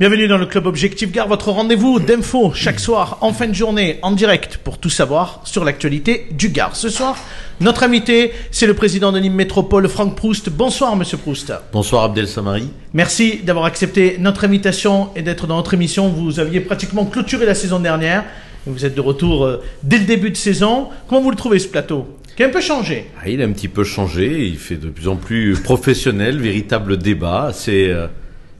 Bienvenue 0.00 0.26
dans 0.26 0.38
le 0.38 0.46
Club 0.46 0.66
Objectif 0.66 1.12
Gare, 1.12 1.28
votre 1.28 1.52
rendez-vous 1.52 2.00
d'infos 2.00 2.52
chaque 2.52 2.80
soir 2.80 3.18
en 3.20 3.32
fin 3.32 3.46
de 3.46 3.54
journée 3.54 4.00
en 4.02 4.10
direct 4.10 4.56
pour 4.56 4.78
tout 4.78 4.90
savoir 4.90 5.40
sur 5.44 5.64
l'actualité 5.64 6.26
du 6.32 6.48
Gard. 6.48 6.74
Ce 6.74 6.88
soir, 6.88 7.16
notre 7.60 7.84
invité, 7.84 8.32
c'est 8.50 8.66
le 8.66 8.74
président 8.74 9.12
de 9.12 9.20
Nîmes 9.20 9.36
Métropole, 9.36 9.86
Franck 9.86 10.16
Proust. 10.16 10.50
Bonsoir, 10.50 10.96
monsieur 10.96 11.16
Proust. 11.16 11.52
Bonsoir, 11.72 12.02
Abdel 12.02 12.26
Samari. 12.26 12.70
Merci 12.92 13.38
d'avoir 13.44 13.66
accepté 13.66 14.16
notre 14.18 14.42
invitation 14.42 15.10
et 15.14 15.22
d'être 15.22 15.46
dans 15.46 15.54
notre 15.54 15.74
émission. 15.74 16.08
Vous 16.08 16.40
aviez 16.40 16.58
pratiquement 16.58 17.04
clôturé 17.04 17.46
la 17.46 17.54
saison 17.54 17.78
dernière. 17.78 18.24
Vous 18.66 18.84
êtes 18.84 18.96
de 18.96 19.00
retour 19.00 19.44
euh, 19.44 19.62
dès 19.84 19.98
le 19.98 20.06
début 20.06 20.30
de 20.30 20.36
saison. 20.36 20.88
Comment 21.06 21.20
vous 21.20 21.30
le 21.30 21.36
trouvez, 21.36 21.60
ce 21.60 21.68
plateau 21.68 22.08
qui 22.36 22.42
a 22.42 22.46
un 22.46 22.50
peu 22.50 22.60
changé? 22.60 23.06
Ah, 23.22 23.28
il 23.28 23.40
a 23.40 23.44
un 23.44 23.52
petit 23.52 23.68
peu 23.68 23.84
changé, 23.84 24.48
il 24.48 24.58
fait 24.58 24.74
de 24.74 24.88
plus 24.88 25.06
en 25.06 25.14
plus 25.14 25.54
professionnel, 25.54 26.40
véritable 26.40 26.96
débat. 26.96 27.52
C'est 27.54 27.90
euh, 27.90 28.08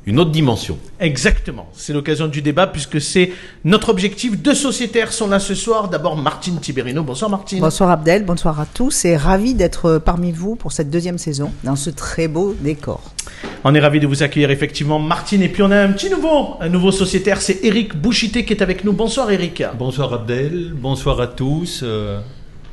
une 0.06 0.18
autre 0.20 0.30
dimension. 0.30 0.78
Exactement. 1.00 1.68
C'est 1.72 1.92
l'occasion 1.92 2.28
du 2.28 2.42
débat 2.42 2.66
puisque 2.66 3.00
c'est 3.00 3.32
notre 3.64 3.88
objectif. 3.88 4.40
Deux 4.40 4.54
sociétaires 4.54 5.12
sont 5.12 5.28
là 5.28 5.38
ce 5.38 5.54
soir. 5.54 5.88
D'abord 5.88 6.16
Martine 6.16 6.60
Tiberino. 6.60 7.02
Bonsoir 7.02 7.30
Martine. 7.30 7.60
Bonsoir 7.60 7.90
Abdel, 7.90 8.24
bonsoir 8.24 8.60
à 8.60 8.66
tous 8.66 9.04
et 9.04 9.16
ravi 9.16 9.54
d'être 9.54 9.98
parmi 9.98 10.32
vous 10.32 10.56
pour 10.56 10.72
cette 10.72 10.90
deuxième 10.90 11.18
saison 11.18 11.52
dans 11.62 11.76
ce 11.76 11.90
très 11.90 12.28
beau 12.28 12.54
décor. 12.60 13.02
On 13.64 13.74
est 13.74 13.80
ravi 13.80 13.98
de 13.98 14.06
vous 14.06 14.22
accueillir 14.22 14.50
effectivement 14.50 14.98
Martine 14.98 15.42
et 15.42 15.48
puis 15.48 15.62
on 15.62 15.70
a 15.70 15.80
un 15.80 15.92
petit 15.92 16.10
nouveau, 16.10 16.56
un 16.60 16.68
nouveau 16.68 16.92
sociétaire, 16.92 17.40
c'est 17.40 17.64
Eric 17.64 17.96
Bouchité 17.96 18.44
qui 18.44 18.52
est 18.52 18.62
avec 18.62 18.84
nous. 18.84 18.92
Bonsoir 18.92 19.30
Eric. 19.30 19.62
Bonsoir 19.78 20.12
Abdel, 20.12 20.74
bonsoir 20.74 21.18
à 21.20 21.28
tous 21.28 21.80
euh, 21.82 22.20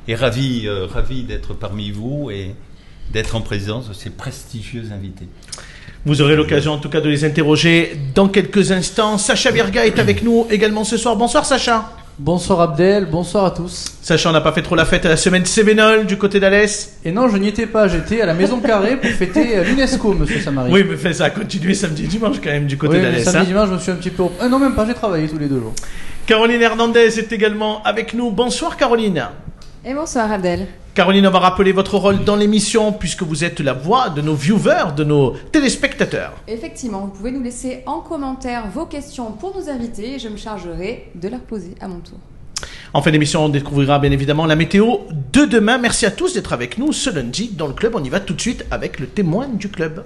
et 0.10 0.16
ravi, 0.16 0.64
euh, 0.66 0.86
ravi 0.86 1.24
d'être 1.24 1.54
parmi 1.54 1.92
vous 1.92 2.30
et 2.30 2.56
d'être 3.14 3.36
en 3.36 3.42
présence 3.42 3.88
de 3.88 3.94
ces 3.94 4.10
prestigieux 4.10 4.86
invités. 4.92 5.28
Vous 6.04 6.22
aurez 6.24 6.36
l'occasion 6.36 6.74
en 6.74 6.78
tout 6.80 6.90
cas 6.90 7.00
de 7.00 7.10
les 7.10 7.26
interroger 7.26 7.96
dans 8.16 8.28
quelques 8.28 8.72
instants. 8.72 9.20
Sacha 9.20 9.52
Virga 9.52 9.86
est 9.86 10.00
avec 10.00 10.24
nous 10.24 10.48
également 10.50 10.84
ce 10.84 10.98
soir. 10.98 11.16
Bonsoir 11.16 11.46
Sacha. 11.46 11.92
Bonsoir 12.18 12.60
Abdel, 12.62 13.06
bonsoir 13.06 13.46
à 13.46 13.52
tous. 13.52 13.86
Sacha, 14.02 14.30
on 14.30 14.34
n'a 14.34 14.42
pas 14.42 14.52
fait 14.52 14.64
trop 14.64 14.76
la 14.76 14.86
fête 14.86 15.06
à 15.06 15.10
la 15.10 15.18
semaine 15.18 15.46
Cévenol 15.46 16.08
du 16.08 16.18
côté 16.18 16.40
d'Alès. 16.40 16.98
Et 17.06 17.12
non, 17.12 17.30
je 17.30 17.38
n'y 17.38 17.48
étais 17.50 17.68
pas, 17.68 17.88
j'étais 17.88 18.20
à 18.22 18.26
la 18.26 18.34
Maison 18.34 18.60
Carrée 18.60 18.98
pour 18.98 19.12
fêter 19.12 19.58
euh, 19.58 19.64
l'UNESCO, 19.64 20.14
monsieur 20.14 20.40
Samari. 20.40 20.72
Oui, 20.72 20.84
mais 21.04 21.14
ça 21.14 21.26
a 21.26 21.30
continué 21.30 21.76
samedi 21.76 22.06
et 22.06 22.08
dimanche 22.08 22.38
quand 22.44 22.50
même 22.50 22.66
du 22.66 22.78
côté 22.78 22.96
Oui, 22.98 23.02
d'Alès. 23.02 23.24
samedi 23.24 23.38
hein. 23.40 23.44
dimanche, 23.46 23.70
je 23.70 23.74
me 23.74 23.80
suis 23.80 23.92
un 23.92 23.96
petit 23.96 24.10
peu. 24.10 24.24
Euh, 24.42 24.50
non, 24.50 24.58
même 24.58 24.74
pas, 24.74 24.86
j'ai 24.88 24.94
travaillé 24.96 25.28
tous 25.28 25.38
les 25.38 25.48
deux 25.48 25.60
jours. 25.60 25.74
Caroline 26.26 26.62
Hernandez 26.62 27.20
est 27.20 27.32
également 27.32 27.82
avec 27.84 28.14
nous. 28.16 28.32
Bonsoir 28.32 28.76
Caroline. 28.76 29.24
Et 29.86 29.94
bonsoir 29.94 30.32
Abdel. 30.32 30.68
Caroline, 30.94 31.26
on 31.26 31.32
va 31.32 31.40
rappeler 31.40 31.72
votre 31.72 31.96
rôle 31.98 32.26
dans 32.26 32.36
l'émission 32.36 32.92
puisque 32.92 33.24
vous 33.24 33.46
êtes 33.46 33.62
la 33.62 33.72
voix 33.72 34.10
de 34.10 34.22
nos 34.22 34.36
viewers, 34.36 34.92
de 34.94 35.06
nos 35.06 35.32
téléspectateurs. 35.54 36.34
Effectivement, 36.50 37.00
vous 37.06 37.12
pouvez 37.12 37.32
nous 37.32 37.42
laisser 37.42 37.82
en 37.86 38.02
commentaire 38.02 38.68
vos 38.68 38.86
questions 38.86 39.32
pour 39.32 39.56
nos 39.56 39.70
invités 39.70 40.16
et 40.16 40.20
je 40.20 40.28
me 40.28 40.36
chargerai 40.36 41.10
de 41.16 41.30
leur 41.30 41.40
poser 41.40 41.76
à 41.80 41.88
mon 41.88 42.02
tour. 42.02 42.18
En 42.94 43.02
fin 43.02 43.12
d'émission, 43.12 43.46
on 43.46 43.50
découvrira 43.50 44.00
bien 44.00 44.12
évidemment 44.12 44.46
la 44.46 44.58
météo 44.58 44.98
de 45.32 45.46
demain. 45.46 45.78
Merci 45.78 46.06
à 46.06 46.12
tous 46.12 46.34
d'être 46.34 46.52
avec 46.52 46.78
nous 46.78 46.92
ce 46.92 47.10
lundi 47.10 47.52
dans 47.54 47.68
le 47.68 47.74
club. 47.74 47.96
On 47.96 48.04
y 48.04 48.10
va 48.10 48.20
tout 48.20 48.34
de 48.34 48.42
suite 48.42 48.66
avec 48.70 49.00
le 49.00 49.08
témoin 49.08 49.48
du 49.48 49.70
club. 49.70 50.04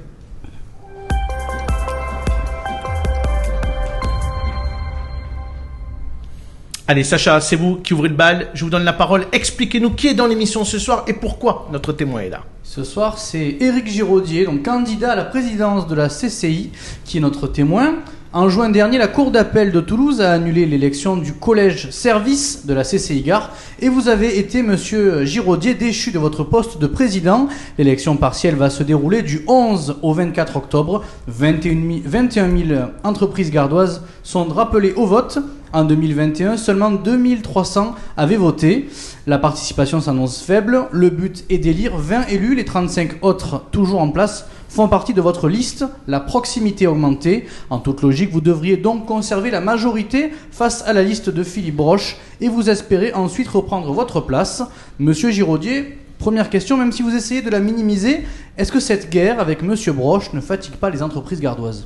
Allez, 6.87 7.03
Sacha, 7.03 7.41
c'est 7.41 7.55
vous 7.55 7.77
qui 7.77 7.95
ouvrez 7.95 8.09
le 8.09 8.15
bal. 8.15 8.49
Je 8.53 8.63
vous 8.63 8.69
donne 8.69 8.83
la 8.83 8.93
parole. 8.93 9.25
Expliquez-nous 9.31 9.89
qui 9.95 10.07
est 10.07 10.13
dans 10.13 10.27
l'émission 10.27 10.63
ce 10.63 10.77
soir 10.77 11.03
et 11.07 11.13
pourquoi 11.13 11.67
notre 11.71 11.93
témoin 11.93 12.21
est 12.21 12.29
là. 12.29 12.43
Ce 12.61 12.83
soir, 12.83 13.17
c'est 13.17 13.57
Éric 13.59 13.87
Giraudier, 13.87 14.45
donc 14.45 14.61
candidat 14.61 15.13
à 15.13 15.15
la 15.15 15.25
présidence 15.25 15.87
de 15.87 15.95
la 15.95 16.09
CCI, 16.09 16.69
qui 17.03 17.17
est 17.17 17.21
notre 17.21 17.47
témoin. 17.47 17.95
En 18.33 18.49
juin 18.49 18.69
dernier, 18.69 18.99
la 18.99 19.07
Cour 19.07 19.31
d'appel 19.31 19.71
de 19.71 19.79
Toulouse 19.79 20.21
a 20.21 20.33
annulé 20.33 20.67
l'élection 20.67 21.17
du 21.17 21.33
collège 21.33 21.89
service 21.89 22.67
de 22.67 22.73
la 22.75 22.83
CCI 22.83 23.21
Gare 23.21 23.51
et 23.79 23.89
vous 23.89 24.07
avez 24.07 24.37
été, 24.37 24.61
monsieur 24.61 25.25
Giraudier, 25.25 25.73
déchu 25.73 26.11
de 26.11 26.19
votre 26.19 26.43
poste 26.43 26.77
de 26.77 26.85
président. 26.85 27.47
L'élection 27.79 28.15
partielle 28.15 28.55
va 28.55 28.69
se 28.69 28.83
dérouler 28.83 29.23
du 29.23 29.43
11 29.47 29.99
au 30.03 30.13
24 30.13 30.57
octobre. 30.57 31.03
21 31.27 31.71
000 31.71 31.99
21 32.05 32.57
000 32.57 32.79
entreprises 33.03 33.49
gardoises 33.49 34.03
sont 34.21 34.43
rappelées 34.43 34.93
au 34.93 35.07
vote. 35.07 35.39
En 35.75 35.83
2021, 35.83 36.55
seulement 36.55 36.89
2300 36.89 37.95
avaient 38.15 38.37
voté. 38.37 38.87
La 39.27 39.37
participation 39.37 39.99
s'annonce 39.99 40.41
faible. 40.41 40.87
Le 40.93 41.09
but 41.09 41.43
est 41.49 41.57
d'élire 41.57 41.97
20 41.97 42.27
élus. 42.29 42.55
Les 42.55 42.63
35 42.63 43.21
autres, 43.23 43.61
toujours 43.71 43.99
en 43.99 44.07
place, 44.07 44.45
font 44.69 44.87
partie 44.87 45.13
de 45.13 45.19
votre 45.19 45.49
liste. 45.49 45.83
La 46.07 46.21
proximité 46.21 46.87
augmentée. 46.87 47.47
En 47.69 47.79
toute 47.79 48.03
logique, 48.03 48.31
vous 48.31 48.39
devriez 48.39 48.77
donc 48.77 49.05
conserver 49.05 49.51
la 49.51 49.59
majorité 49.59 50.31
face 50.49 50.81
à 50.87 50.93
la 50.93 51.03
liste 51.03 51.29
de 51.29 51.43
Philippe 51.43 51.75
Broche 51.75 52.15
et 52.39 52.47
vous 52.47 52.69
espérez 52.69 53.11
ensuite 53.11 53.49
reprendre 53.49 53.91
votre 53.91 54.21
place. 54.21 54.63
Monsieur 54.97 55.29
Giraudier, 55.29 55.97
première 56.19 56.49
question, 56.49 56.77
même 56.77 56.93
si 56.93 57.01
vous 57.01 57.13
essayez 57.13 57.41
de 57.41 57.49
la 57.49 57.59
minimiser, 57.59 58.21
est-ce 58.57 58.71
que 58.71 58.79
cette 58.79 59.09
guerre 59.09 59.41
avec 59.41 59.61
Monsieur 59.61 59.91
Broche 59.91 60.31
ne 60.31 60.39
fatigue 60.39 60.75
pas 60.75 60.89
les 60.89 61.03
entreprises 61.03 61.41
gardoises? 61.41 61.85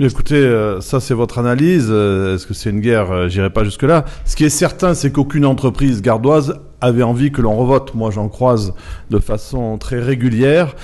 Écoutez, 0.00 0.34
euh, 0.36 0.80
ça 0.80 1.00
c'est 1.00 1.14
votre 1.14 1.38
analyse. 1.38 1.86
Euh, 1.90 2.34
Est-ce 2.34 2.46
que 2.46 2.54
c'est 2.54 2.70
une 2.70 2.80
guerre? 2.80 3.10
Euh, 3.12 3.28
J'irai 3.28 3.50
pas 3.50 3.62
jusque-là. 3.62 4.04
Ce 4.24 4.34
qui 4.36 4.44
est 4.44 4.48
certain, 4.50 4.94
c'est 4.94 5.12
qu'aucune 5.12 5.44
entreprise 5.44 6.02
gardoise 6.02 6.60
avait 6.80 7.02
envie 7.02 7.30
que 7.30 7.42
l'on 7.42 7.56
revote. 7.56 7.94
Moi, 7.94 8.10
j'en 8.10 8.28
croise 8.28 8.74
de 9.10 9.18
façon 9.18 9.78
très 9.78 10.00
régulière. 10.00 10.74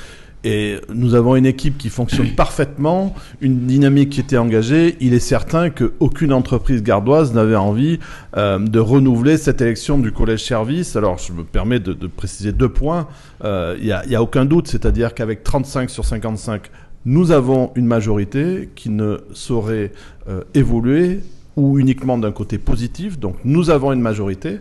Et 0.45 0.77
nous 0.95 1.15
avons 1.17 1.35
une 1.35 1.47
équipe 1.47 1.79
qui 1.79 1.89
fonctionne 1.89 2.29
parfaitement, 2.37 3.15
une 3.41 3.67
dynamique 3.67 4.11
qui 4.11 4.21
était 4.21 4.37
engagée. 4.37 4.97
Il 5.01 5.13
est 5.15 5.19
certain 5.19 5.69
qu'aucune 5.71 6.33
entreprise 6.33 6.83
gardoise 6.85 7.35
n'avait 7.35 7.57
envie 7.57 7.99
euh, 8.37 8.59
de 8.61 8.79
renouveler 8.79 9.37
cette 9.37 9.61
élection 9.61 9.99
du 9.99 10.13
collège 10.13 10.45
service. 10.45 10.95
Alors, 10.95 11.19
je 11.19 11.33
me 11.33 11.43
permets 11.43 11.81
de, 11.81 11.93
de 11.93 12.07
préciser 12.07 12.53
deux 12.53 12.69
points. 12.69 13.09
Euh, 13.43 13.75
Il 13.81 13.87
n'y 14.09 14.15
a 14.15 14.23
aucun 14.23 14.45
doute, 14.45 14.69
c'est-à-dire 14.69 15.13
qu'avec 15.15 15.43
35 15.43 15.91
sur 15.91 16.05
55, 16.05 16.71
nous 17.05 17.31
avons 17.31 17.71
une 17.75 17.87
majorité 17.87 18.69
qui 18.75 18.91
ne 18.91 19.19
saurait 19.33 19.93
euh, 20.29 20.43
évoluer 20.55 21.21
ou 21.57 21.79
uniquement 21.79 22.19
d'un 22.19 22.33
côté 22.33 22.59
positif. 22.59 23.19
Donc 23.19 23.37
nous 23.45 23.71
avons 23.71 23.93
une 23.93 24.01
majorité 24.01 24.59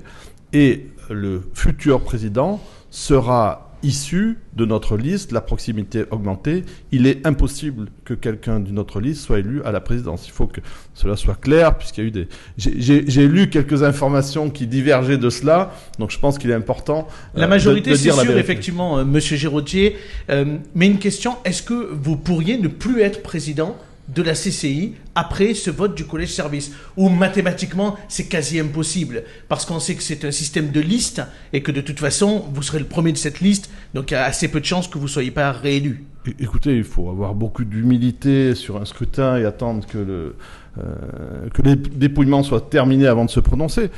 et 0.54 0.88
le 1.10 1.42
futur 1.54 2.02
président 2.02 2.62
sera 2.90 3.67
issu 3.84 4.38
de 4.56 4.66
notre 4.66 4.98
liste, 4.98 5.32
la 5.32 5.42
proximité 5.42 6.06
augmentée. 6.12 6.64
Il 6.92 7.06
est 7.08 7.26
impossible 7.28 7.88
que 8.06 8.14
quelqu'un 8.14 8.60
d'une 8.60 8.80
autre 8.80 9.00
liste 9.00 9.22
soit 9.22 9.40
élu 9.40 9.62
à 9.64 9.72
la 9.72 9.80
présidence. 9.80 10.28
Il 10.28 10.32
faut 10.32 10.48
que 10.48 10.62
cela 10.94 11.16
soit 11.16 11.40
clair, 11.40 11.78
puisqu'il 11.78 12.02
y 12.02 12.04
a 12.06 12.08
eu 12.08 12.12
des... 12.12 12.28
J'ai- 12.58 13.28
lu 13.28 13.50
quelques 13.50 13.84
informations 13.84 14.50
qui 14.50 14.68
divergeaient 14.68 15.18
de 15.18 15.30
cela, 15.30 15.74
donc 16.00 16.12
je 16.12 16.20
pense 16.20 16.38
qu'il 16.38 16.50
est 16.50 16.54
important 16.56 17.08
euh, 17.36 17.40
La 17.40 17.46
de- 17.46 17.50
majorité, 17.50 17.96
c'est 17.96 18.12
sûr, 18.12 18.38
effectivement, 18.38 19.00
euh, 19.00 19.06
Monsieur 19.06 19.38
Giraudier. 19.38 19.96
Euh, 20.30 20.58
mais 20.76 20.88
une 20.88 21.00
question, 21.00 21.36
est-ce 21.46 21.62
que 21.62 21.90
vous 21.94 22.16
pourriez 22.18 22.58
ne 22.58 22.68
plus 22.68 23.02
être 23.02 23.22
président 23.22 23.76
de 24.08 24.22
la 24.22 24.34
CCI 24.34 24.94
après 25.16 25.54
ce 25.54 25.70
vote 25.70 25.96
du 25.96 26.06
collège 26.06 26.34
service 26.34 26.72
Ou 26.96 27.10
mathématiquement, 27.10 27.98
c'est 28.08 28.28
quasi 28.28 28.60
impossible, 28.60 29.24
parce 29.50 29.66
qu'on 29.66 29.80
sait 29.80 29.96
que 29.96 30.04
c'est 30.04 30.26
un 30.26 30.32
système 30.32 30.72
de 30.72 30.80
liste, 30.80 31.22
et 31.54 31.62
que 31.62 31.72
de 31.72 31.82
toute 31.82 32.00
façon, 32.00 32.46
vous 32.54 32.62
serez 32.62 32.80
le 32.80 32.86
premier 32.86 33.12
de 33.12 33.18
cette 33.18 33.42
liste, 33.42 33.70
donc 33.94 34.12
il 34.12 34.14
y 34.14 34.18
a 34.18 34.26
assez 34.26 34.48
peu 34.48 34.60
de 34.60 34.66
chances 34.66 34.88
que 34.88 34.98
vous 34.98 35.08
soyez 35.08 35.32
pas 35.32 35.52
réélu. 35.52 36.06
Écoutez, 36.40 36.76
il 36.76 36.84
faut 36.84 37.10
avoir 37.10 37.34
beaucoup 37.34 37.64
d'humilité 37.64 38.54
sur 38.54 38.76
un 38.76 38.86
scrutin 38.86 39.38
et 39.38 39.46
attendre 39.46 39.86
que 39.88 39.98
le 39.98 40.36
euh, 40.78 41.50
que 41.54 41.62
les 41.64 41.76
dépouillements 41.76 42.44
soient 42.44 42.62
terminés 42.62 43.08
avant 43.08 43.26
de 43.26 43.32
se 43.32 43.40
prononcer. 43.40 43.90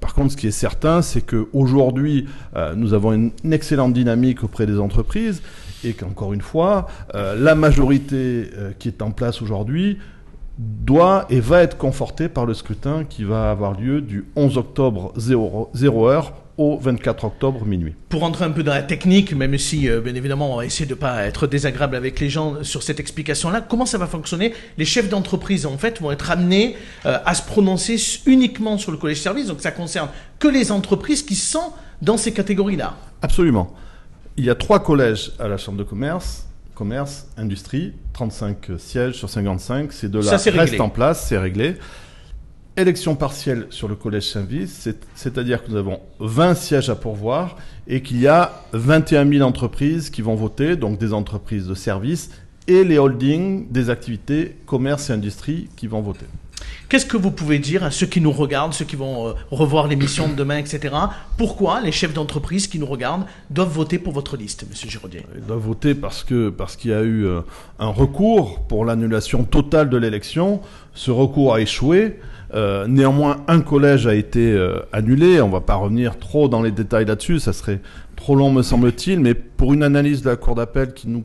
Par 0.00 0.14
contre, 0.14 0.32
ce 0.32 0.36
qui 0.36 0.48
est 0.48 0.50
certain, 0.50 1.00
c'est 1.00 1.22
que 1.22 1.48
aujourd'hui, 1.54 2.26
euh, 2.56 2.74
nous 2.74 2.92
avons 2.92 3.12
une 3.12 3.30
excellente 3.52 3.94
dynamique 3.94 4.44
auprès 4.44 4.66
des 4.66 4.78
entreprises 4.78 5.40
et 5.84 5.92
qu'encore 5.92 6.32
une 6.32 6.40
fois, 6.40 6.86
euh, 7.14 7.34
la 7.38 7.54
majorité 7.54 8.50
euh, 8.56 8.72
qui 8.78 8.88
est 8.88 9.02
en 9.02 9.10
place 9.10 9.42
aujourd'hui 9.42 9.98
doit 10.58 11.26
et 11.30 11.40
va 11.40 11.62
être 11.62 11.76
confortée 11.76 12.28
par 12.28 12.46
le 12.46 12.54
scrutin 12.54 13.04
qui 13.04 13.24
va 13.24 13.50
avoir 13.50 13.78
lieu 13.78 14.00
du 14.00 14.24
11 14.36 14.56
octobre 14.58 15.12
0, 15.16 15.70
0 15.74 16.08
heure 16.08 16.32
au 16.56 16.78
24 16.78 17.24
octobre 17.24 17.64
minuit. 17.64 17.94
Pour 18.08 18.20
rentrer 18.20 18.44
un 18.44 18.50
peu 18.50 18.62
dans 18.62 18.72
la 18.72 18.82
technique, 18.82 19.34
même 19.34 19.58
si, 19.58 19.88
euh, 19.88 20.00
bien 20.00 20.14
évidemment, 20.14 20.54
on 20.54 20.56
va 20.58 20.64
essayer 20.64 20.86
de 20.86 20.94
pas 20.94 21.24
être 21.24 21.46
désagréable 21.46 21.96
avec 21.96 22.20
les 22.20 22.30
gens 22.30 22.62
sur 22.62 22.82
cette 22.82 23.00
explication-là, 23.00 23.60
comment 23.60 23.86
ça 23.86 23.98
va 23.98 24.06
fonctionner? 24.06 24.54
Les 24.78 24.84
chefs 24.84 25.08
d'entreprise, 25.08 25.66
en 25.66 25.78
fait, 25.78 26.00
vont 26.00 26.12
être 26.12 26.30
amenés 26.30 26.76
euh, 27.06 27.18
à 27.24 27.34
se 27.34 27.42
prononcer 27.42 27.96
uniquement 28.26 28.78
sur 28.78 28.92
le 28.92 28.98
collège 28.98 29.20
service, 29.20 29.46
donc 29.46 29.60
ça 29.60 29.72
concerne 29.72 30.08
que 30.38 30.46
les 30.46 30.70
entreprises 30.70 31.22
qui 31.22 31.34
sont 31.34 31.72
dans 32.02 32.16
ces 32.16 32.32
catégories-là. 32.32 32.96
Absolument. 33.22 33.74
Il 34.36 34.44
y 34.44 34.50
a 34.50 34.54
trois 34.54 34.80
collèges 34.82 35.32
à 35.38 35.48
la 35.48 35.56
Chambre 35.56 35.78
de 35.78 35.84
commerce. 35.84 36.46
Commerce, 36.74 37.28
industrie, 37.36 37.92
35 38.14 38.56
sièges 38.78 39.14
sur 39.14 39.30
55. 39.30 39.92
Ces 39.92 40.08
deux-là 40.08 40.30
réglé. 40.50 40.60
restent 40.72 40.80
en 40.80 40.88
place, 40.88 41.26
c'est 41.28 41.38
réglé. 41.38 41.76
Élection 42.76 43.14
partielle 43.14 43.68
sur 43.70 43.86
le 43.86 43.94
collège 43.94 44.24
service, 44.28 44.72
c'est- 44.72 45.06
c'est-à-dire 45.14 45.62
que 45.62 45.70
nous 45.70 45.76
avons 45.76 46.00
20 46.18 46.56
sièges 46.56 46.90
à 46.90 46.96
pourvoir 46.96 47.56
et 47.86 48.02
qu'il 48.02 48.20
y 48.20 48.26
a 48.26 48.64
21 48.72 49.24
000 49.30 49.46
entreprises 49.46 50.10
qui 50.10 50.22
vont 50.22 50.34
voter, 50.34 50.74
donc 50.74 50.98
des 50.98 51.12
entreprises 51.12 51.68
de 51.68 51.74
services 51.74 52.30
et 52.66 52.82
les 52.82 52.98
holdings 52.98 53.70
des 53.70 53.90
activités 53.90 54.56
commerce 54.66 55.10
et 55.10 55.12
industrie 55.12 55.68
qui 55.76 55.86
vont 55.86 56.00
voter. 56.00 56.26
Qu'est-ce 56.88 57.06
que 57.06 57.16
vous 57.16 57.30
pouvez 57.30 57.58
dire 57.58 57.82
à 57.82 57.90
ceux 57.90 58.06
qui 58.06 58.20
nous 58.20 58.30
regardent, 58.30 58.74
ceux 58.74 58.84
qui 58.84 58.96
vont 58.96 59.28
euh, 59.28 59.32
revoir 59.50 59.88
l'émission 59.88 60.28
de 60.28 60.34
demain, 60.34 60.58
etc. 60.58 60.94
Pourquoi 61.36 61.80
les 61.80 61.92
chefs 61.92 62.12
d'entreprise 62.12 62.66
qui 62.66 62.78
nous 62.78 62.86
regardent 62.86 63.24
doivent 63.50 63.72
voter 63.72 63.98
pour 63.98 64.12
votre 64.12 64.36
liste, 64.36 64.64
Monsieur 64.68 64.88
Giraudier? 64.88 65.26
Ils 65.34 65.44
doivent 65.44 65.58
voter 65.58 65.94
parce 65.94 66.24
que 66.24 66.50
parce 66.50 66.76
qu'il 66.76 66.90
y 66.90 66.94
a 66.94 67.02
eu 67.02 67.24
euh, 67.24 67.40
un 67.78 67.88
recours 67.88 68.60
pour 68.66 68.84
l'annulation 68.84 69.44
totale 69.44 69.88
de 69.88 69.96
l'élection. 69.96 70.60
Ce 70.94 71.10
recours 71.10 71.54
a 71.54 71.60
échoué. 71.60 72.18
Euh, 72.54 72.86
néanmoins, 72.86 73.38
un 73.48 73.60
collège 73.60 74.06
a 74.06 74.14
été 74.14 74.56
annulé. 74.92 75.40
On 75.40 75.48
ne 75.48 75.52
va 75.52 75.60
pas 75.60 75.74
revenir 75.74 76.18
trop 76.18 76.48
dans 76.48 76.62
les 76.62 76.70
détails 76.70 77.06
là-dessus, 77.06 77.40
ça 77.40 77.52
serait 77.52 77.80
trop 78.14 78.36
long, 78.36 78.52
me 78.52 78.62
semble-t-il. 78.62 79.20
Mais 79.20 79.34
pour 79.34 79.72
une 79.72 79.82
analyse 79.82 80.22
de 80.22 80.30
la 80.30 80.36
Cour 80.36 80.54
d'appel 80.54 80.92
qui 80.94 81.08
nous 81.08 81.24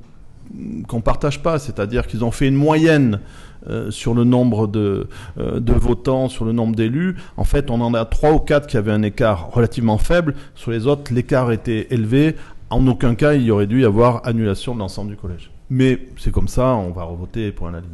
qu'on 0.88 1.02
partage 1.02 1.42
pas, 1.42 1.60
c'est-à-dire 1.60 2.08
qu'ils 2.08 2.24
ont 2.24 2.32
fait 2.32 2.48
une 2.48 2.56
moyenne 2.56 3.20
euh, 3.68 3.92
sur 3.92 4.14
le 4.14 4.24
nombre 4.24 4.68
de, 4.68 5.08
euh, 5.38 5.60
de 5.60 5.74
votants, 5.74 6.30
sur 6.30 6.46
le 6.46 6.54
nombre 6.54 6.76
d'élus. 6.76 7.18
En 7.38 7.44
fait, 7.44 7.70
on 7.70 7.82
en 7.82 7.94
a 7.94 8.06
trois 8.06 8.32
ou 8.32 8.40
quatre 8.40 8.68
qui 8.68 8.78
avaient 8.78 8.92
un 8.92 9.04
écart 9.04 9.52
relativement 9.52 9.98
faible. 9.98 10.36
Sur 10.56 10.72
les 10.72 10.88
autres, 10.88 11.14
l'écart 11.14 11.52
était 11.52 11.88
élevé. 11.92 12.36
En 12.70 12.86
aucun 12.88 13.16
cas, 13.16 13.34
il 13.34 13.44
y 13.44 13.52
aurait 13.52 13.68
dû 13.68 13.82
y 13.82 13.86
avoir 13.86 14.26
annulation 14.26 14.74
de 14.74 14.80
l'ensemble 14.80 15.12
du 15.12 15.18
collège. 15.18 15.52
Mais 15.70 16.08
c'est 16.18 16.32
comme 16.32 16.48
ça, 16.48 16.76
on 16.76 16.92
va 16.92 17.04
revoter 17.04 17.52
pour 17.52 17.70
la 17.70 17.80
ligne. 17.80 17.90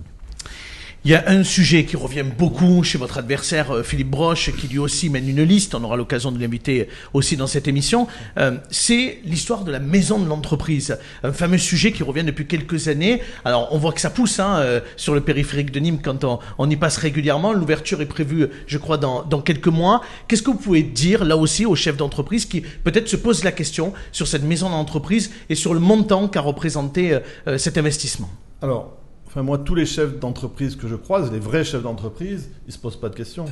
Il 1.06 1.12
y 1.12 1.14
a 1.14 1.24
un 1.28 1.44
sujet 1.44 1.86
qui 1.86 1.98
revient 1.98 2.26
beaucoup 2.36 2.82
chez 2.82 2.98
votre 2.98 3.20
adversaire 3.20 3.70
euh, 3.70 3.84
Philippe 3.84 4.10
Broche, 4.10 4.50
qui 4.56 4.68
lui 4.68 4.80
aussi 4.80 5.12
mène 5.12 5.30
une 5.30 5.44
liste, 5.44 5.76
on 5.76 5.84
aura 5.84 5.98
l'occasion 5.98 6.32
de 6.32 6.40
l'inviter 6.40 6.90
aussi 7.14 7.38
dans 7.38 7.46
cette 7.46 7.68
émission, 7.68 8.08
euh, 8.40 8.58
c'est 8.72 9.20
l'histoire 9.24 9.66
de 9.66 9.72
la 9.72 9.78
maison 9.78 10.18
de 10.18 10.28
l'entreprise. 10.28 10.98
Un 11.22 11.32
fameux 11.32 11.60
sujet 11.60 11.92
qui 11.92 12.02
revient 12.02 12.24
depuis 12.24 12.48
quelques 12.48 12.88
années. 12.88 13.22
Alors 13.44 13.68
on 13.70 13.78
voit 13.78 13.92
que 13.92 14.02
ça 14.02 14.10
pousse 14.10 14.40
hein, 14.40 14.56
euh, 14.56 14.80
sur 14.96 15.14
le 15.14 15.22
périphérique 15.22 15.70
de 15.70 15.80
Nîmes 15.80 16.00
quand 16.02 16.26
on, 16.58 16.70
y 16.72 16.76
passe 16.76 16.98
régulièrement. 16.98 17.54
L'ouverture 17.54 18.02
est 18.02 18.08
prévue, 18.08 18.48
je 18.66 18.78
crois, 18.80 18.98
dans, 18.98 19.42
quelques 19.42 19.68
mois. 19.68 20.02
Qu'est-ce 20.28 20.42
que 20.42 20.50
vous 20.50 20.58
pouvez 20.58 20.82
dire 20.82 21.24
là 21.24 21.38
aussi 21.38 21.68
aux 21.68 21.76
chefs 21.76 21.98
d'entreprise 21.98 22.48
qui 22.48 22.62
peut-être 22.62 23.10
se 23.10 23.16
posent 23.16 23.44
la 23.44 23.52
question 23.52 23.94
sur 24.12 24.26
cette 24.28 24.44
maison 24.44 24.72
d'entreprise 24.72 25.30
et 25.52 25.56
sur 25.56 25.76
le 25.76 25.80
montant 25.80 26.28
qu'a 26.28 26.42
représenté 26.42 27.20
cet 27.58 27.78
investissement? 27.78 28.32
Alors, 28.64 29.05
enfin 29.36 29.44
moi, 29.44 29.58
tous 29.58 29.76
les 29.76 29.86
chefs 29.86 30.18
d'entreprise 30.18 30.78
que 30.78 30.88
je 30.88 30.96
croise, 30.96 31.30
les 31.30 31.40
vrais 31.40 31.66
chefs 31.66 31.84
d'entreprise, 31.84 32.50
ils 32.68 32.74
se 32.74 32.80
posent 32.80 32.96
pas 32.96 33.10
de 33.10 33.16
questions. 33.16 33.44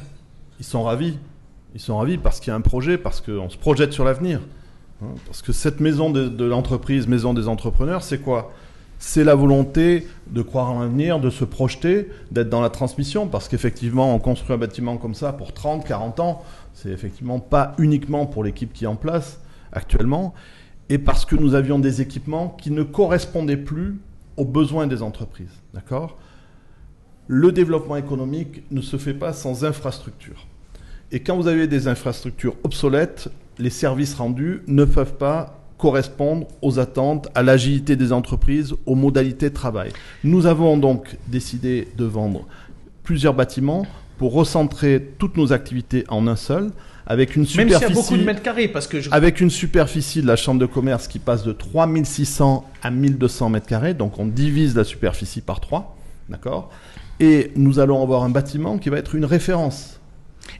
Ils 0.58 0.66
sont 0.66 0.84
ravis. 0.84 1.18
Ils 1.76 1.82
sont 1.82 1.98
ravis 1.98 2.18
parce 2.18 2.40
qu'il 2.40 2.52
y 2.52 2.54
a 2.54 2.56
un 2.56 2.62
projet, 2.62 2.98
parce 2.98 3.20
qu'on 3.20 3.50
se 3.50 3.58
projette 3.58 3.92
sur 3.92 4.06
l'avenir. 4.06 4.40
Hein, 5.02 5.08
Parce 5.26 5.42
que 5.42 5.52
cette 5.52 5.82
maison 5.82 6.10
de, 6.10 6.30
de 6.30 6.46
l'entreprise, 6.46 7.06
maison 7.10 7.34
des 7.34 7.50
entrepreneurs, 7.50 8.02
c'est 8.02 8.20
quoi? 8.20 8.54
C'est 8.98 9.26
la 9.26 9.36
volonté 9.36 10.08
de 10.32 10.42
croire 10.42 10.72
en 10.72 10.80
l'avenir, 10.80 11.20
de 11.20 11.30
se 11.30 11.44
projeter, 11.44 12.10
d'être 12.32 12.48
dans 12.48 12.62
la 12.62 12.70
transmission. 12.70 13.28
Parce 13.28 13.50
qu'effectivement, 13.50 14.16
on 14.16 14.20
construit 14.20 14.56
un 14.56 14.60
bâtiment 14.60 14.96
comme 14.96 15.16
ça 15.16 15.34
pour 15.34 15.52
30, 15.52 15.86
40 15.86 16.22
ans. 16.22 16.44
C'est 16.74 16.92
effectivement 16.92 17.40
pas 17.40 17.74
uniquement 17.78 18.26
pour 18.26 18.46
l'équipe 18.46 18.72
qui 18.72 18.86
est 18.86 18.88
en 18.88 18.96
place 18.96 19.42
actuellement. 19.74 20.34
Et 20.88 20.98
parce 20.98 21.26
que 21.26 21.36
nous 21.36 21.56
avions 21.56 21.78
des 21.78 22.00
équipements 22.00 22.56
qui 22.58 22.72
ne 22.72 22.84
correspondaient 22.84 23.58
plus 23.58 24.00
aux 24.38 24.46
besoins 24.46 24.88
des 24.88 25.02
entreprises. 25.02 25.62
D'accord? 25.74 26.18
Le 27.28 27.52
développement 27.52 27.96
économique 27.96 28.64
ne 28.72 28.82
se 28.82 28.98
fait 28.98 29.14
pas 29.14 29.34
sans 29.34 29.64
infrastructure. 29.64 30.48
Et 31.12 31.22
quand 31.22 31.38
vous 31.38 31.48
avez 31.48 31.68
des 31.68 31.88
infrastructures 31.88 32.56
obsolètes, 32.64 33.30
les 33.60 33.70
services 33.70 34.16
rendus 34.16 34.62
ne 34.68 34.84
peuvent 34.84 35.16
pas 35.16 35.60
correspondre 35.78 36.48
aux 36.62 36.80
attentes, 36.80 37.28
à 37.36 37.44
l'agilité 37.44 37.96
des 37.96 38.14
entreprises, 38.14 38.74
aux 38.86 38.96
modalités 38.96 39.50
de 39.50 39.54
travail. 39.54 39.92
Nous 40.24 40.46
avons 40.46 40.78
donc 40.78 41.18
décidé 41.28 41.90
de 41.98 42.06
vendre 42.06 42.48
plusieurs 43.04 43.34
bâtiments 43.34 43.86
pour 44.18 44.34
recentrer 44.34 45.14
toutes 45.18 45.36
nos 45.36 45.52
activités 45.52 46.06
en 46.08 46.26
un 46.28 46.38
seul, 46.38 46.72
avec 47.06 47.36
une 47.36 47.44
Même 47.44 47.50
s'il 47.50 47.60
y 47.62 47.74
superficie 47.74 47.92
a 47.92 48.02
beaucoup 48.02 48.18
de 48.18 48.24
mètres 48.24 48.42
carrés, 48.42 48.68
parce 48.68 48.88
que 48.88 49.02
je... 49.02 49.10
avec 49.12 49.42
une 49.42 49.50
superficie 49.50 50.22
de 50.22 50.28
la 50.28 50.36
chambre 50.36 50.60
de 50.60 50.66
commerce 50.66 51.08
qui 51.08 51.20
passe 51.20 51.44
de 51.44 51.52
3600 51.52 52.66
à 52.82 52.92
1200 52.92 53.50
mètres 53.50 53.68
carrés, 53.68 53.94
donc 53.94 54.20
on 54.20 54.26
divise 54.26 54.76
la 54.76 54.84
superficie 54.84 55.42
par 55.42 55.60
3, 55.60 55.98
d'accord? 56.30 56.72
Et 57.20 57.52
nous 57.56 57.80
allons 57.80 58.02
avoir 58.02 58.24
un 58.24 58.30
bâtiment 58.30 58.78
qui 58.78 58.90
va 58.90 58.98
être 58.98 59.16
une 59.16 59.26
référence. 59.26 60.00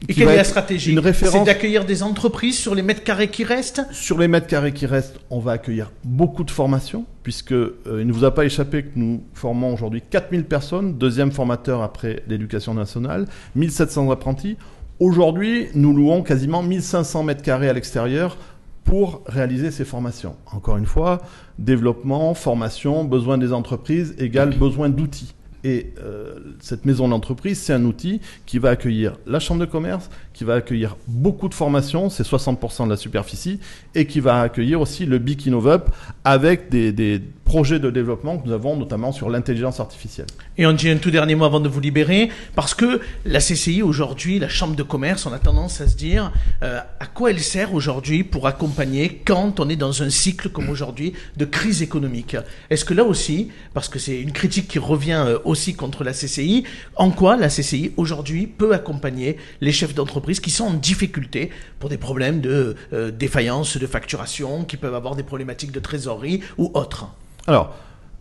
Et 0.08 0.14
quelle 0.14 0.28
est 0.28 0.36
la 0.36 0.44
stratégie 0.44 0.92
Une? 0.92 1.12
C'est 1.12 1.44
d'accueillir 1.44 1.84
des 1.84 2.02
entreprises 2.02 2.58
sur 2.58 2.74
les 2.74 2.82
mètres 2.82 3.04
carrés 3.04 3.28
qui 3.28 3.44
restent? 3.44 3.82
Sur 3.92 4.18
les 4.18 4.28
mètres 4.28 4.46
carrés 4.46 4.72
qui 4.72 4.86
restent, 4.86 5.18
on 5.30 5.40
va 5.40 5.52
accueillir 5.52 5.92
beaucoup 6.04 6.44
de 6.44 6.50
formations, 6.50 7.04
puisque 7.22 7.52
euh, 7.52 7.76
il 7.86 8.06
ne 8.06 8.12
vous 8.12 8.24
a 8.24 8.34
pas 8.34 8.44
échappé 8.44 8.82
que 8.82 8.90
nous 8.96 9.22
formons 9.34 9.72
aujourd'hui 9.72 10.02
4000 10.08 10.44
personnes, 10.44 10.98
deuxième 10.98 11.32
formateur 11.32 11.82
après 11.82 12.22
l'éducation 12.28 12.74
nationale, 12.74 13.26
1700 13.54 14.10
apprentis. 14.10 14.56
Aujourd'hui, 15.00 15.66
nous 15.74 15.92
louons 15.92 16.22
quasiment 16.22 16.62
1500 16.62 17.24
mètres 17.24 17.42
carrés 17.42 17.68
à 17.68 17.72
l'extérieur 17.72 18.36
pour 18.84 19.22
réaliser 19.26 19.72
ces 19.72 19.84
formations. 19.84 20.36
Encore 20.52 20.76
une 20.76 20.86
fois, 20.86 21.20
développement, 21.58 22.32
formation, 22.34 23.02
besoin 23.04 23.36
des 23.36 23.52
entreprises 23.52 24.14
égale 24.18 24.56
besoin 24.56 24.90
d'outils. 24.90 25.34
Et 25.64 25.94
euh, 25.98 26.34
cette 26.60 26.84
maison 26.84 27.08
d'entreprise, 27.08 27.58
c'est 27.58 27.72
un 27.72 27.84
outil 27.86 28.20
qui 28.44 28.58
va 28.58 28.68
accueillir 28.68 29.16
la 29.26 29.40
chambre 29.40 29.60
de 29.60 29.66
commerce, 29.66 30.10
qui 30.34 30.44
va 30.44 30.54
accueillir 30.54 30.96
beaucoup 31.08 31.48
de 31.48 31.54
formations, 31.54 32.10
c'est 32.10 32.22
60% 32.22 32.84
de 32.84 32.90
la 32.90 32.98
superficie, 32.98 33.60
et 33.94 34.06
qui 34.06 34.20
va 34.20 34.42
accueillir 34.42 34.82
aussi 34.82 35.06
le 35.06 35.18
Big 35.18 35.46
InnovUp 35.46 35.90
avec 36.24 36.68
des, 36.68 37.22
projets 37.44 37.78
de 37.78 37.90
développement 37.90 38.38
que 38.38 38.48
nous 38.48 38.54
avons 38.54 38.74
notamment 38.74 39.12
sur 39.12 39.28
l'intelligence 39.28 39.78
artificielle. 39.78 40.26
Et 40.56 40.66
on 40.66 40.72
dit 40.72 40.88
un 40.88 40.96
tout 40.96 41.10
dernier 41.10 41.34
mot 41.34 41.44
avant 41.44 41.60
de 41.60 41.68
vous 41.68 41.78
libérer, 41.78 42.30
parce 42.56 42.74
que 42.74 43.00
la 43.26 43.38
CCI 43.38 43.82
aujourd'hui, 43.82 44.38
la 44.38 44.48
Chambre 44.48 44.74
de 44.74 44.82
commerce, 44.82 45.26
on 45.26 45.32
a 45.32 45.38
tendance 45.38 45.80
à 45.80 45.86
se 45.86 45.94
dire 45.94 46.32
euh, 46.62 46.80
à 46.98 47.06
quoi 47.06 47.30
elle 47.30 47.40
sert 47.40 47.74
aujourd'hui 47.74 48.24
pour 48.24 48.46
accompagner 48.48 49.20
quand 49.24 49.60
on 49.60 49.68
est 49.68 49.76
dans 49.76 50.02
un 50.02 50.10
cycle 50.10 50.48
comme 50.48 50.70
aujourd'hui 50.70 51.12
de 51.36 51.44
crise 51.44 51.82
économique? 51.82 52.36
Est-ce 52.70 52.84
que 52.84 52.94
là 52.94 53.04
aussi, 53.04 53.50
parce 53.74 53.88
que 53.88 53.98
c'est 53.98 54.18
une 54.18 54.32
critique 54.32 54.66
qui 54.66 54.78
revient 54.78 55.22
euh, 55.26 55.38
aussi 55.54 55.74
contre 55.74 56.02
la 56.02 56.10
CCI, 56.12 56.64
en 56.96 57.12
quoi 57.12 57.36
la 57.36 57.46
CCI 57.46 57.92
aujourd'hui 57.96 58.48
peut 58.48 58.74
accompagner 58.74 59.36
les 59.60 59.70
chefs 59.70 59.94
d'entreprise 59.94 60.40
qui 60.40 60.50
sont 60.50 60.64
en 60.64 60.74
difficulté 60.74 61.50
pour 61.78 61.88
des 61.88 61.96
problèmes 61.96 62.40
de 62.40 62.74
euh, 62.92 63.12
défaillance 63.12 63.76
de 63.76 63.86
facturation, 63.86 64.64
qui 64.64 64.76
peuvent 64.76 64.96
avoir 64.96 65.14
des 65.14 65.22
problématiques 65.22 65.70
de 65.70 65.78
trésorerie 65.78 66.40
ou 66.58 66.72
autres 66.74 67.06
Alors, 67.46 67.72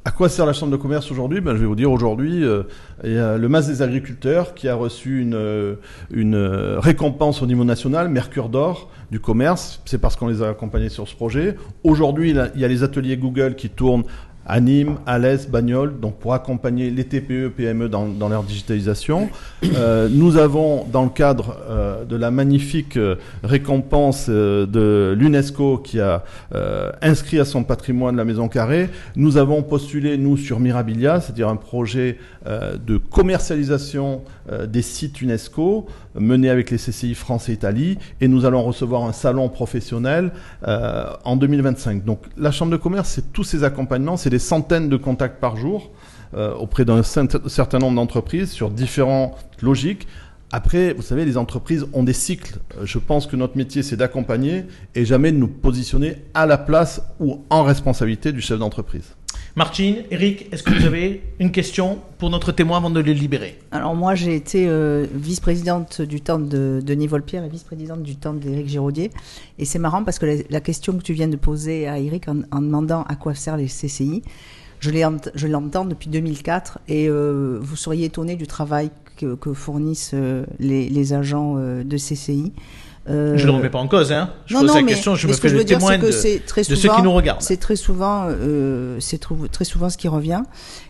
à 0.05 0.11
quoi 0.11 0.29
sert 0.29 0.45
la 0.45 0.53
Chambre 0.53 0.71
de 0.73 0.77
commerce 0.77 1.09
aujourd'hui? 1.09 1.41
Ben, 1.41 1.55
Je 1.55 1.61
vais 1.61 1.65
vous 1.65 1.75
dire 1.75 1.91
aujourd'hui, 1.91 2.43
euh, 2.43 2.63
il 3.03 3.13
y 3.13 3.17
a 3.17 3.35
le 3.35 3.49
MAS 3.49 3.63
des 3.63 3.81
agriculteurs 3.81 4.53
qui 4.53 4.67
a 4.67 4.75
reçu 4.75 5.19
une, 5.19 5.33
euh, 5.33 5.75
une 6.11 6.35
récompense 6.77 7.41
au 7.41 7.47
niveau 7.47 7.63
national, 7.63 8.09
Mercure 8.09 8.49
d'or 8.49 8.91
du 9.09 9.19
commerce. 9.19 9.81
C'est 9.85 9.97
parce 9.97 10.15
qu'on 10.15 10.27
les 10.27 10.43
a 10.43 10.49
accompagnés 10.49 10.89
sur 10.89 11.07
ce 11.07 11.15
projet. 11.15 11.55
Aujourd'hui, 11.83 12.35
il 12.53 12.61
y 12.61 12.65
a 12.65 12.67
les 12.67 12.83
ateliers 12.83 13.17
Google 13.17 13.55
qui 13.55 13.69
tournent 13.69 14.03
à 14.45 14.59
Nîmes, 14.59 14.97
Alès, 15.05 15.49
Bagnoles, 15.49 15.99
donc 15.99 16.17
pour 16.17 16.33
accompagner 16.33 16.89
les 16.89 17.05
TPE, 17.05 17.49
PME 17.49 17.89
dans, 17.89 18.29
leur 18.29 18.43
digitalisation. 18.43 19.29
Euh, 19.75 20.09
nous 20.11 20.37
avons, 20.37 20.85
dans 20.91 21.03
le 21.03 21.09
cadre 21.09 21.57
euh, 21.69 22.03
de 22.03 22.15
la 22.15 22.31
magnifique 22.31 22.97
euh, 22.97 23.15
récompense 23.43 24.29
de 24.29 25.15
l'UNESCO 25.17 25.77
qui 25.77 25.99
a 25.99 26.23
inscrit 27.01 27.39
à 27.39 27.45
son 27.45 27.63
patrimoine 27.63 28.15
la 28.15 28.25
Maison 28.25 28.47
Carrée, 28.47 28.89
nous 29.15 29.37
avons 29.37 29.63
postulé, 29.63 30.17
nous, 30.17 30.37
sur 30.37 30.59
Mirabilia, 30.59 31.21
c'est-à-dire 31.21 31.49
un 31.49 31.55
projet 31.55 32.17
de 32.45 32.97
commercialisation 32.97 34.23
euh, 34.49 34.65
des 34.65 34.81
sites 34.81 35.21
UNESCO 35.21 35.85
mené 36.15 36.49
avec 36.49 36.71
les 36.71 36.77
CCI 36.77 37.15
France 37.15 37.49
et 37.49 37.53
Italie, 37.53 37.97
et 38.21 38.27
nous 38.27 38.45
allons 38.45 38.63
recevoir 38.63 39.03
un 39.03 39.13
salon 39.13 39.49
professionnel 39.49 40.31
euh, 40.67 41.05
en 41.23 41.35
2025. 41.35 42.03
Donc 42.03 42.19
la 42.37 42.51
Chambre 42.51 42.71
de 42.71 42.77
commerce, 42.77 43.09
c'est 43.09 43.31
tous 43.31 43.43
ces 43.43 43.63
accompagnements, 43.63 44.17
c'est 44.17 44.29
des 44.29 44.39
centaines 44.39 44.89
de 44.89 44.97
contacts 44.97 45.39
par 45.39 45.55
jour 45.55 45.91
euh, 46.35 46.53
auprès 46.55 46.85
d'un 46.85 47.03
certain 47.03 47.79
nombre 47.79 47.95
d'entreprises 47.95 48.51
sur 48.51 48.69
différentes 48.69 49.37
logiques. 49.61 50.07
Après, 50.51 50.93
vous 50.93 51.01
savez, 51.01 51.25
les 51.25 51.37
entreprises 51.37 51.85
ont 51.93 52.03
des 52.03 52.13
cycles. 52.13 52.59
Euh, 52.77 52.85
Je 52.85 52.99
pense 52.99 53.25
que 53.25 53.35
notre 53.35 53.57
métier, 53.57 53.81
c'est 53.83 53.97
d'accompagner 53.97 54.65
et 54.93 55.05
jamais 55.05 55.31
de 55.31 55.37
nous 55.37 55.47
positionner 55.47 56.17
à 56.33 56.45
la 56.45 56.57
place 56.57 57.01
ou 57.19 57.43
en 57.49 57.63
responsabilité 57.63 58.31
du 58.31 58.41
chef 58.41 58.59
d'entreprise. 58.59 59.15
Martine, 59.55 59.97
Eric, 60.09 60.51
est-ce 60.51 60.63
que 60.63 60.73
vous 60.73 60.83
avez 60.83 61.21
une 61.37 61.51
question 61.51 61.99
pour 62.17 62.31
notre 62.31 62.51
témoin 62.51 62.77
avant 62.77 62.89
de 62.89 62.99
le 62.99 63.11
libérer 63.11 63.59
Alors 63.71 63.93
moi, 63.93 64.15
j'ai 64.15 64.35
été 64.35 64.67
euh, 64.67 65.05
vice-présidente 65.13 66.01
du 66.01 66.21
temps 66.21 66.39
de 66.39 66.81
Denis 66.83 67.05
Volpierre 67.05 67.43
et 67.43 67.49
vice-présidente 67.49 68.01
du 68.01 68.15
temps 68.15 68.33
d'Éric 68.33 68.67
Giraudier. 68.67 69.11
Et 69.59 69.65
c'est 69.65 69.77
marrant 69.77 70.03
parce 70.03 70.17
que 70.17 70.43
la, 70.49 70.59
question 70.59 70.93
que 70.97 71.03
tu 71.03 71.13
viens 71.13 71.27
de 71.27 71.35
poser 71.35 71.87
à 71.87 71.99
Eric 71.99 72.27
en, 72.27 72.61
demandant 72.61 73.03
à 73.03 73.15
quoi 73.15 73.35
servent 73.35 73.59
les 73.59 73.67
CCI, 73.67 74.23
je 74.79 75.47
l'entends 75.47 75.85
depuis 75.85 76.09
2004 76.09 76.79
et 76.87 77.07
euh, 77.07 77.59
vous 77.61 77.75
seriez 77.75 78.05
étonné 78.05 78.35
du 78.35 78.47
travail 78.47 78.89
que, 79.17 79.53
fournissent 79.53 80.15
euh, 80.15 80.47
les, 80.57 81.13
agents 81.13 81.57
de 81.57 81.97
CCI. 81.97 82.53
Euh, 83.09 83.37
Je 83.37 83.41
ne 83.41 83.51
le 83.51 83.57
remets 83.57 83.69
pas 83.69 83.79
en 83.79 83.87
cause, 83.87 84.11
hein. 84.13 84.31
Je 84.45 84.53
non, 84.53 84.61
pose 84.61 84.69
non, 84.69 84.75
la 84.75 84.81
mais, 84.81 84.87
question, 84.93 85.15
je 85.15 85.27
mais 85.27 85.31
me 85.31 85.35
ce 85.35 85.41
que 85.41 85.47
fais 85.47 85.49
je 85.49 85.53
le 85.55 85.59
veux 85.59 85.65
dire, 85.65 85.77
témoin 85.77 85.93
c'est 85.93 85.99
que 85.99 86.05
de, 86.05 86.11
c'est 86.11 86.39
très 86.45 86.61
de 86.61 86.65
souvent, 86.67 86.81
ceux 86.81 86.89
qui 86.95 87.01
nous 87.01 87.11
regardent. 87.11 87.41
C'est 87.41 87.57
très 87.57 87.75
souvent, 87.75 88.25
euh, 88.27 88.97
c'est 89.01 89.19
très 89.51 89.65
souvent 89.65 89.89
ce 89.89 89.97
qui 89.97 90.07
revient. 90.07 90.43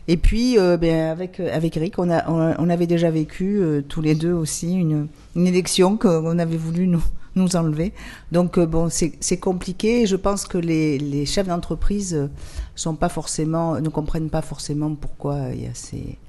Et 0.08 0.18
puis, 0.18 0.60
euh, 0.60 0.78
ben, 0.78 1.10
avec 1.10 1.40
avec 1.40 1.76
Eric, 1.76 1.98
on 1.98 2.12
a 2.12 2.30
on, 2.30 2.54
on 2.60 2.70
avait 2.70 2.86
déjà 2.88 3.10
vécu 3.10 3.58
euh, 3.60 3.82
tous 3.82 4.02
les 4.02 4.14
deux 4.14 4.34
aussi 4.34 4.74
une 4.76 5.08
une 5.36 5.48
élection 5.48 5.98
qu'on 5.98 6.38
avait 6.38 6.58
voulu 6.58 6.86
nous 6.88 7.04
nous 7.36 7.56
enlever. 7.56 7.94
Donc 8.32 8.60
euh, 8.60 8.68
bon, 8.68 8.90
c'est 8.92 9.40
compliqué. 9.40 10.06
Je 10.06 10.16
pense 10.16 10.46
que 10.46 10.60
les 10.60 11.00
les 11.00 11.26
chefs 11.26 11.48
d'entreprise 11.48 12.14
euh, 12.14 12.28
sont 12.76 12.94
pas 12.94 13.10
forcément 13.10 13.82
ne 13.82 13.90
comprennent 13.90 14.30
pas 14.30 14.44
forcément 14.44 14.94
pourquoi 14.94 15.48
il 15.52 15.64
y 15.64 15.66
a 15.66 15.74
ces 15.74 16.20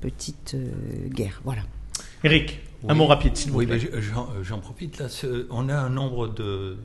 petites 0.00 0.54
euh, 0.54 0.70
guerres. 1.10 1.42
Voilà. 1.44 1.60
Eric, 2.24 2.60
un 2.88 2.94
mot 2.94 3.06
rapide, 3.06 3.36
s'il 3.36 3.50
vous 3.52 3.58
Oui, 3.58 3.66
plaît. 3.66 3.90
mais 3.92 4.00
j'en 4.42 4.58
profite 4.58 4.98
là. 4.98 5.06
On 5.50 5.68
a 5.68 5.76
un 5.76 5.90
nombre 5.90 6.28
de 6.28 6.76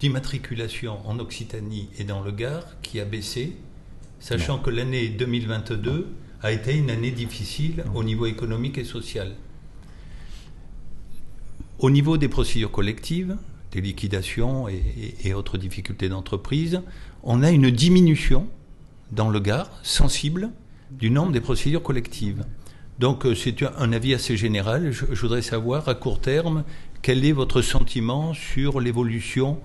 d'immatriculations 0.00 0.98
en 1.08 1.20
Occitanie 1.20 1.88
et 1.98 2.02
dans 2.04 2.22
le 2.22 2.32
Gard 2.32 2.64
qui 2.82 2.98
a 2.98 3.04
baissé, 3.04 3.56
sachant 4.18 4.58
que 4.58 4.68
l'année 4.68 5.08
2022 5.08 6.08
a 6.42 6.50
été 6.50 6.74
une 6.76 6.90
année 6.90 7.12
difficile 7.12 7.84
au 7.94 8.02
niveau 8.02 8.26
économique 8.26 8.78
et 8.78 8.84
social. 8.84 9.32
Au 11.78 11.90
niveau 11.90 12.16
des 12.16 12.28
procédures 12.28 12.70
collectives, 12.72 13.36
des 13.70 13.80
liquidations 13.80 14.68
et, 14.68 14.74
et- 15.22 15.28
et 15.28 15.34
autres 15.34 15.56
difficultés 15.56 16.08
d'entreprise, 16.08 16.80
on 17.22 17.42
a 17.44 17.50
une 17.50 17.70
diminution 17.70 18.48
dans 19.12 19.30
le 19.30 19.38
Gard 19.40 19.70
sensible 19.84 20.50
du 20.90 21.10
nombre 21.10 21.30
des 21.32 21.40
procédures 21.40 21.82
collectives. 21.82 22.44
Donc 23.02 23.26
euh, 23.26 23.34
c'est 23.34 23.62
un- 23.64 23.72
un 23.78 23.92
avis 23.92 24.14
assez 24.14 24.36
général. 24.36 24.92
Je, 24.92 25.04
je 25.12 25.20
voudrais 25.20 25.42
savoir 25.42 25.88
à 25.88 25.94
court 25.94 26.20
terme 26.20 26.62
quel 27.02 27.24
est 27.24 27.32
votre 27.32 27.60
sentiment 27.60 28.32
sur 28.32 28.80
l'évolution 28.80 29.58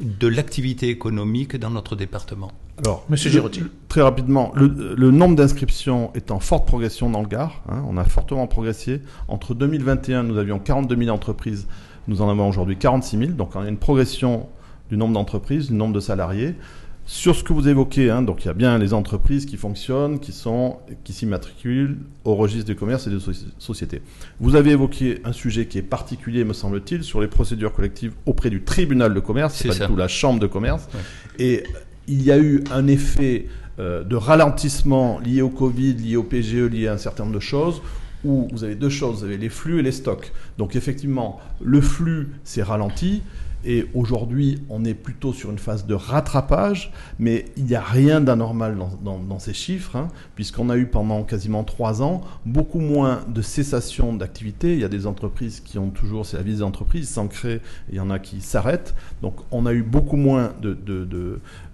de 0.00 0.26
l'activité 0.26 0.88
économique 0.88 1.56
dans 1.56 1.70
notre 1.70 1.94
département. 1.94 2.50
Alors, 2.78 3.04
Monsieur 3.08 3.28
le- 3.30 3.34
Girotti. 3.34 3.62
Très 3.88 4.02
rapidement, 4.02 4.50
le, 4.56 4.94
le 4.96 5.10
nombre 5.12 5.36
d'inscriptions 5.36 6.10
est 6.14 6.32
en 6.32 6.40
forte 6.40 6.66
progression 6.66 7.08
dans 7.08 7.22
le 7.22 7.28
Gard. 7.28 7.62
hein, 7.68 7.84
on 7.88 7.96
a 7.96 8.02
fortement 8.02 8.48
progressé. 8.48 9.00
Entre 9.28 9.54
2021, 9.54 10.24
nous 10.24 10.36
avions 10.36 10.58
42 10.58 10.96
000 10.96 11.10
entreprises. 11.14 11.68
Nous 12.08 12.22
en 12.22 12.28
avons 12.28 12.48
aujourd'hui 12.48 12.76
46 12.76 13.18
000. 13.18 13.30
Donc, 13.34 13.54
on 13.54 13.60
a 13.60 13.68
une 13.68 13.76
progression 13.78 14.48
du 14.90 14.96
nombre 14.96 15.14
d'entreprises, 15.14 15.68
du 15.68 15.74
nombre 15.74 15.94
de 15.94 16.00
salariés. 16.00 16.56
Sur 17.06 17.36
ce 17.36 17.44
que 17.44 17.52
vous 17.52 17.68
évoquez, 17.68 18.08
hein, 18.10 18.22
donc 18.22 18.44
il 18.44 18.46
y 18.46 18.50
a 18.50 18.54
bien 18.54 18.78
les 18.78 18.94
entreprises 18.94 19.44
qui 19.44 19.58
fonctionnent, 19.58 20.20
qui 20.20 20.32
sont, 20.32 20.78
qui 21.04 21.12
s'immatriculent 21.12 21.98
au 22.24 22.34
registre 22.34 22.64
du 22.66 22.76
commerce 22.76 23.06
et 23.06 23.10
des 23.10 23.18
soci- 23.18 23.44
sociétés. 23.58 24.00
Vous 24.40 24.54
avez 24.56 24.70
évoqué 24.70 25.20
un 25.24 25.32
sujet 25.32 25.66
qui 25.66 25.76
est 25.76 25.82
particulier, 25.82 26.44
me 26.44 26.54
semble-t-il, 26.54 27.04
sur 27.04 27.20
les 27.20 27.26
procédures 27.28 27.74
collectives 27.74 28.12
auprès 28.24 28.48
du 28.48 28.62
tribunal 28.62 29.12
de 29.12 29.20
commerce, 29.20 29.52
c'est 29.54 29.64
C'est 29.64 29.68
pas 29.68 29.74
ça. 29.74 29.86
du 29.86 29.92
tout 29.92 29.96
la 29.98 30.08
chambre 30.08 30.40
de 30.40 30.46
commerce. 30.46 30.88
Ouais. 30.94 31.00
Et 31.44 31.64
il 32.08 32.22
y 32.22 32.32
a 32.32 32.38
eu 32.38 32.64
un 32.72 32.86
effet 32.86 33.48
euh, 33.78 34.02
de 34.02 34.16
ralentissement 34.16 35.18
lié 35.20 35.42
au 35.42 35.50
Covid, 35.50 35.94
lié 35.94 36.16
au 36.16 36.22
PGE, 36.22 36.70
lié 36.70 36.88
à 36.88 36.94
un 36.94 36.98
certain 36.98 37.24
nombre 37.24 37.34
de 37.36 37.40
choses, 37.40 37.82
où 38.24 38.48
vous 38.50 38.64
avez 38.64 38.76
deux 38.76 38.88
choses, 38.88 39.18
vous 39.18 39.24
avez 39.24 39.36
les 39.36 39.50
flux 39.50 39.78
et 39.80 39.82
les 39.82 39.92
stocks. 39.92 40.32
Donc 40.56 40.74
effectivement, 40.74 41.38
le 41.62 41.82
flux 41.82 42.28
s'est 42.44 42.62
ralenti. 42.62 43.20
Et 43.64 43.86
aujourd'hui, 43.94 44.62
on 44.68 44.84
est 44.84 44.94
plutôt 44.94 45.32
sur 45.32 45.50
une 45.50 45.58
phase 45.58 45.86
de 45.86 45.94
rattrapage, 45.94 46.92
mais 47.18 47.46
il 47.56 47.64
n'y 47.64 47.74
a 47.74 47.80
rien 47.80 48.20
d'anormal 48.20 48.76
dans, 49.02 49.38
ces 49.38 49.54
chiffres, 49.54 49.96
hein, 49.96 50.08
puisqu'on 50.34 50.68
a 50.70 50.76
eu 50.76 50.86
pendant 50.86 51.22
quasiment 51.24 51.64
trois 51.64 52.02
ans 52.02 52.20
beaucoup 52.44 52.78
moins 52.78 53.22
de 53.28 53.42
cessation 53.42 54.12
d'activité. 54.12 54.74
Il 54.74 54.80
y 54.80 54.84
a 54.84 54.88
des 54.88 55.06
entreprises 55.06 55.60
qui 55.60 55.78
ont 55.78 55.90
toujours, 55.90 56.26
c'est 56.26 56.36
la 56.36 56.42
vie 56.42 56.56
des 56.56 56.62
entreprises, 56.62 57.08
s'en 57.08 57.26
créent, 57.26 57.60
il 57.90 57.96
y 57.96 58.00
en 58.00 58.10
a 58.10 58.18
qui 58.18 58.40
s'arrêtent. 58.40 58.94
Donc 59.22 59.36
on 59.50 59.66
a 59.66 59.72
eu 59.72 59.82
beaucoup 59.82 60.16
moins 60.16 60.52
de, 60.60 60.76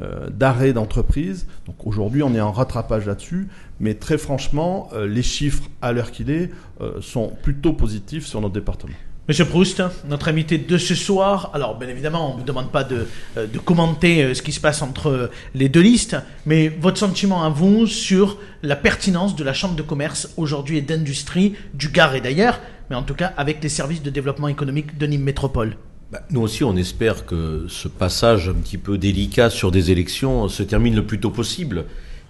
euh, 0.00 0.30
d'arrêts 0.30 0.72
d'entreprise. 0.72 1.46
Donc 1.66 1.86
aujourd'hui, 1.86 2.22
on 2.22 2.34
est 2.34 2.40
en 2.40 2.52
rattrapage 2.52 3.06
là-dessus, 3.06 3.48
mais 3.80 3.94
très 3.94 4.18
franchement, 4.18 4.88
euh, 4.92 5.06
les 5.06 5.22
chiffres 5.22 5.64
à 5.82 5.92
l'heure 5.92 6.12
qu'il 6.12 6.30
est 6.30 6.50
euh, 6.80 7.00
sont 7.00 7.32
plutôt 7.42 7.72
positifs 7.72 8.26
sur 8.26 8.40
notre 8.40 8.54
département. 8.54 8.94
Monsieur 9.30 9.44
Proust, 9.44 9.80
notre 10.08 10.26
invité 10.26 10.58
de 10.58 10.76
ce 10.76 10.96
soir. 10.96 11.52
Alors, 11.54 11.78
bien 11.78 11.86
évidemment, 11.86 12.32
on 12.32 12.34
ne 12.34 12.40
vous 12.40 12.44
demande 12.44 12.72
pas 12.72 12.82
de, 12.82 13.06
euh, 13.36 13.46
commenter 13.64 14.24
euh, 14.24 14.34
ce 14.34 14.42
qui 14.42 14.50
se 14.50 14.58
passe 14.58 14.82
entre 14.82 15.08
euh, 15.08 15.30
les 15.54 15.68
deux 15.68 15.82
listes, 15.82 16.16
mais 16.46 16.66
votre 16.66 16.98
sentiment 16.98 17.44
à 17.44 17.48
vous 17.48 17.86
sur 17.86 18.38
la 18.64 18.74
pertinence 18.74 19.36
de 19.36 19.44
la 19.44 19.52
Chambre 19.52 19.76
de 19.76 19.82
commerce 19.82 20.30
aujourd'hui 20.36 20.78
et 20.78 20.80
d'industrie 20.80 21.54
du 21.74 21.90
Gard 21.90 22.16
et 22.16 22.20
d'ailleurs, 22.20 22.58
mais 22.90 22.96
en 22.96 23.04
tout 23.04 23.14
cas 23.14 23.32
avec 23.36 23.62
les 23.62 23.68
services 23.68 24.02
de 24.02 24.10
développement 24.10 24.48
économique 24.48 24.98
de 24.98 25.06
Nîmes 25.06 25.22
Métropole. 25.22 25.76
Bah, 26.10 26.22
nous 26.30 26.40
aussi, 26.40 26.64
on 26.64 26.74
espère 26.74 27.24
que 27.24 27.66
ce 27.68 27.86
passage 27.86 28.48
un 28.48 28.54
petit 28.54 28.78
peu 28.78 28.98
délicat 28.98 29.48
sur 29.48 29.70
des 29.70 29.92
élections 29.92 30.48
se 30.48 30.64
termine 30.64 30.96
le 30.96 31.06
plus 31.06 31.20
tôt 31.20 31.30
possible. 31.30 31.84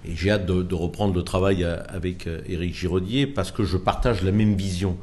Et 0.05 0.15
j'ai 0.15 0.33
hâte 0.33 0.45
de, 0.45 0.63
de 0.63 0.75
reprendre 0.75 1.15
le 1.15 1.23
travail 1.23 1.65
avec 1.89 2.29
Éric 2.47 2.75
Giraudier 2.75 3.27
parce 3.27 3.53
que 3.53 3.65
je 3.65 3.79
partage 3.79 4.23
la 4.23 4.33
même 4.33 4.55
vision 4.55 4.99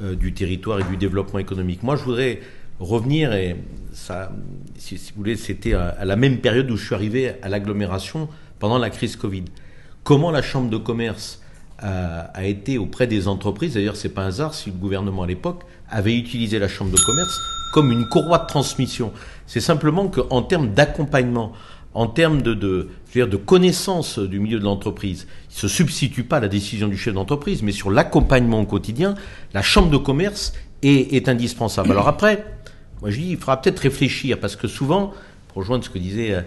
euh, 0.00 0.14
du 0.14 0.32
territoire 0.32 0.80
et 0.80 0.84
du 0.84 0.96
développement 0.96 1.38
économique. 1.38 1.82
Moi, 1.82 1.96
je 1.96 2.04
voudrais 2.04 2.40
revenir, 2.78 3.32
et 3.32 3.56
ça, 3.92 4.32
si, 4.76 4.96
vous 4.96 5.16
voulez, 5.16 5.36
c'était 5.36 5.74
à, 5.74 6.04
la 6.04 6.16
même 6.16 6.38
période 6.38 6.70
où 6.70 6.76
je 6.76 6.86
suis 6.86 6.94
arrivé 6.94 7.32
à 7.42 7.48
l'agglomération 7.48 8.28
pendant 8.58 8.78
la 8.78 8.90
crise 8.90 9.16
Covid. 9.16 9.44
Comment 10.04 10.30
la 10.30 10.42
Chambre 10.42 10.70
de 10.70 10.76
commerce 10.76 11.42
a, 11.78 12.30
a 12.34 12.44
été 12.44 12.78
auprès 12.78 13.06
des 13.06 13.28
entreprises, 13.28 13.74
d'ailleurs, 13.74 13.96
c'est 13.96 14.08
pas 14.10 14.22
un 14.22 14.28
hasard 14.28 14.54
si 14.54 14.70
le 14.70 14.76
gouvernement 14.76 15.24
à 15.24 15.26
l'époque 15.26 15.62
avait 15.90 16.16
utilisé 16.16 16.58
la 16.58 16.68
Chambre 16.68 16.92
de 16.92 16.98
commerce 17.04 17.38
comme 17.72 17.92
une 17.92 18.08
courroie 18.08 18.38
de 18.38 18.46
transmission. 18.46 19.12
C'est 19.46 19.60
simplement 19.60 20.08
qu'en 20.08 20.42
termes 20.42 20.72
d'accompagnement, 20.72 21.52
en 21.94 22.06
termes 22.06 22.42
de, 22.42 22.54
de, 22.54 23.36
connaissance 23.36 24.18
du 24.18 24.38
milieu 24.38 24.58
de 24.58 24.64
l'entreprise, 24.64 25.26
il 25.50 25.56
se 25.56 25.68
substitue 25.68 26.24
pas 26.24 26.36
à 26.36 26.40
la 26.40 26.48
décision 26.48 26.88
du 26.88 26.96
chef 26.96 27.14
d'entreprise, 27.14 27.62
mais 27.62 27.72
sur 27.72 27.90
l'accompagnement 27.90 28.60
au 28.60 28.66
quotidien, 28.66 29.14
la 29.54 29.62
chambre 29.62 29.90
de 29.90 29.96
commerce 29.96 30.52
est, 30.82 31.14
est 31.14 31.28
indispensable. 31.28 31.90
Alors 31.90 32.08
après, 32.08 32.44
moi 33.00 33.10
je 33.10 33.18
dis, 33.18 33.30
il 33.30 33.36
faudra 33.36 33.60
peut-être 33.60 33.80
réfléchir, 33.80 34.38
parce 34.38 34.56
que 34.56 34.68
souvent, 34.68 35.12
pour 35.48 35.58
rejoindre 35.58 35.84
ce 35.84 35.90
que 35.90 35.98
disait 35.98 36.32
euh, 36.32 36.40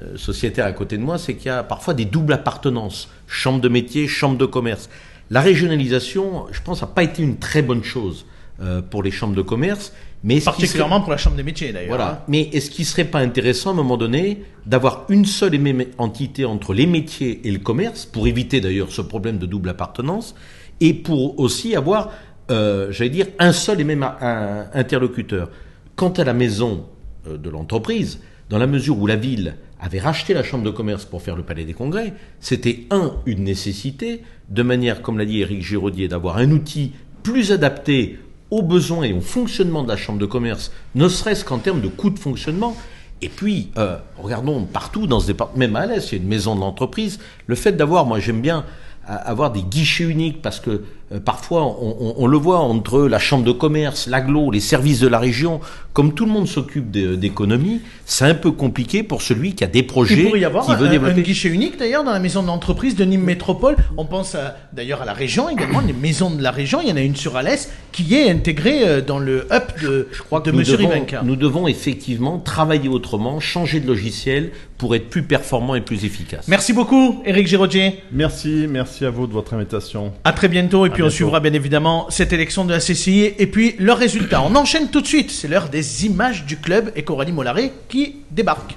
euh, 0.00 0.16
sociétaire 0.16 0.66
à 0.66 0.72
côté 0.72 0.98
de 0.98 1.02
moi, 1.02 1.18
c'est 1.18 1.34
qu'il 1.34 1.46
y 1.46 1.50
a 1.50 1.62
parfois 1.62 1.94
des 1.94 2.04
doubles 2.04 2.32
appartenances, 2.32 3.08
chambre 3.26 3.60
de 3.60 3.68
métier, 3.68 4.06
chambre 4.06 4.36
de 4.36 4.46
commerce. 4.46 4.90
La 5.30 5.40
régionalisation, 5.40 6.46
je 6.52 6.60
pense, 6.60 6.82
n'a 6.82 6.86
pas 6.86 7.02
été 7.02 7.22
une 7.22 7.38
très 7.38 7.62
bonne 7.62 7.82
chose 7.82 8.26
euh, 8.60 8.82
pour 8.82 9.02
les 9.02 9.10
chambres 9.10 9.34
de 9.34 9.42
commerce, 9.42 9.92
mais 10.22 10.40
serait- 10.40 10.52
Particulièrement 10.52 11.00
pour 11.00 11.10
la 11.10 11.16
Chambre 11.16 11.36
des 11.36 11.42
métiers 11.42 11.72
d'ailleurs. 11.72 11.92
hein. 11.94 11.96
voilà. 11.96 12.24
Mais 12.28 12.42
est-ce 12.52 12.70
qu'il 12.70 12.84
serait 12.84 13.04
pas 13.04 13.20
intéressant 13.20 13.70
à 13.70 13.72
un 13.72 13.76
moment 13.76 13.96
donné 13.96 14.42
d'avoir 14.66 15.06
une 15.08 15.24
seule 15.24 15.54
et 15.54 15.58
même 15.58 15.84
entité 15.98 16.44
entre 16.44 16.74
les 16.74 16.86
métiers 16.86 17.40
et 17.44 17.50
le 17.50 17.58
commerce, 17.58 18.04
pour 18.06 18.26
éviter 18.26 18.60
d'ailleurs 18.60 18.90
ce 18.92 19.00
problème 19.02 19.38
de 19.38 19.46
double 19.46 19.68
appartenance, 19.70 20.34
et 20.80 20.94
pour 20.94 21.38
aussi 21.40 21.74
avoir, 21.76 22.10
euh, 22.50 22.90
j'allais 22.90 23.10
dire, 23.10 23.26
un 23.38 23.52
seul 23.52 23.80
et 23.80 23.84
même 23.84 24.02
un- 24.02 24.66
interlocuteur? 24.74 25.50
Quant 25.96 26.10
à 26.10 26.24
la 26.24 26.32
maison 26.34 26.86
euh, 27.26 27.36
de 27.36 27.48
l'entreprise, 27.50 28.20
dans 28.48 28.58
la 28.58 28.66
mesure 28.66 28.98
où 28.98 29.06
la 29.06 29.16
ville 29.16 29.56
avait 29.80 30.00
racheté 30.00 30.34
la 30.34 30.42
chambre 30.42 30.64
de 30.64 30.70
commerce 30.70 31.04
pour 31.06 31.22
faire 31.22 31.36
le 31.36 31.42
palais 31.42 31.64
des 31.64 31.72
congrès, 31.72 32.12
c'était 32.40 32.80
un, 32.90 33.12
une 33.26 33.44
nécessité, 33.44 34.22
de 34.50 34.62
manière, 34.62 35.00
comme 35.02 35.16
l'a 35.18 35.24
dit 35.24 35.40
Éric 35.40 35.62
Giraudier, 35.62 36.08
d'avoir 36.08 36.36
un 36.38 36.50
outil 36.50 36.92
plus 37.22 37.52
adapté 37.52 38.18
aux 38.50 38.62
besoins 38.62 39.04
et 39.04 39.12
au 39.12 39.20
fonctionnement 39.20 39.82
de 39.82 39.88
la 39.88 39.96
chambre 39.96 40.18
de 40.18 40.26
commerce, 40.26 40.72
ne 40.94 41.08
serait-ce 41.08 41.44
qu'en 41.44 41.58
termes 41.58 41.80
de 41.80 41.88
coûts 41.88 42.10
de 42.10 42.18
fonctionnement. 42.18 42.76
Et 43.22 43.28
puis, 43.28 43.70
euh, 43.76 43.96
regardons 44.18 44.64
partout 44.64 45.06
dans 45.06 45.20
ce 45.20 45.26
département, 45.26 45.58
même 45.58 45.76
à 45.76 45.86
l'Est, 45.86 46.12
il 46.12 46.16
y 46.16 46.18
a 46.18 46.22
une 46.22 46.28
maison 46.28 46.54
de 46.54 46.60
l'entreprise. 46.60 47.18
Le 47.46 47.54
fait 47.54 47.72
d'avoir, 47.72 48.06
moi 48.06 48.18
j'aime 48.18 48.40
bien 48.40 48.64
euh, 49.08 49.16
avoir 49.24 49.52
des 49.52 49.62
guichets 49.62 50.04
uniques 50.04 50.42
parce 50.42 50.60
que 50.60 50.84
parfois 51.18 51.64
on, 51.64 51.96
on- 52.00 52.14
on 52.18 52.26
le 52.26 52.38
voit 52.38 52.58
entre 52.60 53.00
la 53.08 53.18
chambre 53.18 53.44
de 53.44 53.52
commerce, 53.52 54.06
l'aglo, 54.06 54.50
les 54.50 54.60
services 54.60 55.00
de 55.00 55.08
la 55.08 55.18
région, 55.18 55.60
comme 55.92 56.14
tout 56.14 56.24
le 56.24 56.30
monde 56.30 56.46
s'occupe 56.46 56.90
d'économie, 56.90 57.80
c'est 58.06 58.24
un 58.24 58.34
peu 58.34 58.52
compliqué 58.52 59.02
pour 59.02 59.22
celui 59.22 59.54
qui 59.54 59.64
a 59.64 59.66
des 59.66 59.82
projets 59.82 60.14
Il 60.18 60.24
pourrait 60.26 60.40
y 60.40 60.44
avoir 60.44 60.64
qui 60.66 60.72
un, 60.72 60.76
veut 60.76 60.86
un 60.86 60.90
développer. 60.90 61.22
guichet 61.22 61.48
unique 61.48 61.78
d'ailleurs 61.78 62.04
dans 62.04 62.12
la 62.12 62.20
maison 62.20 62.42
de 62.42 62.46
l'entreprise 62.46 62.94
de 62.94 63.04
Nîmes 63.04 63.24
Métropole. 63.24 63.76
On 63.96 64.04
pense 64.04 64.36
d'ailleurs 64.72 65.02
à 65.02 65.04
la 65.04 65.12
région 65.12 65.48
également, 65.48 65.80
les 65.80 65.92
maisons 65.92 66.30
de 66.30 66.42
la 66.42 66.50
région. 66.52 66.80
Il 66.82 66.88
y 66.88 66.92
en 66.92 66.96
a 66.96 67.00
une 67.00 67.16
sur 67.16 67.36
Alès 67.36 67.70
qui 67.92 68.14
est 68.14 68.30
intégrée 68.30 68.86
euh, 68.86 69.00
dans 69.00 69.18
le 69.18 69.46
up 69.52 69.72
de, 69.82 70.08
Je 70.12 70.22
crois 70.22 70.40
que 70.40 70.50
nous 70.50 70.58
Monsieur 70.58 70.76
devons, 70.76 70.90
Rivenka. 70.90 71.22
nous 71.24 71.36
devons 71.36 71.66
effectivement 71.66 72.38
travailler 72.38 72.88
autrement, 72.88 73.40
changer 73.40 73.80
de 73.80 73.86
logiciel 73.88 74.52
pour 74.78 74.94
être 74.94 75.10
plus 75.10 75.22
performant 75.24 75.74
et 75.74 75.80
plus 75.80 76.04
efficace. 76.04 76.46
Merci 76.48 76.72
beaucoup, 76.72 77.20
Éric 77.26 77.46
Giraudier. 77.48 78.02
Merci, 78.12 78.66
merci 78.68 79.04
à 79.04 79.10
vous 79.10 79.26
de 79.26 79.32
votre 79.32 79.54
invitation. 79.54 80.12
À 80.24 80.32
très 80.32 80.48
bientôt. 80.48 80.86
Et 80.86 80.90
puis 80.90 80.99
on 81.02 81.06
bientôt. 81.06 81.16
suivra 81.16 81.40
bien 81.40 81.52
évidemment 81.52 82.06
cette 82.10 82.32
élection 82.32 82.64
de 82.64 82.72
la 82.72 82.80
CCI 82.80 83.34
et 83.38 83.46
puis 83.46 83.76
leurs 83.78 83.98
résultats. 83.98 84.42
On 84.42 84.54
enchaîne 84.56 84.90
tout 84.90 85.00
de 85.00 85.06
suite. 85.06 85.30
C'est 85.30 85.48
l'heure 85.48 85.68
des 85.68 86.06
images 86.06 86.44
du 86.44 86.56
club 86.56 86.92
et 86.96 87.02
Coralie 87.02 87.32
Mollaret 87.32 87.72
qui 87.88 88.16
débarque. 88.30 88.76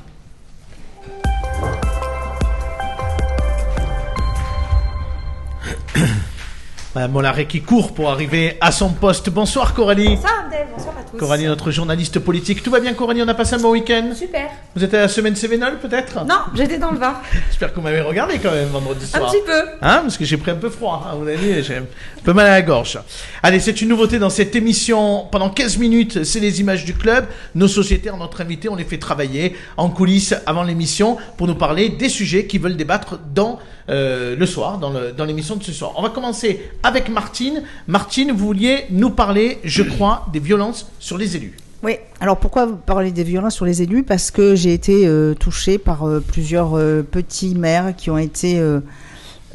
Madame 6.96 7.12
Mollaret 7.12 7.48
qui 7.48 7.62
court 7.62 7.96
pour 7.96 8.12
arriver 8.12 8.56
à 8.62 8.72
son 8.72 8.90
poste. 8.90 9.32
Bonsoir 9.32 9.74
Coralie. 9.74 10.10
Bonsoir 10.16 10.44
Abdel, 10.46 10.68
bonsoir 10.78 10.94
à 11.00 11.04
tous. 11.10 11.18
Coralie, 11.18 11.46
notre 11.46 11.72
journaliste 11.72 12.20
politique. 12.20 12.62
Tout 12.62 12.70
va 12.70 12.80
bien 12.80 12.94
Coralie, 12.94 13.24
on 13.24 13.28
a 13.28 13.34
passé 13.34 13.56
un 13.56 13.60
bon 13.60 13.72
week-end? 13.72 14.12
Super. 14.16 14.52
Vous 14.76 14.84
êtes 14.84 14.94
à 14.94 15.00
la 15.00 15.08
semaine 15.08 15.36
Cévenol 15.36 15.80
peut-être? 15.80 16.24
Non, 16.26 16.36
j'étais 16.54 16.78
dans 16.78 16.92
le 16.92 17.00
Var. 17.00 17.20
J'espère 17.50 17.72
que 17.72 17.78
vous 17.78 17.82
m'avez 17.82 18.02
regardé 18.02 18.38
quand 18.38 18.52
même 18.52 18.68
vendredi 18.68 19.06
Un 19.12 19.18
soir. 19.18 19.32
petit 19.32 19.42
peu. 19.44 19.60
Hein? 19.82 20.02
Parce 20.04 20.18
que 20.18 20.26
j'ai 20.26 20.38
pris 20.38 20.52
un 20.52 20.56
peu 20.56 20.70
froid, 20.70 21.08
hein, 21.12 21.16
vous 21.20 21.28
avez 21.28 21.38
dit, 21.38 21.64
j'ai 21.64 21.78
un 21.78 21.86
peu 22.24 22.32
mal 22.34 22.46
à 22.46 22.52
la 22.52 22.62
gorge. 22.62 23.00
Allez, 23.42 23.60
c'est 23.60 23.82
une 23.82 23.90
nouveauté 23.90 24.20
dans 24.20 24.30
cette 24.30 24.56
émission. 24.56 25.26
Pendant 25.32 25.50
15 25.50 25.80
minutes, 25.80 26.24
c'est 26.24 26.40
les 26.40 26.60
images 26.62 26.86
du 26.86 26.94
club. 26.94 27.26
Nos 27.56 27.68
sociétaires, 27.68 28.18
notre 28.18 28.42
invité, 28.42 28.70
on 28.70 28.76
les 28.76 28.84
fait 28.86 29.00
travailler 29.00 29.56
en 29.78 29.90
coulisses 29.90 30.36
avant 30.46 30.62
l'émission 30.62 31.18
pour 31.38 31.48
nous 31.48 31.56
parler 31.56 31.90
des 31.90 32.10
sujets 32.10 32.46
qu'ils 32.46 32.62
veulent 32.62 32.78
débattre 32.78 33.18
dans 33.34 33.58
euh, 33.90 34.36
le 34.36 34.46
soir, 34.46 34.80
dans 34.80 35.26
l'émission 35.26 35.56
de 35.56 35.64
ce 35.64 35.72
soir. 35.72 35.94
On 35.98 36.02
va 36.02 36.10
commencer 36.10 36.72
avec 36.84 37.10
Martine. 37.10 37.64
Martine, 37.88 38.32
vous 38.32 38.46
vouliez 38.46 38.86
nous 38.90 39.10
parler, 39.10 39.60
je 39.64 39.84
crois, 39.96 40.28
des 40.32 40.40
violences 40.40 40.92
sur 41.00 41.18
les 41.18 41.36
élus. 41.36 41.58
Oui, 41.84 41.98
alors 42.22 42.38
pourquoi 42.38 42.66
vous 42.66 42.78
parlez 42.78 43.12
des 43.12 43.24
violences 43.24 43.56
sur 43.56 43.66
les 43.66 43.82
élus? 43.82 44.04
Parce 44.04 44.32
que 44.32 44.56
j'ai 44.56 44.74
été 44.74 45.06
euh, 45.06 45.34
touchée 45.34 45.78
par 45.78 46.08
euh, 46.08 46.22
plusieurs 46.26 46.72
petits 47.04 47.56
maires 47.56 47.94
qui 47.96 48.10
ont 48.10 48.18
été 48.18 48.62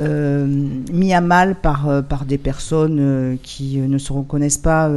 mis 0.01 1.13
à 1.13 1.21
mal 1.21 1.57
par, 1.57 2.05
par 2.09 2.25
des 2.25 2.39
personnes 2.39 3.39
qui 3.43 3.79
ne 3.79 3.99
se 3.99 4.13
reconnaissent 4.13 4.59
pas 4.59 4.91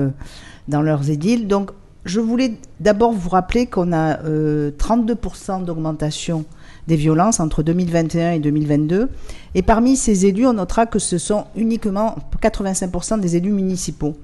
dans 0.68 0.82
leurs 0.82 1.10
édiles. 1.10 1.48
Donc 1.48 1.72
je 2.06 2.20
voulais 2.20 2.54
d'abord 2.80 3.12
vous 3.12 3.30
rappeler 3.30 3.68
qu'on 3.68 3.94
a 3.94 4.22
euh, 4.24 4.72
32% 4.78 5.66
d'augmentation 5.66 6.46
des 6.88 6.96
violences 6.96 7.40
entre 7.40 7.64
2021 7.64 8.32
et 8.32 8.40
2022. 8.40 9.10
Et 9.56 9.62
parmi 9.62 9.96
ces 9.96 10.26
élus, 10.26 10.48
on 10.48 10.54
notera 10.54 10.86
que 10.86 11.00
ce 11.00 11.18
sont 11.18 11.46
uniquement 11.56 12.16
85% 12.42 13.20
des 13.20 13.36
élus 13.36 13.52
municipaux. 13.52 14.16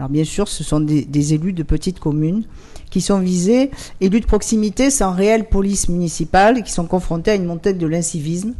Alors 0.00 0.08
bien 0.08 0.24
sûr, 0.24 0.48
ce 0.48 0.64
sont 0.64 0.80
des, 0.80 1.34
élus 1.34 1.52
de 1.52 1.62
petites 1.62 2.00
communes 2.00 2.44
qui 2.88 3.02
sont 3.02 3.18
visés, 3.18 3.70
élus 4.00 4.20
de 4.20 4.26
proximité 4.26 4.90
sans 4.90 5.12
réelle 5.12 5.44
police 5.44 5.90
municipale 5.90 6.62
qui 6.62 6.72
sont 6.72 6.86
confrontés 6.86 7.32
à 7.32 7.34
une 7.34 7.44
montée 7.44 7.74
de 7.74 7.86
l'incivisme, 7.86 8.54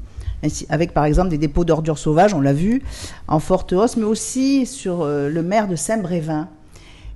avec 0.68 0.92
par 0.92 1.06
exemple 1.06 1.30
des 1.30 1.38
dépôts 1.38 1.64
d'ordures 1.64 1.96
sauvages, 1.96 2.34
on 2.34 2.42
l'a 2.42 2.52
vu, 2.52 2.82
en 3.26 3.40
forte 3.40 3.72
hausse, 3.72 3.96
mais 3.96 4.04
aussi 4.04 4.66
sur 4.66 5.00
euh, 5.00 5.30
le 5.30 5.42
maire 5.42 5.66
de 5.66 5.76
Saint-Brévin, 5.76 6.48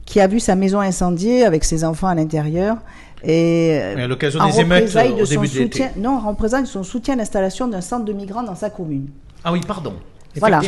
qui 0.07 0.21
a 0.21 0.27
vu 0.27 0.41
sa 0.41 0.55
maison 0.57 0.81
incendiée 0.81 1.45
avec 1.45 1.63
ses 1.63 1.85
enfants 1.85 2.09
à 2.09 2.15
l'intérieur. 2.15 2.79
Et 3.25 3.69
Et 3.69 4.01
à 4.03 4.07
l'occasion 4.07 4.45
des 4.47 4.61
émeutes 4.61 4.95
au 4.95 5.21
de 5.21 5.25
son 5.25 5.41
début 5.41 5.49
de 5.49 5.59
l'été. 5.59 5.83
soutien, 5.85 5.91
non, 5.97 6.19
en 6.19 6.29
représailles 6.31 6.63
de 6.63 6.69
son 6.69 6.83
soutien 6.83 7.15
à 7.15 7.17
l'installation 7.17 7.69
d'un 7.69 7.81
centre 7.81 8.05
de 8.05 8.13
migrants 8.13 8.43
dans 8.43 8.55
sa 8.55 8.71
commune. 8.71 9.09
Ah 9.43 9.53
oui, 9.53 9.61
pardon. 9.67 9.95
Voilà. 10.37 10.61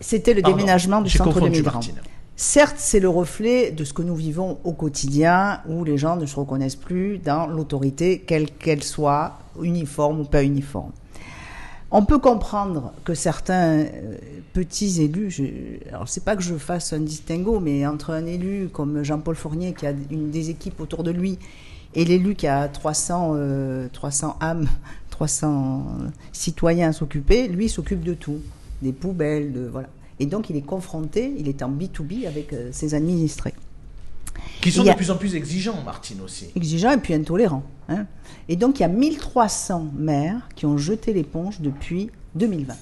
C'était 0.00 0.34
le 0.34 0.42
Pardon. 0.42 0.56
déménagement 0.56 1.00
du 1.00 1.10
centre 1.10 1.40
de 1.40 1.48
migrants. 1.48 1.74
Martine. 1.74 1.96
Certes, 2.38 2.76
c'est 2.78 3.00
le 3.00 3.08
reflet 3.08 3.70
de 3.70 3.82
ce 3.84 3.94
que 3.94 4.02
nous 4.02 4.14
vivons 4.14 4.58
au 4.64 4.72
quotidien, 4.72 5.60
où 5.68 5.84
les 5.84 5.96
gens 5.96 6.16
ne 6.16 6.26
se 6.26 6.36
reconnaissent 6.36 6.76
plus 6.76 7.18
dans 7.18 7.46
l'autorité, 7.46 8.22
quelle 8.26 8.50
qu'elle 8.50 8.82
soit, 8.82 9.38
uniforme 9.62 10.20
ou 10.20 10.24
pas 10.24 10.42
uniforme. 10.42 10.92
On 11.90 12.04
peut 12.04 12.18
comprendre 12.18 12.92
que 13.04 13.14
certains 13.14 13.78
euh, 13.78 13.86
petits 14.52 15.00
élus, 15.00 15.30
je, 15.30 15.44
alors 15.88 16.08
c'est 16.08 16.24
pas 16.24 16.36
que 16.36 16.42
je 16.42 16.56
fasse 16.56 16.92
un 16.92 16.98
distinguo, 16.98 17.60
mais 17.60 17.86
entre 17.86 18.10
un 18.10 18.26
élu 18.26 18.68
comme 18.70 19.02
Jean-Paul 19.02 19.36
Fournier 19.36 19.72
qui 19.72 19.86
a 19.86 19.92
une 20.10 20.30
des 20.30 20.50
équipes 20.50 20.80
autour 20.80 21.04
de 21.04 21.12
lui 21.12 21.38
et 21.94 22.04
l'élu 22.04 22.34
qui 22.34 22.46
a 22.46 22.68
300, 22.68 23.32
euh, 23.36 23.88
300 23.92 24.36
âmes, 24.40 24.68
300 25.10 25.84
citoyens 26.32 26.88
à 26.90 26.92
s'occuper, 26.92 27.48
lui 27.48 27.68
s'occupe 27.68 28.02
de 28.02 28.14
tout, 28.14 28.40
des 28.82 28.92
poubelles, 28.92 29.52
de 29.52 29.66
voilà. 29.66 29.88
Et 30.20 30.26
donc 30.26 30.50
il 30.50 30.56
est 30.56 30.62
confronté, 30.62 31.32
il 31.38 31.48
est 31.48 31.62
en 31.62 31.70
B2B 31.70 32.26
avec 32.26 32.52
euh, 32.52 32.70
ses 32.72 32.94
administrés 32.94 33.54
Qui 34.62 34.70
sont 34.72 34.86
a- 34.86 34.92
de 34.92 34.96
plus 34.96 35.10
en 35.10 35.16
plus 35.16 35.34
exigeants, 35.34 35.82
Martine 35.84 36.20
aussi. 36.22 36.46
exigeant 36.56 36.92
et 36.92 36.96
puis 36.98 37.12
intolérant. 37.14 37.62
hein. 37.88 38.06
Et 38.48 38.56
donc 38.56 38.78
il 38.78 38.82
y 38.82 38.84
a 38.84 38.88
1300 38.88 39.86
maires 39.96 40.48
qui 40.54 40.64
ont 40.66 40.78
jeté 40.78 41.12
l'éponge 41.12 41.60
depuis 41.60 42.10
2020. 42.34 42.74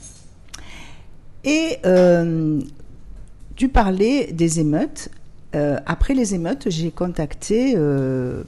Et 1.44 1.78
euh, 1.84 2.60
tu 3.56 3.68
parlais 3.68 4.32
des 4.32 4.60
émeutes. 4.60 5.08
Euh, 5.54 5.78
après 5.86 6.14
les 6.14 6.34
émeutes, 6.34 6.70
j'ai 6.70 6.90
contacté, 6.90 7.74
euh, 7.76 8.42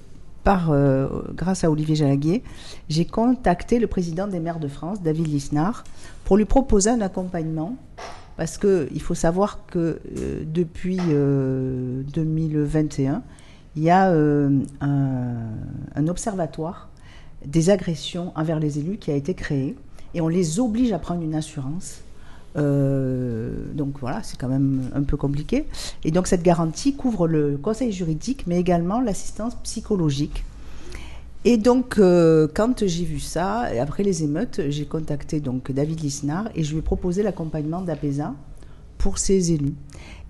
euh, 0.49 1.09
grâce 1.35 1.65
à 1.65 1.71
Olivier 1.71 1.97
Jalaguier, 1.97 2.43
j'ai 2.89 3.05
contacté 3.05 3.79
le 3.79 3.87
président 3.87 4.27
des 4.27 4.41
maires 4.41 4.61
de 4.61 4.69
France, 4.69 5.03
David 5.03 5.27
Lisnard, 5.27 5.85
pour 6.25 6.37
lui 6.37 6.45
proposer 6.45 6.91
un 6.91 7.01
accompagnement. 7.01 7.77
Parce 8.37 8.59
qu'il 8.59 9.01
faut 9.01 9.15
savoir 9.15 9.67
que 9.67 9.79
euh, 10.19 10.45
depuis 10.47 10.99
euh, 11.09 12.03
2021, 12.13 13.23
il 13.77 13.83
y 13.83 13.91
a 13.91 14.11
euh, 14.11 14.61
un 14.81 16.09
observatoire 16.09 16.89
des 17.45 17.71
agressions 17.71 18.33
envers 18.35 18.59
les 18.59 18.79
élus 18.79 18.99
qui 18.99 19.11
a 19.11 19.15
été 19.15 19.35
créé 19.35 19.77
et 20.15 20.21
on 20.21 20.29
les 20.29 20.61
oblige 20.61 20.93
à 20.93 20.99
prendre 20.99 21.23
une 21.23 21.35
assurance. 21.35 22.01
Euh, 22.57 23.51
donc 23.75 23.99
voilà, 24.01 24.23
c'est 24.23 24.39
quand 24.39 24.49
même 24.49 24.91
un 24.95 25.03
peu 25.03 25.17
compliqué. 25.17 25.67
Et 26.05 26.11
donc 26.11 26.27
cette 26.27 26.43
garantie 26.43 26.95
couvre 26.95 27.29
le 27.29 27.59
conseil 27.59 27.93
juridique, 27.93 28.45
mais 28.47 28.59
également 28.59 29.01
l'assistance 29.01 29.55
psychologique. 29.63 30.45
Et 31.45 31.59
donc, 31.59 31.99
euh, 31.99 32.49
quand 32.53 32.85
j'ai 32.85 33.05
vu 33.05 33.21
ça, 33.21 33.69
après 33.81 34.03
les 34.03 34.25
émeutes, 34.25 34.63
j'ai 34.69 34.85
contacté 34.85 35.39
donc 35.39 35.71
David 35.71 36.01
Lisnard 36.01 36.49
et 36.57 36.65
je 36.65 36.73
lui 36.73 36.81
ai 36.81 36.83
proposé 36.83 37.23
l'accompagnement 37.23 37.83
d'APESA 37.83 38.35
pour 38.99 39.19
ces 39.19 39.53
élus. 39.53 39.75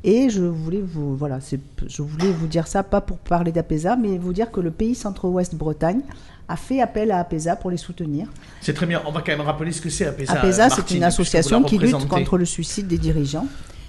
Et 0.05 0.29
je 0.29 0.45
voulais 0.45 0.83
vous, 0.83 1.17
voilà, 1.17 1.39
je 1.41 2.03
voulais 2.03 2.31
vous 2.31 2.47
dire 2.47 2.67
ça, 2.67 2.83
pas 2.83 3.01
pour 3.01 3.17
parler 3.17 3.51
d'APESA, 3.51 3.97
mais 3.97 4.19
vous 4.19 4.35
dire 4.35 4.51
que 4.51 4.61
le 4.61 4.71
pays 4.71 4.95
Centre-Ouest 4.95 5.55
Bretagne 5.55 6.03
a 6.48 6.56
fait 6.56 6.80
appel 6.80 7.11
à 7.11 7.18
APESA 7.20 7.56
pour 7.56 7.70
les 7.70 7.76
soutenir. 7.76 8.28
C'est 8.61 8.74
très 8.74 8.87
bien. 8.87 9.02
On 9.06 9.12
va 9.12 9.20
quand 9.20 9.32
même 9.32 9.40
rappeler 9.40 9.72
ce 9.72 9.80
que 9.80 9.90
c'est 9.90 10.06
APESA. 10.06 10.35
APESA, 10.35 10.70
c'est 10.70 10.90
une 10.92 11.04
association 11.04 11.62
qui 11.62 11.78
lutte 11.78 12.06
contre 12.09 12.38
le 12.38 12.44
suicide 12.44 12.87
des 12.87 12.98
dirigeants. 12.98 13.46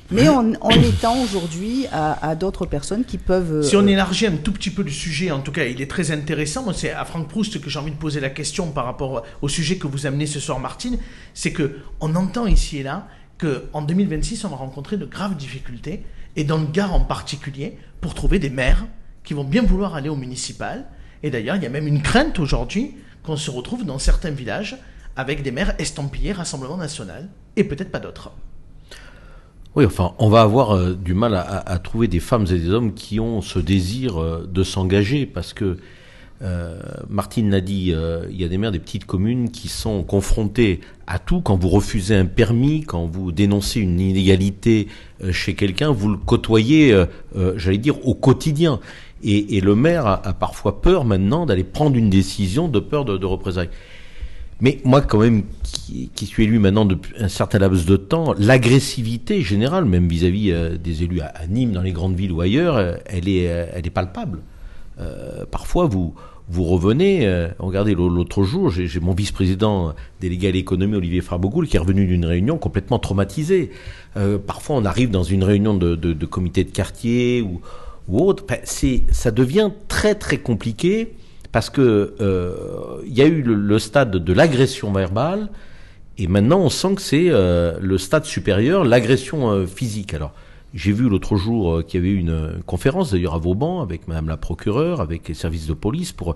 Mais 0.09 0.29
on, 0.29 0.53
on 0.61 0.69
étend 0.69 1.21
aujourd'hui 1.21 1.85
à, 1.91 2.29
à 2.29 2.35
d'autres 2.35 2.65
personnes 2.65 3.03
qui 3.03 3.17
peuvent. 3.17 3.61
Si 3.61 3.75
on 3.75 3.83
euh, 3.83 3.87
élargit 3.87 4.27
un 4.27 4.37
tout 4.37 4.53
petit 4.53 4.69
peu 4.69 4.81
le 4.81 4.89
sujet, 4.89 5.31
en 5.31 5.41
tout 5.41 5.51
cas, 5.51 5.65
il 5.65 5.81
est 5.81 5.89
très 5.89 6.11
intéressant. 6.11 6.71
C'est 6.71 6.91
à 6.91 7.03
Franck 7.03 7.27
Proust 7.27 7.59
que 7.59 7.69
j'ai 7.69 7.79
envie 7.79 7.91
de 7.91 7.97
poser 7.97 8.21
la 8.21 8.29
question 8.29 8.71
par 8.71 8.85
rapport 8.85 9.23
au 9.41 9.49
sujet 9.49 9.77
que 9.77 9.87
vous 9.87 10.05
amenez 10.05 10.25
ce 10.25 10.39
soir, 10.39 10.59
Martine. 10.59 10.97
C'est 11.33 11.51
que 11.51 11.79
on 11.99 12.15
entend 12.15 12.47
ici 12.47 12.77
et 12.77 12.83
là 12.83 13.07
que 13.37 13.65
en 13.73 13.81
2026, 13.81 14.45
on 14.45 14.49
va 14.49 14.55
rencontrer 14.55 14.97
de 14.97 15.05
graves 15.05 15.35
difficultés, 15.35 16.03
et 16.35 16.43
dans 16.43 16.57
le 16.57 16.67
Gard 16.67 16.93
en 16.93 17.01
particulier, 17.01 17.77
pour 18.01 18.13
trouver 18.13 18.39
des 18.39 18.49
maires 18.49 18.85
qui 19.23 19.33
vont 19.33 19.43
bien 19.43 19.61
vouloir 19.61 19.95
aller 19.95 20.09
au 20.09 20.15
municipal. 20.15 20.85
Et 21.23 21.29
d'ailleurs, 21.29 21.55
il 21.55 21.63
y 21.63 21.65
a 21.65 21.69
même 21.69 21.87
une 21.87 22.01
crainte 22.01 22.39
aujourd'hui 22.39 22.95
qu'on 23.23 23.37
se 23.37 23.51
retrouve 23.51 23.85
dans 23.85 23.99
certains 23.99 24.31
villages 24.31 24.77
avec 25.17 25.41
des 25.41 25.51
maires 25.51 25.73
estampillés 25.79 26.31
Rassemblement 26.31 26.77
National, 26.77 27.27
et 27.55 27.63
peut-être 27.63 27.91
pas 27.91 27.99
d'autres. 27.99 28.31
Oui, 29.77 29.85
enfin, 29.85 30.13
on 30.17 30.29
va 30.29 30.41
avoir 30.41 30.71
euh, 30.71 30.95
du 30.95 31.13
mal 31.13 31.35
à, 31.35 31.77
trouver 31.79 32.07
des 32.07 32.19
femmes 32.19 32.45
et 32.49 32.57
des 32.57 32.71
hommes 32.71 32.95
qui 32.95 33.19
ont 33.19 33.41
ce 33.41 33.59
désir 33.59 34.17
euh, 34.17 34.49
de 34.51 34.63
s'engager 34.63 35.27
parce 35.27 35.53
que 35.53 35.77
euh, 36.41 36.79
Martine 37.09 37.51
l'a 37.51 37.61
dit, 37.61 37.93
il 38.29 38.41
y 38.41 38.43
a 38.43 38.47
des 38.47 38.57
maires 38.57 38.71
des 38.71 38.79
petites 38.79 39.05
communes 39.05 39.51
qui 39.51 39.67
sont 39.67 40.01
confrontés 40.01 40.81
à 41.05 41.19
tout. 41.19 41.41
Quand 41.41 41.57
vous 41.57 41.69
refusez 41.69 42.15
un 42.15 42.25
permis, 42.25 42.81
quand 42.81 43.05
vous 43.05 43.31
dénoncez 43.31 43.79
une 43.79 43.99
inégalité 43.99 44.87
chez 45.31 45.55
quelqu'un, 45.55 45.91
vous 45.91 46.09
le 46.09 46.17
côtoyez, 46.17 46.95
j'allais 47.55 47.79
dire, 47.79 48.05
au 48.07 48.13
quotidien. 48.13 48.79
Et, 49.23 49.61
le 49.61 49.75
maire 49.75 50.05
a, 50.05 50.17
parfois 50.33 50.81
peur 50.81 51.03
maintenant 51.03 51.45
d'aller 51.45 51.63
prendre 51.63 51.95
une 51.95 52.09
décision 52.09 52.67
de 52.67 52.79
peur 52.79 53.03
de, 53.03 53.17
de 53.17 53.25
représailles. 53.25 53.69
Mais 54.59 54.79
moi, 54.83 55.01
quand 55.01 55.19
même, 55.19 55.43
qui, 55.63 56.25
suis 56.25 56.43
élu 56.43 56.57
maintenant 56.59 56.85
depuis 56.85 57.13
un 57.19 57.27
certain 57.27 57.59
laps 57.59 57.85
de 57.85 57.95
temps, 57.95 58.33
l'agressivité 58.37 59.41
générale, 59.41 59.85
même 59.85 60.07
vis-à-vis 60.07 60.51
euh, 60.51 60.77
des 60.77 61.03
élus 61.03 61.21
à, 61.21 61.45
Nîmes, 61.47 61.73
dans 61.73 61.81
les 61.83 61.91
grandes 61.91 62.15
villes 62.15 62.31
ou 62.31 62.41
ailleurs, 62.41 62.75
euh, 62.75 62.95
elle 63.05 63.27
est, 63.29 63.47
euh, 63.49 63.65
elle 63.73 63.85
est 63.85 63.91
palpable. 63.91 64.39
Parfois, 65.51 65.85
vous, 65.85 66.15
revenez. 66.57 67.29
regardez, 67.59 67.93
l'au- 67.93 68.09
l'autre 68.09 68.41
jour, 68.41 68.71
j'ai 68.71 68.99
mon 68.99 69.13
vice-président 69.13 69.93
délégué 70.19 70.47
à 70.47 70.51
l'économie, 70.51 70.95
Olivier 70.95 71.21
Farbogoul, 71.21 71.67
qui 71.67 71.75
est 71.75 71.79
revenu 71.79 72.07
d'une 72.07 72.25
réunion 72.25 72.57
complètement 72.57 72.97
traumatisé. 72.97 73.69
Parfois, 74.47 74.75
on 74.77 74.85
arrive 74.85 75.11
dans 75.11 75.21
une 75.21 75.43
réunion 75.43 75.75
de, 75.75 75.93
de, 75.95 76.13
de 76.13 76.25
comité 76.25 76.63
de 76.63 76.71
quartier 76.71 77.43
ou, 77.43 77.61
ou 78.07 78.19
autre. 78.19 78.43
Enfin, 78.45 78.59
c'est, 78.63 79.03
ça 79.11 79.31
devient 79.31 79.71
très 79.87 80.15
très 80.15 80.37
compliqué 80.37 81.13
parce 81.51 81.69
que 81.69 82.15
euh, 82.21 83.01
il 83.05 83.17
y 83.17 83.21
a 83.21 83.25
eu 83.25 83.41
le, 83.41 83.79
stade 83.79 84.11
de 84.11 84.33
l'agression 84.33 84.91
verbale 84.91 85.49
et 86.17 86.27
maintenant 86.27 86.59
on 86.59 86.69
sent 86.69 86.95
que 86.95 87.01
c'est 87.01 87.29
euh, 87.29 87.77
le 87.81 87.97
stade 87.97 88.25
supérieur, 88.25 88.83
l'agression 88.83 89.49
euh, 89.49 89.65
physique. 89.65 90.13
Alors 90.13 90.33
j'ai 90.73 90.91
vu 90.91 91.09
l'autre 91.09 91.35
jour 91.35 91.83
qu'il 91.85 91.99
y 91.99 92.03
avait 92.03 92.13
eu 92.13 92.19
une, 92.19 92.61
conférence 92.65 93.11
d'ailleurs 93.11 93.35
à 93.35 93.39
Vauban 93.39 93.81
avec 93.81 94.07
Madame 94.07 94.27
la 94.27 94.37
procureure, 94.37 95.01
avec 95.01 95.27
les 95.27 95.33
services 95.33 95.67
de 95.67 95.73
police 95.73 96.11
pour 96.11 96.35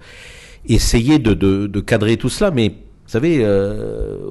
essayer 0.67 1.19
de, 1.19 1.79
cadrer 1.81 2.17
tout 2.17 2.29
cela, 2.29 2.49
mais 2.49 2.69
vous 2.69 3.11
savez, 3.19 3.45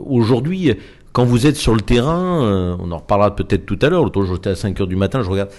aujourd'hui, 0.06 0.72
quand 1.12 1.24
vous 1.24 1.46
êtes 1.46 1.56
sur 1.56 1.74
le 1.74 1.82
terrain, 1.82 2.76
on 2.80 2.90
en 2.90 2.96
reparlera 2.96 3.36
peut-être 3.36 3.66
tout 3.66 3.78
à 3.82 3.90
l'heure, 3.90 4.02
l'autre 4.02 4.22
jour 4.22 4.36
j'étais 4.36 4.50
à 4.50 4.56
5 4.56 4.80
heures 4.80 4.86
du 4.86 4.96
matin, 4.96 5.22
je 5.22 5.28
regarde, 5.28 5.50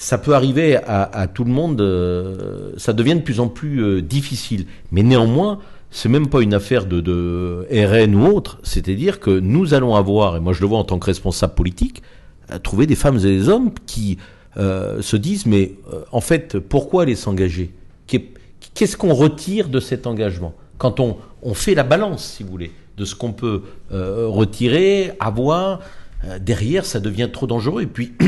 ça 0.00 0.16
peut 0.16 0.32
arriver 0.36 0.76
à, 0.76 1.26
tout 1.26 1.42
le 1.42 1.50
monde, 1.50 1.80
euh, 1.80 2.70
ça 2.76 2.92
devient 2.92 3.16
de 3.16 3.20
plus 3.20 3.40
en 3.40 3.48
plus 3.48 3.82
euh, 3.82 4.00
difficile. 4.00 4.66
Mais 4.92 5.02
néanmoins, 5.02 5.58
c'est 5.90 6.08
même 6.08 6.28
pas 6.28 6.40
une 6.40 6.54
affaire 6.54 6.86
de, 6.86 7.66
RN 7.68 8.14
ou 8.14 8.26
autre, 8.28 8.60
c'est-à-dire 8.62 9.18
que 9.18 9.40
nous 9.40 9.74
allons 9.74 9.96
avoir, 9.96 10.36
et 10.36 10.40
moi 10.40 10.52
je 10.52 10.60
le 10.60 10.68
vois 10.68 10.78
en 10.78 10.84
tant 10.84 11.00
que 11.00 11.06
responsable 11.06 11.54
politique, 11.54 12.02
à 12.48 12.60
trouver 12.60 12.86
des 12.86 12.94
femmes 12.94 13.16
et 13.16 13.22
des 13.22 13.48
hommes 13.48 13.72
qui 13.86 14.18
euh, 14.56 15.02
se 15.02 15.16
disent, 15.16 15.46
mais 15.46 15.72
euh, 15.92 16.02
en 16.12 16.20
fait, 16.20 16.60
pourquoi 16.60 17.02
aller 17.02 17.16
s'engager? 17.16 17.72
Qu'est- 18.06 18.28
Qu'est-ce 18.74 18.96
qu'on 18.96 19.14
retire 19.14 19.68
de 19.68 19.80
cet 19.80 20.06
engagement? 20.06 20.54
Quand 20.78 21.00
on, 21.00 21.16
on 21.42 21.54
fait 21.54 21.74
la 21.74 21.82
balance, 21.82 22.24
si 22.36 22.44
vous 22.44 22.50
voulez, 22.50 22.70
de 22.96 23.04
ce 23.04 23.16
qu'on 23.16 23.32
peut 23.32 23.62
euh, 23.90 24.28
retirer, 24.28 25.10
avoir, 25.18 25.80
euh, 26.24 26.38
derrière, 26.38 26.84
ça 26.84 27.00
devient 27.00 27.30
trop 27.32 27.48
dangereux. 27.48 27.82
Et 27.82 27.86
puis, 27.86 28.12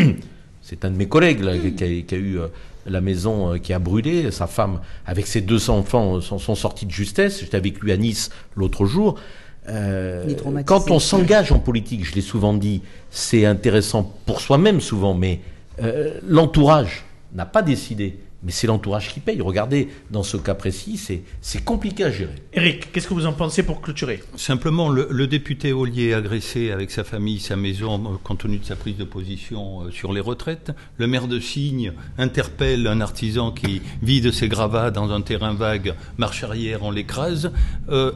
c'est 0.70 0.84
un 0.84 0.90
de 0.90 0.96
mes 0.96 1.08
collègues 1.08 1.40
là, 1.40 1.58
qui, 1.58 1.66
a, 1.82 2.02
qui 2.02 2.14
a 2.14 2.18
eu 2.18 2.38
euh, 2.38 2.46
la 2.86 3.00
maison 3.00 3.54
euh, 3.54 3.58
qui 3.58 3.72
a 3.72 3.80
brûlé. 3.80 4.30
Sa 4.30 4.46
femme, 4.46 4.80
avec 5.04 5.26
ses 5.26 5.40
deux 5.40 5.68
enfants, 5.68 6.16
euh, 6.16 6.20
sont, 6.20 6.38
sont 6.38 6.54
sortis 6.54 6.86
de 6.86 6.92
justesse. 6.92 7.40
J'étais 7.40 7.56
avec 7.56 7.80
lui 7.80 7.90
à 7.90 7.96
Nice 7.96 8.30
l'autre 8.54 8.86
jour. 8.86 9.18
Euh, 9.68 10.32
quand 10.64 10.90
on 10.92 11.00
s'engage 11.00 11.50
en 11.50 11.58
politique, 11.58 12.04
je 12.04 12.14
l'ai 12.14 12.20
souvent 12.20 12.54
dit, 12.54 12.82
c'est 13.10 13.44
intéressant 13.44 14.14
pour 14.26 14.40
soi-même 14.40 14.80
souvent, 14.80 15.12
mais 15.12 15.40
euh, 15.82 16.18
l'entourage 16.26 17.04
n'a 17.34 17.46
pas 17.46 17.62
décidé. 17.62 18.18
Mais 18.42 18.52
c'est 18.52 18.66
l'entourage 18.66 19.12
qui 19.12 19.20
paye. 19.20 19.40
Regardez, 19.42 19.88
dans 20.10 20.22
ce 20.22 20.38
cas 20.38 20.54
précis, 20.54 20.96
c'est 20.96 21.22
c'est 21.42 21.62
compliqué 21.62 22.04
à 22.04 22.10
gérer. 22.10 22.34
Eric, 22.54 22.90
qu'est-ce 22.90 23.06
que 23.06 23.12
vous 23.12 23.26
en 23.26 23.34
pensez 23.34 23.62
pour 23.62 23.82
clôturer? 23.82 24.22
Simplement, 24.36 24.88
le, 24.88 25.08
le 25.10 25.26
député 25.26 25.74
Ollier 25.74 26.14
agressé 26.14 26.70
avec 26.70 26.90
sa 26.90 27.04
famille, 27.04 27.38
sa 27.38 27.56
maison, 27.56 28.18
compte 28.24 28.38
tenu 28.38 28.56
de 28.58 28.64
sa 28.64 28.76
prise 28.76 28.96
de 28.96 29.04
position 29.04 29.82
euh, 29.82 29.90
sur 29.90 30.14
les 30.14 30.20
retraites. 30.22 30.72
Le 30.96 31.06
maire 31.06 31.28
de 31.28 31.38
Signe 31.38 31.92
interpelle 32.16 32.86
un 32.86 33.02
artisan 33.02 33.52
qui 33.52 33.82
vide 34.02 34.32
ses 34.32 34.48
gravats 34.48 34.90
dans 34.90 35.10
un 35.12 35.20
terrain 35.20 35.52
vague, 35.52 35.94
marche 36.16 36.42
arrière, 36.42 36.82
on 36.82 36.90
l'écrase. 36.90 37.52
Euh, 37.90 38.12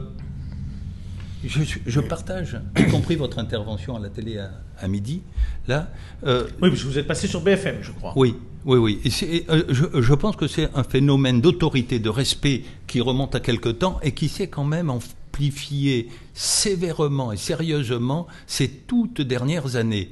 je, 1.45 1.99
partage, 1.99 2.59
y 2.77 2.85
compris 2.87 3.15
votre 3.15 3.37
intervention 3.37 3.95
à 3.95 3.99
la 3.99 4.09
télé 4.09 4.39
à, 4.39 4.49
à 4.79 4.87
midi, 4.87 5.21
là. 5.67 5.89
Euh, 6.25 6.47
Oui, 6.61 6.69
parce 6.69 6.81
que 6.81 6.87
vous 6.87 6.97
êtes 6.97 7.05
passé 7.07 7.27
sur 7.27 7.41
BFM, 7.41 7.77
je 7.83 7.91
crois. 7.91 8.13
oui, 8.15 8.35
oui, 8.65 8.77
oui. 8.77 8.99
Et 9.21 9.45
euh, 9.49 9.63
je, 9.69 10.01
je 10.01 10.13
pense 10.13 10.35
que 10.35 10.47
c'est 10.47 10.69
un 10.75 10.83
phénomène 10.83 11.39
d'autorité, 11.39 11.99
de 11.99 12.09
respect 12.09 12.63
qui 12.87 12.99
remonte 12.99 13.35
à 13.35 13.39
quelque 13.39 13.69
temps 13.69 13.99
et 14.01 14.11
qui 14.13 14.27
s'est 14.27 14.47
quand 14.47 14.63
même 14.63 14.89
amplifié 14.89 16.09
sévèrement 16.33 17.31
et 17.31 17.37
sérieusement 17.37 18.27
ces 18.47 18.67
toutes 18.69 19.21
dernières 19.21 19.75
années. 19.75 20.09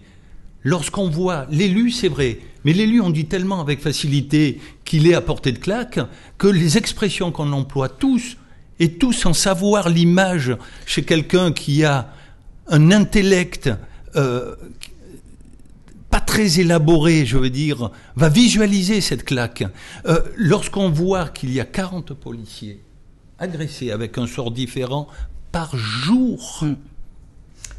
Lorsqu'on 0.63 1.10
voit 1.10 1.46
l'élu, 1.50 1.92
c'est 1.92 2.08
vrai, 2.08 2.39
mais 2.63 2.74
l'élu, 2.74 3.02
on 3.02 3.10
dit 3.10 3.26
tellement 3.26 3.60
avec 3.60 3.82
facilité 3.82 4.62
qu'il 4.86 5.08
est 5.08 5.13
à 5.13 5.22
portée 5.22 5.52
de 5.52 5.58
claque 5.58 6.00
que 6.38 6.48
les 6.48 6.78
expressions 6.78 7.32
qu'on 7.32 7.52
emploie 7.52 7.89
tous, 7.89 8.38
et 8.80 8.94
tous 8.94 9.13
sans 9.13 9.34
savoir 9.34 9.89
l'image 9.89 10.56
chez 10.86 11.04
quelqu'un 11.04 11.52
qui 11.52 11.84
a 11.84 12.12
un 12.68 12.92
intellect 12.92 13.70
euh, 14.16 14.56
pas 16.13 16.19
très 16.21 16.60
élaboré, 16.60 17.26
je 17.26 17.38
veux 17.39 17.49
dire, 17.49 17.89
va 18.15 18.30
visualiser 18.30 19.02
cette 19.02 19.26
claque. 19.26 19.63
Euh, 20.06 20.19
Lorsqu'on 20.38 20.91
voit 20.91 21.30
qu'il 21.30 21.52
y 21.52 21.60
a 21.60 21.65
40 21.65 22.13
policiers 22.13 22.80
agressés 23.39 23.89
avec 23.89 24.19
un 24.19 24.28
sort 24.28 24.52
différent 24.52 25.08
par 25.52 25.76
jour, 25.76 26.65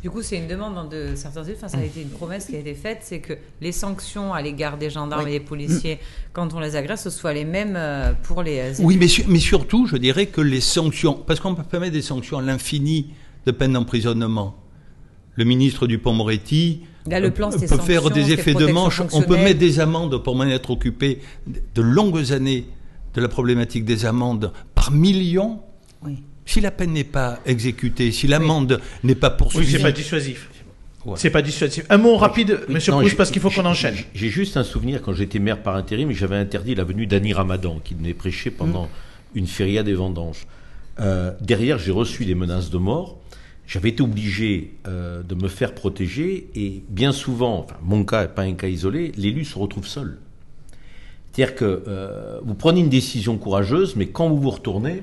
Du 0.03 0.11
coup, 0.11 0.20
c'est 0.20 0.37
une 0.37 0.49
demande 0.49 0.90
de 0.90 1.14
certains 1.14 1.44
élus, 1.44 1.55
enfin, 1.57 1.68
ça 1.68 1.79
a 1.79 1.85
été 1.85 2.03
une 2.03 2.09
promesse 2.11 2.47
qui 2.47 2.57
a 2.57 2.59
été 2.59 2.75
faite, 2.75 2.99
c'est 3.03 3.20
que 3.20 3.35
les 3.61 3.70
sanctions 3.73 4.35
à 4.35 4.42
l'égard 4.42 4.79
des 4.79 4.90
gendarmes 4.90 5.25
Oui. 5.25 5.31
et 5.31 5.38
des 5.38 5.44
policiers, 5.44 5.99
quand 6.33 6.53
on 6.55 6.61
les 6.61 6.75
agresse, 6.75 7.05
ce 7.05 7.11
soient 7.11 7.33
les 7.33 7.44
mêmes 7.44 7.77
euh, 7.77 8.12
pour 8.25 8.42
les 8.42 8.59
euh, 8.59 8.73
Oui, 8.81 8.97
mais, 8.99 9.07
su- 9.09 9.25
mais 9.29 9.38
surtout, 9.38 9.87
je 9.87 9.97
dirais 9.97 10.27
que 10.27 10.40
les 10.40 10.61
sanctions, 10.61 11.14
parce 11.14 11.38
qu'on 11.40 11.55
peut 11.55 11.79
mettre 11.79 11.92
des 11.92 12.03
sanctions 12.03 12.38
à 12.38 12.42
l'infini 12.42 13.11
de 13.47 13.53
peine 13.53 13.73
d'emprisonnement. 13.75 14.57
Le 15.37 15.44
ministre 15.44 15.87
Dupont-Moretti 15.87 16.81
Là, 17.07 17.21
le 17.21 17.31
plan, 17.31 17.51
c'était 17.51 17.67
peut 17.69 17.79
faire 17.83 18.11
des 18.11 18.33
effets 18.33 18.55
de 18.55 18.67
manche. 18.67 19.03
On 19.12 19.23
peut 19.23 19.37
mettre 19.37 19.59
des 19.59 19.81
amendes 19.81 20.23
pour 20.23 20.37
m'en 20.37 20.45
être 20.47 20.71
occupé 20.71 21.21
de 21.47 21.83
longues 21.83 22.33
années 22.33 22.67
de 23.14 23.21
la 23.21 23.29
problématique 23.29 23.85
des 23.85 24.07
amendes 24.07 24.53
par 24.75 24.90
millions. 24.90 25.61
Oui. 26.03 26.19
Si 26.47 26.61
la 26.61 26.71
peine 26.71 26.93
n'est 26.93 27.05
pas 27.05 27.38
exécutée, 27.47 28.11
si 28.12 28.27
l'amende 28.27 28.81
n'est 29.03 29.14
pas 29.14 29.29
Oui, 29.31 29.37
poursuivie, 29.38 29.73
c'est 29.73 29.79
pas 29.83 29.93
dissuasif. 29.93 30.49
Ouais. 31.07 31.14
C'est 31.17 31.31
pas 31.31 31.43
dissuasif. 31.43 31.85
Un 31.90 31.99
mot 31.99 32.17
rapide, 32.17 32.61
Oui, 32.69 32.75
Monsieur 32.75 32.93
non, 32.93 33.03
parce 33.17 33.31
qu'il 33.31 33.40
faut 33.43 33.51
qu'on 33.51 33.64
enchaîne. 33.67 33.95
j'ai- 34.14 34.31
juste 34.31 34.57
un 34.57 34.64
souvenir 34.64 35.03
quand 35.03 35.12
j'étais 35.12 35.38
maire 35.38 35.62
par 35.62 35.77
intérim, 35.77 36.11
j'avais 36.12 36.37
interdit 36.37 36.75
la 36.75 36.85
venue 36.85 37.07
d'Annie 37.07 37.35
Ramadan, 37.35 37.79
qui 37.85 37.95
venait 37.95 38.14
prêcher 38.14 38.51
pendant 38.51 38.88
une 39.35 39.47
feria 39.47 39.83
des 39.83 39.93
vendanges. 39.95 40.47
Euh, 41.01 41.33
derrière, 41.40 41.79
j'ai 41.79 41.90
reçu 41.93 42.25
des 42.25 42.35
menaces 42.35 42.71
de 42.71 42.79
mort. 42.79 43.19
J'avais 43.66 43.90
été 43.90 44.03
obligé 44.03 44.74
euh, 44.87 45.22
de 45.22 45.35
me 45.35 45.48
faire 45.48 45.74
protéger 45.74 46.48
et 46.55 46.83
bien 46.88 47.12
souvent, 47.12 47.61
enfin 47.61 47.77
mon 47.83 48.05
cas 48.05 48.22
n'est 48.22 48.29
pas 48.29 48.42
un 48.42 48.55
cas 48.55 48.68
isolé, 48.68 49.12
l'élu 49.16 49.44
se 49.44 49.59
retrouve 49.59 49.87
seul. 49.87 50.18
C'est-à-dire 51.33 51.55
que 51.55 51.83
euh, 51.88 52.40
vous 52.44 52.55
prenez 52.55 52.81
une 52.81 52.90
décision 52.90 53.38
courageuse, 53.38 53.96
mais 53.96 54.07
quand 54.07 54.29
vous 54.29 54.38
vous 54.38 54.50
retournez, 54.50 55.03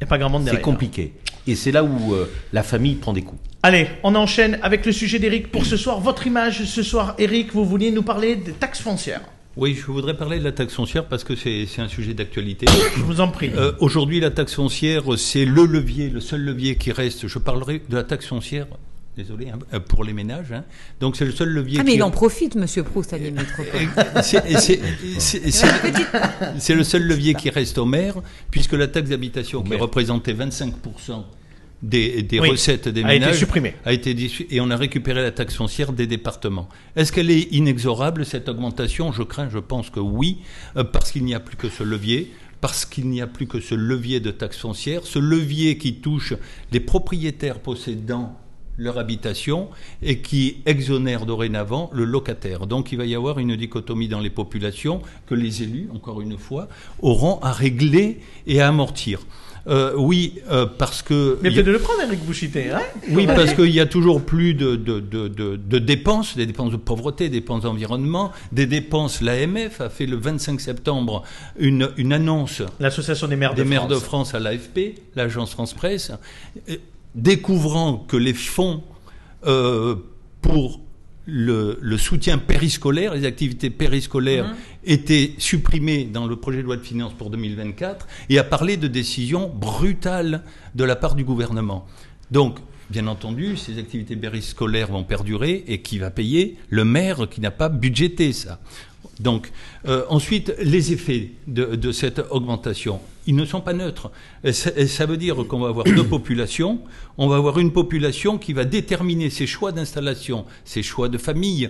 Il 0.00 0.02
n'y 0.02 0.04
a 0.04 0.06
pas 0.06 0.18
grand 0.18 0.30
monde 0.30 0.48
c'est 0.48 0.60
compliqué. 0.60 1.12
Et 1.46 1.54
c'est 1.54 1.72
là 1.72 1.84
où 1.84 2.14
euh, 2.14 2.28
la 2.52 2.62
famille 2.62 2.94
prend 2.94 3.12
des 3.12 3.22
coups. 3.22 3.40
Allez, 3.62 3.88
on 4.02 4.14
enchaîne 4.14 4.58
avec 4.62 4.86
le 4.86 4.92
sujet 4.92 5.18
d'Eric 5.18 5.50
pour 5.50 5.66
ce 5.66 5.76
soir. 5.76 6.00
Votre 6.00 6.26
image 6.26 6.64
ce 6.64 6.82
soir, 6.82 7.14
Eric, 7.18 7.52
vous 7.52 7.64
vouliez 7.64 7.90
nous 7.90 8.02
parler 8.02 8.36
des 8.36 8.52
taxes 8.52 8.80
foncières. 8.80 9.22
Oui, 9.58 9.74
je 9.74 9.84
voudrais 9.86 10.16
parler 10.16 10.38
de 10.38 10.44
la 10.44 10.52
taxe 10.52 10.72
foncière 10.74 11.04
parce 11.06 11.24
que 11.24 11.34
c'est 11.34 11.66
un 11.78 11.88
sujet 11.88 12.14
d'actualité. 12.14 12.66
Je 12.96 13.02
vous 13.02 13.20
en 13.20 13.28
prie. 13.28 13.50
Euh, 13.56 13.72
Aujourd'hui, 13.80 14.20
la 14.20 14.30
taxe 14.30 14.54
foncière, 14.54 15.02
c'est 15.16 15.44
le 15.44 15.64
levier, 15.66 16.08
le 16.10 16.20
seul 16.20 16.42
levier 16.42 16.76
qui 16.76 16.92
reste. 16.92 17.26
Je 17.26 17.38
parlerai 17.38 17.82
de 17.88 17.96
la 17.96 18.04
taxe 18.04 18.26
foncière, 18.26 18.66
désolé, 19.16 19.48
hein, 19.50 19.58
euh, 19.74 19.80
pour 19.80 20.04
les 20.04 20.12
ménages. 20.12 20.52
hein. 20.52 20.64
Donc, 21.00 21.16
c'est 21.16 21.24
le 21.24 21.32
seul 21.32 21.48
levier 21.48 21.78
Ah, 21.80 21.82
mais 21.84 21.90
qui 21.92 21.96
il 21.98 22.02
en 22.04 22.10
profite, 22.12 22.54
monsieur 22.54 22.84
Proust, 22.84 23.12
à. 23.12 23.18
C'est- 25.18 26.74
le 26.74 26.84
seul 26.84 27.02
levier 27.02 27.34
qui 27.34 27.50
reste 27.50 27.78
au 27.78 27.84
maire, 27.84 28.14
puisque 28.50 28.72
la 28.74 28.86
taxe 28.86 29.10
d'habitation, 29.10 29.62
qui 29.62 29.74
représentait 29.74 30.34
25% 30.34 31.24
des, 31.82 32.22
des 32.22 32.40
Oui, 32.40 32.50
recettes 32.50 32.88
des 32.88 33.02
a 33.04 33.14
été 33.14 33.20
ménages, 33.20 33.38
supprimée. 33.38 33.74
a 33.84 33.92
été 33.92 34.16
et 34.50 34.60
on 34.60 34.70
a 34.70 34.76
récupéré 34.76 35.22
la 35.22 35.30
taxe 35.30 35.54
foncière 35.54 35.92
des 35.92 36.06
départements. 36.06 36.68
Est-ce 36.96 37.12
qu'elle 37.12 37.30
est 37.30 37.52
inexorable, 37.52 38.24
cette 38.26 38.48
augmentation? 38.48 39.12
Je 39.12 39.22
crains, 39.22 39.48
je 39.48 39.58
pense 39.58 39.90
que 39.90 40.00
oui, 40.00 40.38
euh, 40.76 40.84
parce 40.84 41.12
qu'il 41.12 41.24
n'y 41.24 41.34
a 41.34 41.40
plus 41.40 41.56
que 41.56 41.68
ce 41.68 41.82
levier. 41.82 42.32
Parce 42.60 42.84
qu'il 42.84 43.08
n'y 43.08 43.20
a 43.20 43.28
plus 43.28 43.46
que 43.46 43.60
ce 43.60 43.76
levier 43.76 44.18
de 44.18 44.32
taxe 44.32 44.58
foncière, 44.58 45.02
ce 45.04 45.20
levier 45.20 45.78
qui 45.78 46.00
touche 46.00 46.34
les 46.72 46.80
propriétaires 46.80 47.60
possédant 47.60 48.36
leur 48.76 48.98
habitation 48.98 49.68
et 50.02 50.18
qui 50.20 50.56
exonère 50.66 51.24
dorénavant 51.24 51.88
le 51.92 52.04
locataire. 52.04 52.66
Donc 52.66 52.90
il 52.90 52.98
va 52.98 53.04
y 53.06 53.14
avoir 53.14 53.38
une 53.38 53.54
dichotomie 53.54 54.08
dans 54.08 54.18
les 54.20 54.30
populations 54.30 55.02
que 55.26 55.36
les 55.36 55.62
élus, 55.62 55.88
encore 55.94 56.20
une 56.20 56.36
fois, 56.36 56.68
auront 57.00 57.38
à 57.42 57.52
régler 57.52 58.18
et 58.48 58.60
à 58.60 58.68
amortir. 58.68 59.20
Euh, 59.68 59.92
oui, 59.96 60.34
euh, 60.50 60.64
parce 60.66 61.02
que... 61.02 61.38
Mais 61.42 61.50
a- 61.50 61.52
peut-être 61.52 61.66
de 61.66 61.72
le 61.72 61.78
prendre, 61.78 62.00
Eric 62.02 62.24
Bouchité. 62.24 62.70
Hein 62.70 62.80
oui, 63.10 63.26
parce 63.26 63.52
qu'il 63.54 63.70
y 63.70 63.80
a 63.80 63.86
toujours 63.86 64.22
plus 64.22 64.54
de, 64.54 64.76
de, 64.76 64.98
de, 65.00 65.28
de, 65.28 65.56
de 65.56 65.78
dépenses, 65.78 66.36
des 66.36 66.46
dépenses 66.46 66.70
de 66.72 66.76
pauvreté, 66.76 67.24
des 67.28 67.40
dépenses 67.40 67.62
d'environnement, 67.64 68.32
des 68.50 68.66
dépenses. 68.66 69.20
L'AMF 69.20 69.80
a 69.82 69.90
fait 69.90 70.06
le 70.06 70.16
25 70.16 70.60
septembre 70.60 71.22
une, 71.58 71.90
une 71.98 72.12
annonce 72.14 72.62
L'association 72.80 73.28
des 73.28 73.36
maires 73.36 73.54
de 73.54 73.62
des 73.62 73.68
maires 73.68 73.82
France. 73.82 73.92
de 73.92 73.98
France 73.98 74.34
à 74.34 74.38
l'AFP, 74.38 74.94
l'agence 75.16 75.50
France-Presse, 75.50 76.12
euh, 76.70 76.76
découvrant 77.14 77.98
que 78.08 78.16
les 78.16 78.34
fonds 78.34 78.82
euh, 79.46 79.96
pour 80.40 80.80
le, 81.30 81.78
le 81.82 81.98
soutien 81.98 82.38
périscolaire, 82.38 83.14
les 83.14 83.26
activités 83.26 83.68
périscolaires 83.68 84.54
étaient 84.84 85.34
supprimés 85.36 86.04
dans 86.04 86.26
le 86.26 86.36
projet 86.36 86.58
de 86.58 86.62
loi 86.62 86.76
de 86.78 86.82
finances 86.82 87.12
pour 87.12 87.28
2024 87.28 88.08
et 88.30 88.38
a 88.38 88.44
parlé 88.44 88.78
de 88.78 88.88
décisions 88.88 89.52
brutales 89.54 90.42
de 90.74 90.84
la 90.84 90.96
part 90.96 91.14
du 91.14 91.24
gouvernement. 91.24 91.86
Donc, 92.30 92.58
bien 92.88 93.06
entendu, 93.06 93.58
ces 93.58 93.78
activités 93.78 94.16
périscolaires 94.16 94.90
vont 94.90 95.04
perdurer 95.04 95.64
et 95.66 95.82
qui 95.82 95.98
va 95.98 96.10
payer 96.10 96.56
Le 96.70 96.86
maire 96.86 97.28
qui 97.30 97.42
n'a 97.42 97.50
pas 97.50 97.68
budgété 97.68 98.32
ça. 98.32 98.58
Donc, 99.20 99.50
euh, 99.86 100.04
ensuite, 100.08 100.54
les 100.60 100.92
effets 100.92 101.30
de, 101.46 101.76
de 101.76 101.92
cette 101.92 102.20
augmentation, 102.30 103.00
ils 103.26 103.34
ne 103.34 103.44
sont 103.44 103.60
pas 103.60 103.72
neutres. 103.72 104.10
Ça, 104.52 104.70
et 104.76 104.86
ça 104.86 105.06
veut 105.06 105.16
dire 105.16 105.36
qu'on 105.48 105.60
va 105.60 105.68
avoir 105.68 105.84
deux 105.84 106.06
populations. 106.16 106.80
On 107.18 107.28
va 107.28 107.36
avoir 107.36 107.58
une 107.58 107.72
population 107.72 108.38
qui 108.38 108.52
va 108.52 108.64
déterminer 108.64 109.28
ses 109.28 109.46
choix 109.46 109.72
d'installation, 109.72 110.44
ses 110.64 110.82
choix 110.82 111.08
de 111.08 111.18
famille, 111.18 111.68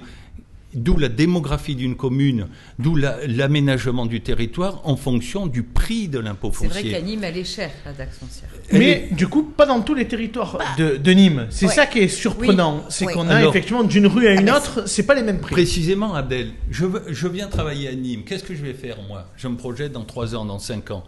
D'où 0.74 0.98
la 0.98 1.08
démographie 1.08 1.74
d'une 1.74 1.96
commune, 1.96 2.46
d'où 2.78 2.94
la- 2.94 3.26
l'aménagement 3.26 4.04
du 4.04 4.20
territoire 4.20 4.82
en 4.84 4.96
fonction 4.96 5.46
du 5.46 5.62
prix 5.62 6.08
de 6.08 6.18
l'impôt 6.18 6.50
C'est 6.52 6.66
vrai 6.66 6.80
foncier. 6.80 6.90
qu'à 6.92 7.00
Nîmes, 7.00 7.24
elle 7.24 7.38
est 7.38 7.44
chère, 7.44 7.70
la 7.86 7.92
taxe 7.94 8.18
foncière. 8.18 8.50
Mais 8.74 9.08
du 9.12 9.28
coup, 9.28 9.44
pas 9.44 9.64
dans 9.64 9.80
tous 9.80 9.94
les 9.94 10.06
territoires 10.06 10.58
de, 10.76 10.98
de 10.98 11.10
Nîmes. 11.12 11.46
C'est 11.48 11.66
Ouais. 11.68 11.72
ça 11.72 11.86
qui 11.86 12.00
est 12.00 12.08
surprenant. 12.08 12.76
Oui. 12.76 12.82
C'est 12.90 13.06
Oui. 13.06 13.14
qu'on 13.14 13.28
a 13.30 13.36
Alors- 13.36 13.48
effectivement 13.50 13.82
d'une 13.82 14.06
rue 14.06 14.28
à 14.28 14.34
une 14.38 14.50
autre, 14.50 14.86
c'est 14.86 15.04
pas 15.04 15.14
les 15.14 15.22
mêmes 15.22 15.40
prix. 15.40 15.52
Précisément, 15.54 16.14
Abdel, 16.14 16.50
je, 16.70 16.84
veux- 16.84 17.04
je 17.08 17.28
viens 17.28 17.48
travailler 17.48 17.88
à 17.88 17.94
Nîmes. 17.94 18.24
Qu'est-ce 18.24 18.44
que 18.44 18.54
je 18.54 18.62
vais 18.62 18.74
faire, 18.74 18.98
moi? 19.08 19.24
Je 19.38 19.48
me 19.48 19.56
projette 19.56 19.92
dans 19.92 20.04
3 20.04 20.34
ans, 20.36 20.44
dans 20.44 20.58
5 20.58 20.90
ans. 20.90 21.02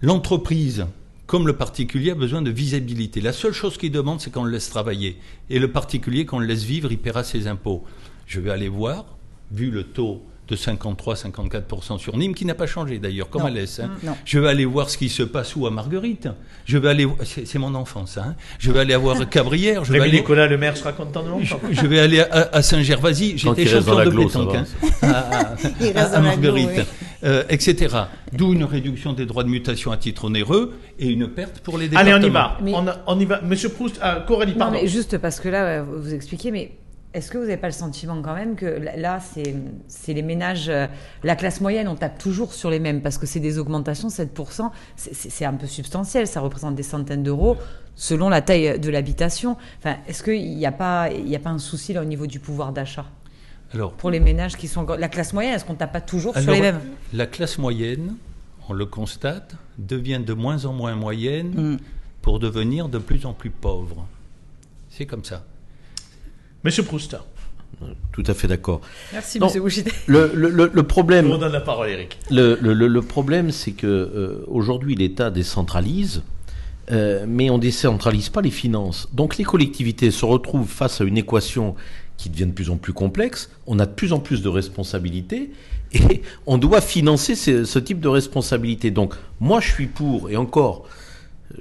L'entreprise, 0.00 0.86
comme 1.26 1.46
le 1.46 1.54
particulier, 1.56 2.12
a 2.12 2.14
besoin 2.14 2.40
de 2.40 2.50
visibilité. 2.50 3.20
La 3.20 3.32
seule 3.32 3.52
chose 3.52 3.76
qu'il 3.76 3.90
demande, 3.92 4.20
c'est 4.20 4.32
qu'on 4.32 4.44
le 4.44 4.52
laisse 4.52 4.70
travailler. 4.70 5.18
Et 5.50 5.58
le 5.58 5.70
particulier, 5.70 6.24
qu'on 6.24 6.38
le 6.38 6.46
laisse 6.46 6.62
vivre, 6.62 6.90
il 6.90 6.98
paiera 6.98 7.24
ses 7.24 7.46
impôts. 7.48 7.84
Je 8.28 8.38
vais 8.40 8.50
aller 8.50 8.68
voir, 8.68 9.04
vu 9.50 9.70
le 9.70 9.82
taux 9.82 10.22
de 10.48 10.54
53-54% 10.56 11.98
sur 11.98 12.16
Nîmes, 12.16 12.34
qui 12.34 12.44
n'a 12.46 12.54
pas 12.54 12.66
changé 12.66 12.98
d'ailleurs, 12.98 13.28
comme 13.28 13.42
Non. 13.42 13.48
à 13.48 13.50
l'Est. 13.50 13.80
hein. 13.80 13.90
Non. 14.02 14.12
Je 14.24 14.38
vais 14.38 14.48
aller 14.48 14.64
voir 14.64 14.88
ce 14.88 14.96
qui 14.96 15.08
se 15.10 15.22
passe 15.22 15.54
où 15.56 15.66
à 15.66 15.70
Marguerite. 15.70 16.28
Je 16.64 16.78
vais 16.78 16.88
aller, 16.88 17.06
c'est 17.24 17.46
c'est 17.46 17.58
mon 17.58 17.74
enfance, 17.74 18.16
hein. 18.18 18.34
Je 18.58 18.70
vais 18.70 18.80
aller 18.80 18.96
voir 18.96 19.28
Cabrières. 19.28 19.84
Je 19.84 19.92
vais 19.94 20.00
aller, 20.00 20.18
Nicolas, 20.20 20.46
le 20.46 20.56
maire, 20.56 20.76
sera 20.76 20.92
content 20.92 21.22
de 21.22 21.26
je, 21.42 21.52
l'entendre. 21.52 21.72
je 21.72 21.86
vais 21.86 21.98
aller 22.00 22.20
à, 22.20 22.48
à 22.52 22.62
Saint-Gervasy. 22.62 23.36
J'étais 23.36 23.66
champion 23.66 24.04
de 24.04 24.10
pétanque, 24.10 24.54
hein, 24.54 24.64
à, 25.02 25.08
à- 25.52 25.54
Il 25.80 25.86
reste 25.86 25.96
à- 25.98 26.08
dans 26.10 26.14
à 26.16 26.20
Marguerite, 26.20 26.68
oui. 26.76 26.82
euh, 27.24 27.44
etc. 27.50 27.94
D'où 28.32 28.52
une 28.54 28.64
réduction 28.64 29.12
des 29.12 29.26
droits 29.26 29.44
de 29.44 29.48
mutation 29.50 29.90
à 29.92 29.96
titre 29.98 30.24
onéreux 30.26 30.72
et 30.98 31.08
une 31.08 31.28
perte 31.28 31.60
pour 31.60 31.76
les 31.78 31.94
Allez, 31.94 32.18
départements. 32.18 32.54
on 32.60 32.70
y 32.72 32.74
va. 32.84 32.92
Mais- 32.92 32.92
On, 33.06 33.20
y 33.20 33.24
va. 33.26 33.40
Monsieur 33.42 33.68
Proust, 33.70 33.98
ah, 34.02 34.24
Coralie, 34.26 34.52
Non, 34.52 34.58
pardon. 34.58 34.78
mais 34.80 34.86
juste 34.88 35.18
parce 35.18 35.40
que 35.40 35.48
là, 35.48 35.64
euh, 35.80 35.84
vous 35.86 36.14
expliquez, 36.14 36.50
mais 36.50 36.72
est-ce 37.14 37.30
que 37.30 37.38
vous 37.38 37.44
n'avez 37.44 37.56
pas 37.56 37.68
le 37.68 37.72
sentiment 37.72 38.20
quand 38.22 38.34
même 38.34 38.54
que 38.54 38.66
là- 38.66 39.18
c'est 39.88 40.12
les 40.12 40.22
ménages, 40.22 40.68
euh, 40.68 40.86
la 41.24 41.36
classe 41.36 41.60
moyenne, 41.60 41.88
on 41.88 41.94
tape 41.96 42.18
toujours 42.18 42.52
sur 42.52 42.68
les 42.70 42.78
mêmes 42.80 43.00
parce 43.02 43.16
que 43.18 43.26
c'est 43.26 43.40
des 43.40 43.58
augmentations, 43.58 44.08
7%, 44.10 44.70
c'est- 44.96 45.44
un 45.44 45.54
peu 45.54 45.66
substantiel, 45.66 46.26
ça 46.26 46.40
représente 46.40 46.74
des 46.74 46.82
centaines 46.82 47.22
d'euros 47.22 47.56
selon 47.94 48.28
la 48.28 48.42
taille 48.42 48.78
de 48.78 48.90
l'habitation. 48.90 49.56
Enfin, 49.78 49.96
est-ce 50.06 50.22
qu'il 50.22 50.54
n'y 50.56 50.66
a, 50.66 50.72
pas- 50.72 51.10
y 51.10 51.34
a 51.34 51.38
pas 51.40 51.50
un 51.50 51.58
souci 51.58 51.92
là 51.92 52.02
au 52.02 52.04
niveau 52.04 52.26
du 52.26 52.38
pouvoir 52.40 52.72
d'achat 52.72 53.06
Alors, 53.74 53.92
pour 53.92 54.10
les 54.10 54.20
ménages 54.20 54.56
qui 54.56 54.68
sont... 54.68 54.86
La 54.86 55.08
classe 55.08 55.32
moyenne, 55.32 55.54
est-ce 55.54 55.64
qu'on 55.64 55.74
tape 55.74 55.92
pas 55.92 56.00
toujours 56.00 56.36
sur 56.38 56.52
les 56.52 56.60
mêmes? 56.60 56.80
la 57.12 57.26
classe 57.26 57.58
moyenne, 57.58 58.14
on 58.68 58.72
le 58.74 58.86
constate, 58.86 59.54
devient 59.78 60.20
de 60.24 60.32
moins 60.34 60.64
en 60.66 60.72
moins 60.74 60.94
moyenne 60.94 61.72
Mm. 61.72 61.76
pour 62.22 62.38
devenir 62.38 62.88
de 62.88 62.98
plus 62.98 63.24
en 63.26 63.32
plus 63.32 63.50
pauvre. 63.50 64.06
C'est 64.90 65.06
comme 65.06 65.24
ça. 65.24 65.44
Monsieur 66.64 66.82
Proust. 66.82 67.16
Tout 68.12 68.24
à 68.26 68.34
fait 68.34 68.48
d'accord. 68.48 68.80
Merci, 69.12 69.38
monsieur 69.38 69.60
Bouchité. 69.60 69.92
Le, 70.06 70.32
le- 70.34 70.50
le- 70.50 70.66
le 70.66 70.72
Je 70.74 70.80
problème, 70.80 71.26
vous 71.26 71.32
redonne 71.34 71.52
la 71.52 71.60
parole, 71.60 71.88
Eric. 71.90 72.18
Le, 72.30 72.58
le- 72.60 72.72
le- 72.72 72.88
le 72.88 73.02
problème, 73.02 73.52
c'est 73.52 73.70
que 73.72 73.86
euh, 73.86 74.44
aujourd'hui 74.48 74.96
l'État 74.96 75.30
décentralise, 75.30 76.22
euh, 76.90 77.24
mais 77.28 77.50
on 77.50 77.58
décentralise 77.58 78.30
pas 78.30 78.40
les 78.40 78.50
finances. 78.50 79.08
Donc 79.12 79.36
les 79.36 79.44
collectivités 79.44 80.10
se 80.10 80.24
retrouvent 80.24 80.66
face 80.68 81.00
à 81.00 81.04
une 81.04 81.18
équation 81.18 81.76
qui 82.16 82.30
devient 82.30 82.46
de 82.46 82.52
plus 82.52 82.70
en 82.70 82.76
plus 82.78 82.92
complexe. 82.92 83.48
On 83.68 83.78
a 83.78 83.86
de 83.86 83.92
plus 83.92 84.12
en 84.12 84.18
plus 84.18 84.42
de 84.42 84.48
responsabilités 84.48 85.52
et 85.92 86.22
on 86.46 86.58
doit 86.58 86.80
financer 86.80 87.36
ce, 87.36 87.64
ce 87.64 87.78
type 87.78 88.00
de 88.00 88.08
responsabilité. 88.08 88.90
Donc 88.90 89.14
moi, 89.38 89.60
je 89.60 89.70
suis 89.70 89.86
pour 89.86 90.30
et 90.30 90.36
encore. 90.36 90.84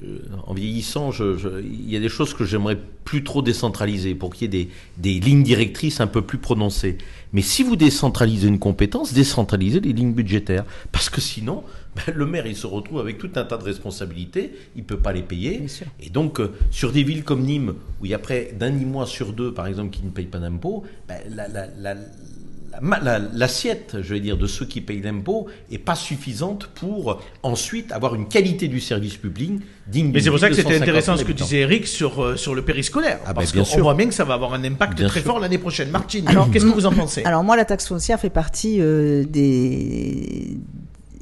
Euh, 0.04 0.20
en 0.46 0.54
vieillissant, 0.54 1.12
il 1.14 1.90
y 1.90 1.96
a 1.96 2.00
des 2.00 2.10
choses 2.10 2.34
que 2.34 2.44
j'aimerais 2.46 2.78
plus 3.06 3.24
trop 3.24 3.42
décentraliser 3.42 4.16
pour 4.16 4.34
qu'il 4.34 4.54
y 4.54 4.58
ait 4.58 4.66
des, 4.66 4.70
des 4.98 5.20
lignes 5.20 5.44
directrices 5.44 6.02
un 6.02 6.08
peu 6.08 6.22
plus 6.22 6.38
prononcées. 6.40 6.98
Mais 7.32 7.42
si 7.42 7.64
vous 7.64 7.76
décentralisez 7.78 8.48
une 8.48 8.60
compétence, 8.60 9.14
décentralisez 9.14 9.80
les 9.80 9.94
lignes 9.94 10.14
budgétaires. 10.14 10.66
Parce 10.92 11.10
que 11.10 11.22
sinon, 11.22 11.64
ben, 11.96 12.14
le 12.14 12.26
maire, 12.26 12.46
il 12.48 12.56
se 12.56 12.68
retrouve 12.68 13.00
avec 13.00 13.18
tout 13.18 13.30
un 13.36 13.44
tas 13.46 13.58
de 13.58 13.64
responsabilités, 13.64 14.52
il 14.76 14.84
peut 14.84 14.98
pas 15.00 15.14
les 15.14 15.24
payer. 15.24 15.64
Et 16.02 16.10
donc, 16.10 16.40
euh, 16.40 16.52
sur 16.70 16.92
des 16.92 17.04
villes 17.04 17.24
comme 17.24 17.44
Nîmes, 17.44 17.74
où 18.02 18.06
il 18.06 18.12
y 18.12 18.14
a 18.14 18.20
près 18.20 18.54
d'un 18.60 18.72
mois 18.72 19.06
sur 19.06 19.32
deux, 19.34 19.54
par 19.54 19.68
exemple, 19.68 19.92
qui 19.96 20.04
ne 20.04 20.10
payent 20.10 20.26
pas 20.26 20.40
d'impôts, 20.40 20.84
ben, 21.08 21.18
la- 21.30 21.48
la- 21.48 21.68
la- 21.80 21.96
la 22.80 22.82
ma- 22.88 23.00
la- 23.00 23.20
l'assiette, 23.34 23.98
je 24.02 24.14
vais 24.14 24.20
dire, 24.20 24.38
de 24.38 24.46
ceux 24.48 24.66
qui 24.66 24.82
payent 24.82 25.02
l'impôt 25.02 25.48
est 25.72 25.78
pas 25.78 25.96
suffisante 25.96 26.68
pour 26.76 27.22
ensuite 27.44 27.92
avoir 27.92 28.16
une 28.16 28.28
qualité 28.28 28.68
du 28.68 28.80
service 28.80 29.18
public 29.18 29.54
digne 29.88 30.12
Mais 30.14 30.20
c'est 30.22 30.30
pour 30.30 30.40
ça 30.40 30.50
que 30.50 30.56
c'était 30.56 30.70
150 30.70 30.82
intéressant 30.84 31.16
000 31.18 31.28
ce 31.28 31.32
que 31.34 31.38
disait 31.38 31.60
Eric 31.62 31.88
sur, 31.88 32.24
euh, 32.24 32.36
sur 32.36 32.54
le 32.56 32.62
périscolaire. 32.64 33.20
Ah, 33.24 33.30
bah, 33.30 33.34
parce 33.42 33.52
bien 33.54 33.64
qu'on 33.64 33.82
voit 33.82 33.96
bien 33.96 34.08
que 34.08 34.14
ça 34.14 34.24
va 34.26 34.34
avoir 34.36 34.54
un 34.54 34.64
impact 34.64 34.98
Bien 34.98 35.08
très 35.08 35.22
sûr. 35.22 35.32
fort 35.32 35.40
l'année 35.40 35.58
prochaine. 35.58 35.90
Martine, 35.90 36.26
qu'est-ce 36.52 36.66
que 36.66 36.70
vous 36.72 36.86
en 36.86 36.92
pensez? 36.94 37.24
Alors 37.24 37.44
moi, 37.44 37.56
la 37.56 37.66
taxe 37.66 37.88
foncière 37.88 38.20
fait 38.20 38.30
partie 38.30 38.78
euh, 38.82 39.24
des, 39.26 40.58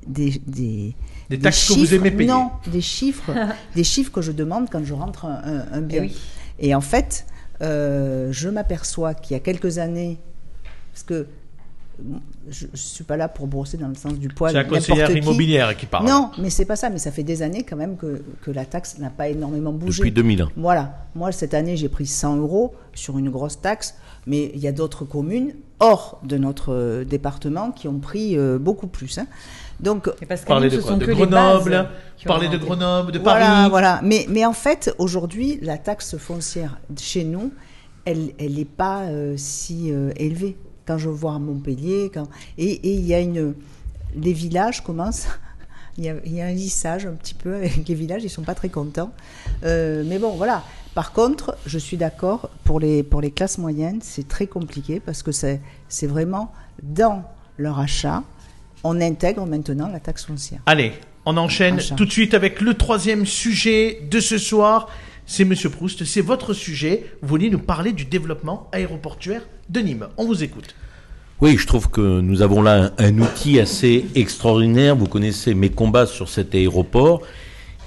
des, 0.07 0.41
des, 0.47 0.95
Des 1.29 1.39
taxes 1.39 1.67
que 1.69 1.73
vous 1.73 1.79
chiffres- 1.81 1.93
aimez 1.95 2.11
payer. 2.11 2.29
Non, 2.29 2.49
des 2.67 2.81
chiffres, 2.81 3.31
des 3.75 3.83
chiffres 3.83 4.11
que 4.11 4.21
je 4.21 4.31
demande 4.31 4.67
quand 4.71 4.83
je 4.83 4.93
rentre 4.93 5.25
un, 5.25 5.65
un- 5.71 5.81
bien. 5.81 6.03
Eh 6.03 6.07
oui. 6.07 6.17
Et 6.59 6.75
en 6.75 6.81
fait, 6.81 7.25
euh, 7.61 8.29
je 8.31 8.49
m'aperçois 8.49 9.13
qu'il 9.13 9.33
y 9.33 9.37
a 9.37 9.39
quelques 9.39 9.77
années, 9.77 10.17
parce 10.93 11.03
que 11.03 11.27
je 12.49 12.67
ne 12.67 12.75
suis 12.75 13.03
pas 13.03 13.17
là 13.17 13.27
pour 13.27 13.47
brosser 13.47 13.77
dans 13.77 13.87
le 13.87 13.95
sens 13.95 14.13
du 14.13 14.27
poil. 14.27 14.51
C'est 14.51 14.57
la 14.57 14.63
n'importe 14.63 14.81
conseillère 14.81 15.09
qui. 15.09 15.17
immobilière 15.17 15.75
qui 15.77 15.85
parle. 15.85 16.07
Non, 16.07 16.31
mais 16.37 16.49
c'est 16.49 16.65
pas 16.65 16.75
ça. 16.75 16.89
Mais 16.89 16.97
ça 16.97 17.11
fait 17.11 17.23
des 17.23 17.41
années 17.41 17.63
quand 17.63 17.75
même 17.75 17.97
que, 17.97 18.23
que 18.41 18.51
la 18.51 18.65
taxe 18.65 18.97
n'a 18.99 19.09
pas 19.09 19.29
énormément 19.29 19.71
bougé. 19.71 19.99
Depuis 19.99 20.11
2001. 20.11 20.49
Voilà. 20.57 21.07
Moi, 21.15 21.31
cette 21.31 21.53
année, 21.53 21.77
j'ai 21.77 21.89
pris 21.89 22.05
100 22.05 22.37
euros 22.37 22.75
sur 22.93 23.17
une 23.17 23.29
grosse 23.29 23.61
taxe, 23.61 23.95
mais 24.27 24.51
il 24.53 24.59
y 24.59 24.67
a 24.67 24.71
d'autres 24.71 25.05
communes 25.05 25.53
hors 25.79 26.19
de 26.23 26.37
notre 26.37 26.73
euh, 26.73 27.03
département 27.03 27.71
qui 27.71 27.87
ont 27.87 27.99
pris 27.99 28.37
euh, 28.37 28.57
beaucoup 28.57 28.87
plus. 28.87 29.17
hein. 29.17 29.27
Donc, 29.79 30.07
Nîmes, 30.07 30.29
de 30.29 30.35
ce 30.37 30.45
quoi 30.45 30.91
sont 30.91 30.97
De 30.97 31.05
Grenoble, 31.05 31.89
parler 32.25 32.47
de. 32.47 32.57
Grenoble, 32.57 33.11
de 33.11 33.19
Paris. 33.19 33.69
voilà. 33.69 33.99
Mais, 34.03 34.25
mais 34.29 34.45
en 34.45 34.53
fait, 34.53 34.93
aujourd'hui, 34.99 35.59
la 35.61 35.77
taxe 35.77 36.17
foncière 36.17 36.79
chez 36.97 37.25
nous, 37.25 37.51
elle 38.05 38.31
n'est 38.39 38.65
pas 38.65 39.01
euh, 39.03 39.33
si 39.37 39.91
euh, 39.91 40.11
élevée. 40.15 40.55
Quand 40.85 40.97
je 40.97 41.09
vois 41.09 41.35
à 41.35 41.39
Montpellier, 41.39 42.11
quand... 42.13 42.27
et 42.57 42.79
il 42.87 43.05
y 43.05 43.13
a 43.13 43.19
une. 43.19 43.53
Les 44.15 44.33
villages 44.33 44.83
commencent. 44.83 45.27
Il 45.97 46.03
y, 46.03 46.09
a, 46.09 46.15
il 46.25 46.33
y 46.33 46.41
a 46.41 46.47
un 46.47 46.51
lissage 46.51 47.05
un 47.05 47.13
petit 47.13 47.33
peu 47.33 47.55
avec 47.55 47.87
les 47.87 47.95
villages, 47.95 48.21
ils 48.21 48.29
sont 48.29 48.41
pas 48.41 48.53
très 48.53 48.67
contents. 48.67 49.13
Euh, 49.63 50.03
mais 50.05 50.19
bon, 50.19 50.35
voilà. 50.35 50.61
Par 50.93 51.13
contre, 51.13 51.57
je 51.65 51.79
suis 51.79 51.95
d'accord, 51.95 52.49
pour 52.65 52.81
les, 52.81 53.01
pour 53.01 53.21
les 53.21 53.31
classes 53.31 53.57
moyennes, 53.57 53.99
c'est 54.01 54.27
très 54.27 54.45
compliqué 54.45 54.99
parce 54.99 55.23
que 55.23 55.31
c'est 55.31 55.61
c'est 55.87 56.07
vraiment 56.07 56.51
dans 56.83 57.23
leur 57.57 57.79
achat, 57.79 58.23
on 58.83 58.99
intègre 59.01 59.45
maintenant 59.45 59.87
la 59.87 59.99
taxe 59.99 60.25
foncière. 60.25 60.59
Allez, 60.65 60.93
on 61.25 61.37
enchaîne 61.37 61.79
tout 61.97 62.05
de 62.05 62.11
suite 62.11 62.33
avec 62.33 62.61
le 62.61 62.73
troisième 62.75 63.25
sujet 63.25 64.01
de 64.09 64.19
ce 64.19 64.37
soir. 64.37 64.89
C'est 65.27 65.43
Monsieur 65.43 65.71
Proust, 65.71 66.05
c'est 66.05 66.21
votre 66.21 66.53
sujet. 66.53 67.07
Vous 67.23 67.27
voulez 67.27 67.49
nous 67.49 67.59
parler 67.59 67.93
du 67.93 68.05
développement 68.05 68.69
aéroportuaire 68.71 69.41
de 69.69 69.79
Nîmes. 69.79 70.07
On 70.17 70.25
vous 70.25 70.43
écoute. 70.43 70.75
Oui, 71.41 71.57
je 71.57 71.65
trouve 71.65 71.89
que 71.89 72.21
nous 72.21 72.43
avons 72.43 72.61
là 72.61 72.91
un, 72.99 73.05
un 73.05 73.17
outil 73.17 73.59
assez 73.59 74.05
extraordinaire. 74.13 74.95
Vous 74.95 75.07
connaissez 75.07 75.55
mes 75.55 75.69
combats 75.69 76.05
sur 76.05 76.29
cet 76.29 76.53
aéroport, 76.53 77.23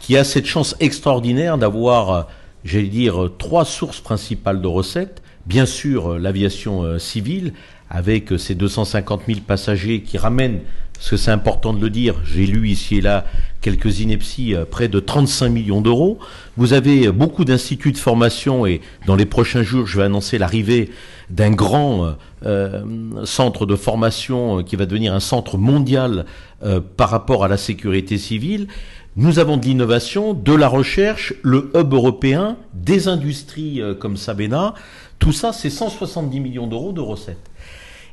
qui 0.01 0.17
a 0.17 0.25
cette 0.25 0.47
chance 0.47 0.75
extraordinaire 0.81 1.59
d'avoir, 1.59 2.27
j'allais 2.65 2.89
dire, 2.89 3.31
trois 3.39 3.65
sources 3.65 4.01
principales 4.01 4.61
de 4.61 4.67
recettes. 4.67 5.23
Bien 5.47 5.65
sûr, 5.65 6.15
euh, 6.15 6.19
l'aviation 6.19 6.83
euh, 6.83 6.99
civile, 6.99 7.53
avec 7.89 8.33
ses 8.37 8.57
250 8.57 9.23
000 9.29 9.41
passagers 9.47 10.03
qui 10.03 10.19
ramènent, 10.19 10.61
parce 10.99 11.11
que 11.11 11.17
c'est 11.17 11.31
important 11.31 11.73
de 11.73 11.81
le 11.81 11.91
dire, 11.91 12.17
j'ai 12.25 12.45
lu 12.45 12.69
ici 12.69 12.97
et 12.97 13.01
là 13.01 13.25
quelques 13.61 14.01
inepties, 14.01 14.55
euh, 14.55 14.65
près 14.65 14.89
de 14.89 14.99
35 14.99 15.49
millions 15.49 15.81
d'euros. 15.81 16.19
Vous 16.57 16.73
avez 16.73 17.07
euh, 17.07 17.13
beaucoup 17.13 17.45
d'instituts 17.45 17.93
de 17.93 17.99
formation 17.99 18.67
et 18.67 18.81
dans 19.07 19.15
les 19.15 19.25
prochains 19.25 19.63
jours, 19.63 19.87
je 19.87 19.99
vais 19.99 20.05
annoncer 20.05 20.39
l'arrivée 20.39 20.91
d'un 21.31 21.51
grand 21.51 22.15
euh, 22.45 22.83
centre 23.25 23.65
de 23.65 23.77
formation 23.77 24.65
qui 24.65 24.75
va 24.75 24.87
devenir 24.87 25.15
un 25.15 25.21
centre 25.21 25.57
mondial 25.57 26.25
par 26.97 27.11
rapport 27.11 27.45
à 27.45 27.49
la 27.49 27.57
sécurité 27.57 28.19
civile. 28.19 28.67
Nous 29.15 29.39
avons 29.39 29.57
de 29.57 29.65
l'innovation, 29.65 30.35
de 30.35 30.53
la 30.53 30.67
recherche, 30.67 31.35
le 31.43 31.71
hub 31.77 31.93
européen, 31.95 32.57
des 32.75 33.07
industries 33.07 33.81
comme 34.01 34.17
Sabena. 34.17 34.75
Tout 35.19 35.33
ça, 35.33 35.53
c'est 35.53 35.71
170 35.71 36.41
millions 36.41 36.67
d'euros 36.67 36.93
de 36.93 37.01
recettes. 37.01 37.49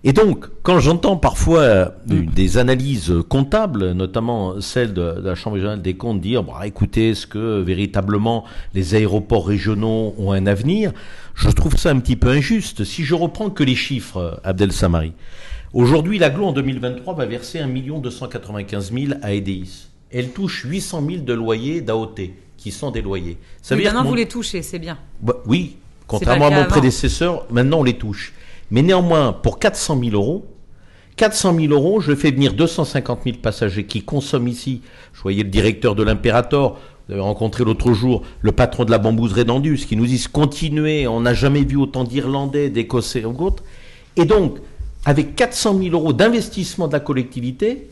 Et 0.07 0.13
donc, 0.13 0.45
quand 0.61 0.79
j'entends 0.79 1.17
parfois 1.17 1.59
euh, 1.61 1.89
des 2.07 2.59
analyses 2.59 3.11
comptables, 3.27 3.93
notamment 3.93 4.61
celle 4.61 4.93
de, 4.93 5.13
de 5.19 5.27
la 5.27 5.33
Chambre 5.33 5.55
régionale 5.55 5.81
des 5.81 5.95
comptes, 5.95 6.21
dire 6.21 6.43
bon, 6.43 6.53
écoutez, 6.63 7.09
est-ce 7.09 7.25
que 7.25 7.59
véritablement 7.61 8.45
les 8.75 8.93
aéroports 8.93 9.47
régionaux 9.47 10.13
ont 10.19 10.31
un 10.31 10.45
avenir? 10.45 10.91
Je 11.33 11.49
trouve 11.49 11.75
ça 11.75 11.89
un 11.89 11.99
petit 11.99 12.15
peu 12.15 12.27
injuste. 12.29 12.83
Si 12.83 13.03
je 13.03 13.15
reprends 13.15 13.49
que 13.49 13.63
les 13.63 13.73
chiffres, 13.73 14.17
euh, 14.17 14.31
Abdel 14.43 14.71
Samari, 14.71 15.13
aujourd'hui, 15.73 16.19
l'aglo 16.19 16.45
en 16.45 16.51
2023 16.51 17.15
va 17.15 17.25
verser 17.25 17.57
1 17.59 17.67
295 17.99 18.93
000 18.93 19.13
à 19.23 19.33
EDIS. 19.33 19.87
Elle 20.11 20.29
touche 20.29 20.65
800 20.65 21.03
000 21.09 21.23
de 21.23 21.33
loyers 21.33 21.81
d'AOT, 21.81 22.13
qui 22.57 22.69
sont 22.69 22.91
des 22.91 23.01
loyers. 23.01 23.37
Ça 23.59 23.73
Oui, 23.73 23.79
veut 23.79 23.83
dire 23.85 23.91
maintenant, 23.93 24.01
que 24.01 24.03
mon- 24.05 24.09
vous 24.11 24.15
les 24.17 24.27
touchez, 24.27 24.61
c'est 24.61 24.77
bien. 24.77 24.99
bah, 25.19 25.33
oui, 25.47 25.77
contrairement 26.05 26.45
à 26.45 26.51
mon 26.51 26.65
prédécesseur, 26.65 27.45
maintenant 27.49 27.79
on 27.79 27.83
les 27.83 27.97
touche. 27.97 28.33
Mais 28.71 28.81
néanmoins, 28.81 29.33
pour 29.33 29.59
400 29.59 29.99
000 29.99 30.15
euros, 30.15 30.45
400 31.17 31.55
000 31.57 31.73
euros, 31.73 32.01
je 32.01 32.13
fais 32.13 32.31
venir 32.31 32.53
250 32.53 33.19
000 33.23 33.37
passagers 33.37 33.85
qui 33.85 34.01
consomment 34.01 34.49
ici. 34.49 34.81
Je 35.13 35.21
voyais 35.21 35.43
le 35.43 35.49
directeur 35.49 35.95
de 35.95 36.03
l'Imperator, 36.03 36.77
vous 37.07 37.13
avez 37.13 37.21
rencontré 37.21 37.63
l'autre 37.63 37.93
jour 37.93 38.23
le 38.41 38.51
patron 38.51 38.83
de 38.83 38.91
la 38.91 38.97
bambouse 38.97 39.33
Redandus, 39.33 39.85
qui 39.87 39.95
nous 39.95 40.07
dit 40.07 40.25
continuez, 40.31 41.07
on 41.07 41.21
n'a 41.21 41.33
jamais 41.33 41.63
vu 41.63 41.77
autant 41.77 42.03
d'Irlandais, 42.03 42.69
d'Écossais 42.69 43.23
ou 43.23 43.33
d'autres. 43.33 43.63
Et 44.17 44.25
donc, 44.25 44.57
avec 45.05 45.35
400 45.35 45.77
000 45.77 45.95
euros 45.95 46.13
d'investissement 46.13 46.87
de 46.87 46.93
la 46.93 46.99
collectivité, 46.99 47.87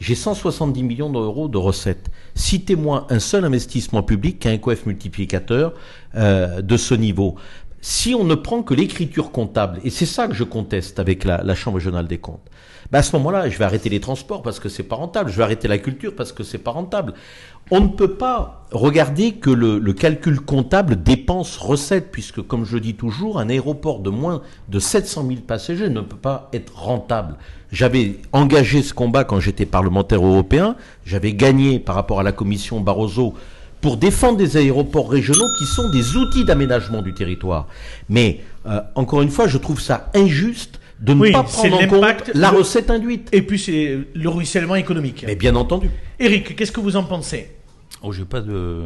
j'ai 0.00 0.14
170 0.14 0.82
millions 0.82 1.10
d'euros 1.10 1.48
de 1.48 1.58
recettes. 1.58 2.10
Citez-moi 2.34 3.06
un 3.10 3.18
seul 3.18 3.44
investissement 3.44 4.02
public 4.02 4.40
qui 4.40 4.48
a 4.48 4.50
un 4.50 4.58
coef 4.58 4.86
multiplicateur 4.86 5.72
euh, 6.14 6.60
de 6.60 6.76
ce 6.76 6.94
niveau. 6.94 7.36
Si 7.80 8.14
on 8.14 8.24
ne 8.24 8.34
prend 8.34 8.62
que 8.62 8.74
l'écriture 8.74 9.30
comptable, 9.30 9.80
et 9.84 9.90
c'est 9.90 10.06
ça 10.06 10.26
que 10.26 10.34
je 10.34 10.44
conteste 10.44 10.98
avec 10.98 11.24
la, 11.24 11.54
Chambre 11.54 11.76
régionale 11.76 12.06
des 12.06 12.18
comptes, 12.18 12.48
ben 12.90 13.00
à 13.00 13.02
ce 13.02 13.14
moment-là, 13.16 13.48
je 13.48 13.58
vais 13.58 13.64
arrêter 13.64 13.88
les 13.88 14.00
transports 14.00 14.42
parce 14.42 14.60
que 14.60 14.68
c'est 14.68 14.82
pas 14.82 14.96
rentable, 14.96 15.30
je 15.30 15.36
vais 15.36 15.42
arrêter 15.42 15.68
la 15.68 15.78
culture 15.78 16.14
parce 16.14 16.32
que 16.32 16.44
c'est 16.44 16.58
pas 16.58 16.70
rentable. 16.70 17.14
On 17.70 17.80
ne 17.80 17.88
peut 17.88 18.14
pas 18.14 18.66
regarder 18.70 19.32
que 19.32 19.50
le, 19.50 19.78
le 19.80 19.92
calcul 19.92 20.40
comptable 20.40 21.02
dépense-recette, 21.02 22.12
puisque, 22.12 22.42
comme 22.42 22.64
je 22.64 22.78
dis 22.78 22.94
toujours, 22.94 23.40
un 23.40 23.48
aéroport 23.48 24.00
de 24.00 24.10
moins 24.10 24.42
de 24.68 24.78
700 24.78 25.26
000 25.26 25.40
passagers 25.40 25.88
ne 25.88 26.00
peut 26.00 26.16
pas 26.16 26.48
être 26.52 26.76
rentable. 26.76 27.36
J'avais 27.72 28.20
engagé 28.32 28.82
ce 28.82 28.94
combat 28.94 29.24
quand 29.24 29.40
j'étais 29.40 29.66
parlementaire 29.66 30.24
européen, 30.24 30.76
j'avais 31.04 31.32
gagné 31.32 31.80
par 31.80 31.96
rapport 31.96 32.20
à 32.20 32.22
la 32.22 32.32
commission 32.32 32.80
Barroso 32.80 33.34
pour 33.86 33.96
défendre 33.98 34.36
des 34.36 34.56
aéroports 34.56 35.08
régionaux 35.08 35.46
qui 35.60 35.64
sont 35.64 35.88
des 35.90 36.16
outils 36.16 36.44
d'aménagement 36.44 37.02
du 37.02 37.14
territoire. 37.14 37.68
Mais, 38.08 38.40
euh, 38.66 38.80
encore 38.96 39.22
une 39.22 39.30
fois, 39.30 39.46
je 39.46 39.58
trouve 39.58 39.80
ça 39.80 40.10
injuste 40.12 40.80
de 40.98 41.14
ne 41.14 41.20
Oui, 41.20 41.30
pas 41.30 41.44
prendre 41.44 41.76
en 41.80 41.86
compte 41.86 42.30
la 42.34 42.50
le- 42.50 42.56
recette 42.58 42.90
induite. 42.90 43.28
Et 43.30 43.42
puis 43.42 43.60
c'est 43.60 43.96
le 44.12 44.28
ruissellement 44.28 44.74
économique. 44.74 45.22
Mais 45.24 45.36
bien 45.36 45.54
entendu. 45.54 45.88
Eric, 46.18 46.56
qu'est-ce 46.56 46.72
que 46.72 46.80
vous 46.80 46.96
en 46.96 47.04
pensez? 47.04 47.48
Oh, 48.02 48.12
j'ai 48.12 48.24
pas 48.26 48.40
de. 48.42 48.82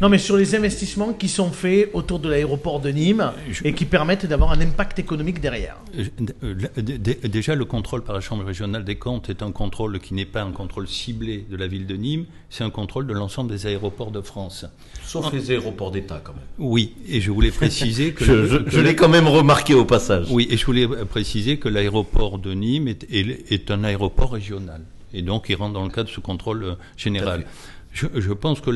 Non, 0.00 0.08
mais 0.08 0.18
sur 0.18 0.36
les 0.36 0.54
investissements 0.54 1.12
qui 1.12 1.28
sont 1.28 1.50
faits 1.50 1.90
autour 1.92 2.20
de 2.20 2.28
l'aéroport 2.28 2.80
de 2.80 2.88
Nîmes 2.90 3.32
Je- 3.50 3.64
et 3.64 3.72
qui 3.74 3.84
permettent 3.84 4.26
d'avoir 4.26 4.52
un 4.52 4.60
impact 4.60 4.98
économique 5.00 5.40
derrière. 5.40 5.76
Euh, 5.98 6.04
euh, 6.44 6.82
Déjà, 7.28 7.56
le 7.56 7.64
contrôle 7.64 8.02
par 8.04 8.14
la 8.14 8.20
Chambre 8.20 8.44
régionale 8.44 8.84
des 8.84 8.94
comptes 8.96 9.28
est 9.28 9.42
un 9.42 9.50
contrôle 9.50 9.98
qui 9.98 10.14
n'est 10.14 10.24
pas 10.24 10.42
un 10.42 10.52
contrôle 10.52 10.86
ciblé 10.88 11.44
de 11.50 11.56
la 11.56 11.66
ville 11.66 11.86
de 11.86 11.96
Nîmes, 11.96 12.26
c'est 12.48 12.62
un 12.64 12.70
contrôle 12.70 13.06
de 13.06 13.12
l'ensemble 13.12 13.50
des 13.50 13.66
aéroports 13.66 14.12
de 14.12 14.20
France. 14.20 14.64
Sauf 15.04 15.32
les 15.32 15.50
aéroports 15.50 15.90
d'État, 15.90 16.20
quand 16.22 16.32
même. 16.34 16.42
Oui, 16.58 16.94
et 17.08 17.20
je 17.20 17.30
voulais 17.32 17.50
préciser 17.50 18.12
que. 18.14 18.24
Je, 18.24 18.80
l'ai 18.80 18.94
quand 18.94 19.08
même 19.08 19.26
remarqué 19.28 19.74
au 19.74 19.84
passage. 19.84 20.28
Oui, 20.30 20.46
et 20.48 20.56
je 20.56 20.64
voulais 20.64 20.86
préciser 20.86 21.58
que 21.58 21.68
l'aéroport 21.68 22.38
de 22.38 22.52
Nîmes 22.54 22.86
est, 22.88 23.04
est- 23.12 23.52
est 23.52 23.70
un 23.72 23.82
aéroport 23.84 24.32
régional. 24.32 24.80
Et 25.16 25.22
donc, 25.22 25.46
il 25.48 25.54
rentre 25.54 25.74
dans 25.74 25.84
le 25.84 25.90
cadre 25.90 26.08
de 26.08 26.14
ce 26.14 26.18
contrôle 26.20 26.64
euh, 26.64 26.74
général. 26.96 27.46
Je, 27.94 28.32
pense 28.32 28.60
que 28.60 28.70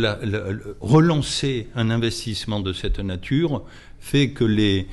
relancer 0.80 1.66
un 1.74 1.90
investissement 1.90 2.60
de 2.60 2.72
cette 2.72 3.00
nature 3.00 3.64
fait 3.98 4.30
que 4.30 4.44
les, 4.44 4.86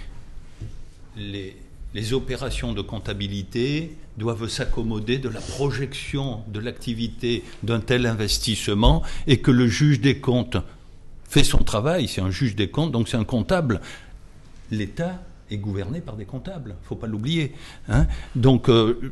les, 1.15 1.55
les 1.93 2.13
opérations 2.13 2.73
de 2.73 2.81
comptabilité 2.81 3.95
doivent 4.17 4.47
s'accommoder 4.47 5.19
de 5.19 5.29
la 5.29 5.39
projection 5.39 6.41
de 6.47 6.59
l'activité 6.59 7.43
d'un 7.61 7.79
tel 7.79 8.07
investissement 8.07 9.03
et 9.27 9.37
que 9.37 9.51
le 9.51 9.67
juge 9.67 10.01
des 10.01 10.19
comptes 10.19 10.57
fait 11.29 11.43
son 11.43 11.59
travail, 11.59 12.07
c'est 12.07 12.21
un 12.21 12.31
juge 12.31 12.55
des 12.55 12.69
comptes, 12.69 12.91
donc 12.91 13.07
c'est 13.07 13.17
un 13.17 13.23
comptable. 13.23 13.81
L'État 14.71 15.21
est 15.51 15.57
gouverné 15.57 16.01
par 16.01 16.15
des 16.15 16.25
comptables, 16.25 16.75
faut 16.83 16.95
pas 16.95 17.07
l'oublier. 17.07 17.53
hein. 17.89 18.07
Donc 18.35 18.69
euh, 18.69 19.11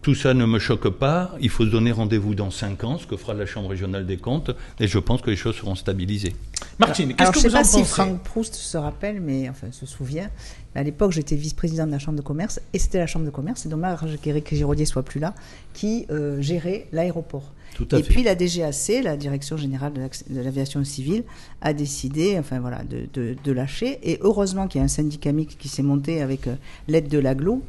tout 0.00 0.14
ça 0.14 0.32
ne 0.34 0.46
me 0.46 0.58
choque 0.58 0.88
pas. 0.88 1.34
Il 1.40 1.50
faut 1.50 1.64
se 1.64 1.70
donner 1.70 1.92
rendez-vous 1.92 2.34
dans 2.34 2.50
cinq 2.50 2.84
ans, 2.84 2.98
ce 2.98 3.06
que 3.06 3.16
fera 3.16 3.34
la 3.34 3.46
Chambre 3.46 3.68
régionale 3.70 4.06
des 4.06 4.16
comptes, 4.16 4.50
et 4.80 4.88
je 4.88 4.98
pense 4.98 5.20
que 5.22 5.30
les 5.30 5.36
choses 5.36 5.56
seront 5.56 5.74
stabilisées. 5.74 6.34
Martine, 6.78 7.08
qu'est-ce 7.10 7.20
Alors, 7.22 7.32
que 7.32 7.38
je 7.38 7.42
sais 7.42 7.48
vous 7.48 7.54
en 7.54 7.58
pas 7.58 7.64
si 7.64 7.76
pensez 7.78 7.84
Franck 7.90 8.22
Proust 8.22 8.54
se 8.54 8.76
rappelle, 8.78 9.20
mais 9.20 9.48
enfin 9.48 9.66
se 9.72 9.84
souvient. 9.86 10.30
mais 10.74 10.80
à 10.80 10.84
l'époque, 10.84 11.12
j'étais 11.12 11.36
vice-président 11.36 11.86
de 11.86 11.92
la 11.92 11.98
Chambre 11.98 12.16
de 12.16 12.22
commerce 12.22 12.60
et 12.72 12.78
c'était 12.78 12.98
la 12.98 13.06
Chambre 13.06 13.24
de 13.26 13.30
commerce. 13.30 13.60
C'est 13.62 13.68
dommage 13.68 13.98
qu'Éric 14.22 14.54
Giraudier 14.54 14.86
soit 14.86 15.02
plus 15.02 15.20
là, 15.20 15.34
qui 15.74 16.06
euh, 16.10 16.40
gérait 16.40 16.86
l'aéroport. 16.92 17.52
Tout 17.74 17.88
à 17.92 17.98
Et 17.98 18.02
fait. 18.02 18.12
puis 18.12 18.22
la 18.22 18.34
DGAC, 18.36 19.02
la 19.02 19.16
Direction 19.16 19.56
générale 19.56 19.92
de 19.94 20.40
l'aviation 20.42 20.84
civile, 20.84 21.24
a 21.62 21.72
décidé, 21.72 22.36
enfin 22.38 22.60
voilà, 22.60 22.82
de, 22.84 23.06
de- 23.14 23.34
de 23.42 23.52
lâcher. 23.52 23.98
Et 24.02 24.18
heureusement 24.20 24.68
qu'il 24.68 24.78
y 24.78 24.82
a 24.82 24.84
un 24.84 24.88
syndicat 24.88 25.32
mixte 25.32 25.58
qui 25.58 25.68
s'est 25.68 25.82
monté 25.82 26.20
avec 26.22 26.46
euh, 26.46 26.54
l'aide 26.88 27.08
de 27.08 27.18
l'aglo. 27.18 27.62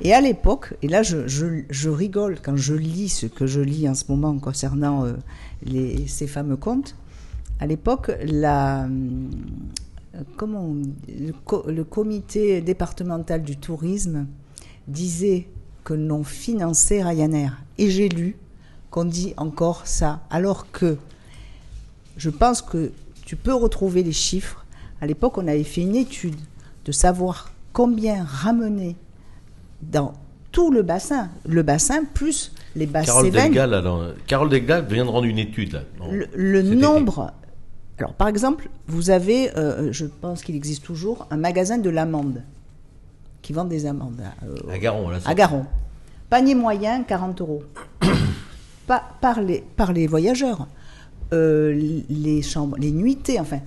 Et 0.00 0.12
à 0.12 0.20
l'époque, 0.20 0.74
et 0.82 0.88
là 0.88 1.02
je, 1.02 1.88
rigole 1.88 2.38
quand 2.42 2.56
je 2.56 2.74
lis 2.74 3.08
ce 3.08 3.26
que 3.26 3.46
je 3.46 3.60
lis 3.60 3.88
en 3.88 3.94
ce 3.94 4.04
moment 4.08 4.38
concernant 4.38 5.06
euh, 5.06 5.14
ces 6.06 6.26
fameux 6.26 6.56
comptes, 6.56 6.96
à 7.60 7.66
l'époque, 7.66 8.10
euh, 8.10 8.86
le, 10.18 11.72
le 11.72 11.84
comité 11.84 12.60
départemental 12.60 13.42
du 13.42 13.56
tourisme 13.56 14.26
disait 14.86 15.48
que 15.84 15.94
l'on 15.94 16.24
finançait 16.24 17.02
Ryanair. 17.02 17.62
Et 17.78 17.90
j'ai 17.90 18.08
lu 18.08 18.36
qu'on 18.90 19.04
dit 19.04 19.32
encore 19.36 19.86
ça, 19.86 20.20
alors 20.30 20.70
que 20.70 20.98
je 22.16 22.30
pense 22.30 22.60
que 22.60 22.92
tu 23.24 23.36
peux 23.36 23.54
retrouver 23.54 24.02
les 24.02 24.12
chiffres. 24.12 24.66
À 25.00 25.06
l'époque, 25.06 25.38
on 25.38 25.46
avait 25.46 25.64
fait 25.64 25.82
une 25.82 25.96
étude 25.96 26.36
de 26.84 26.92
savoir 26.92 27.52
combien 27.72 28.24
ramener 28.24 28.96
dans 29.82 30.12
tout 30.52 30.70
le 30.70 30.82
bassin, 30.82 31.28
le 31.46 31.62
bassin 31.62 32.04
plus 32.04 32.52
les 32.76 32.86
basses 32.86 33.06
Carole 33.06 33.24
Cévennes, 33.26 33.52
Carole 34.26 34.54
vient 34.54 35.04
de 35.04 35.10
rendre 35.10 35.26
une 35.26 35.38
étude 35.38 35.72
là. 35.74 35.80
Non. 35.98 36.10
le, 36.34 36.62
nombre. 36.62 37.32
Alors, 37.98 38.12
par 38.12 38.28
exemple, 38.28 38.68
vous 38.86 39.10
avez, 39.10 39.56
euh, 39.56 39.92
je 39.92 40.06
pense 40.06 40.42
qu'il 40.42 40.54
existe 40.54 40.84
toujours, 40.84 41.26
un 41.30 41.36
magasin 41.36 41.78
de 41.78 41.88
l'amande 41.88 42.42
qui 43.42 43.52
vend 43.52 43.64
des 43.64 43.86
amandes 43.86 44.22
euh, 44.44 44.72
À 44.72 44.78
Garon, 44.78 45.08
là. 45.08 45.18
à 45.24 45.34
Garon. 45.34 45.64
Panier 46.28 46.54
moyen, 46.54 47.02
40 47.04 47.40
euros. 47.40 47.62
Pas 48.86 49.02
par 49.20 49.40
les, 49.40 49.64
par 49.76 49.92
les 49.92 50.06
voyageurs. 50.06 50.68
Euh, 51.32 52.00
les 52.08 52.42
chambres, 52.42 52.76
les 52.78 52.92
nuitées, 52.92 53.40
enfin, 53.40 53.60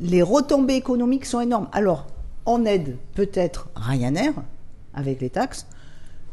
les 0.00 0.22
retombées 0.22 0.74
économiques 0.74 1.24
sont 1.24 1.40
énormes. 1.40 1.68
Alors, 1.72 2.06
on 2.46 2.64
aide 2.64 2.96
peut-être 3.14 3.68
Ryanair 3.76 4.32
avec 4.96 5.20
les 5.20 5.30
taxes, 5.30 5.66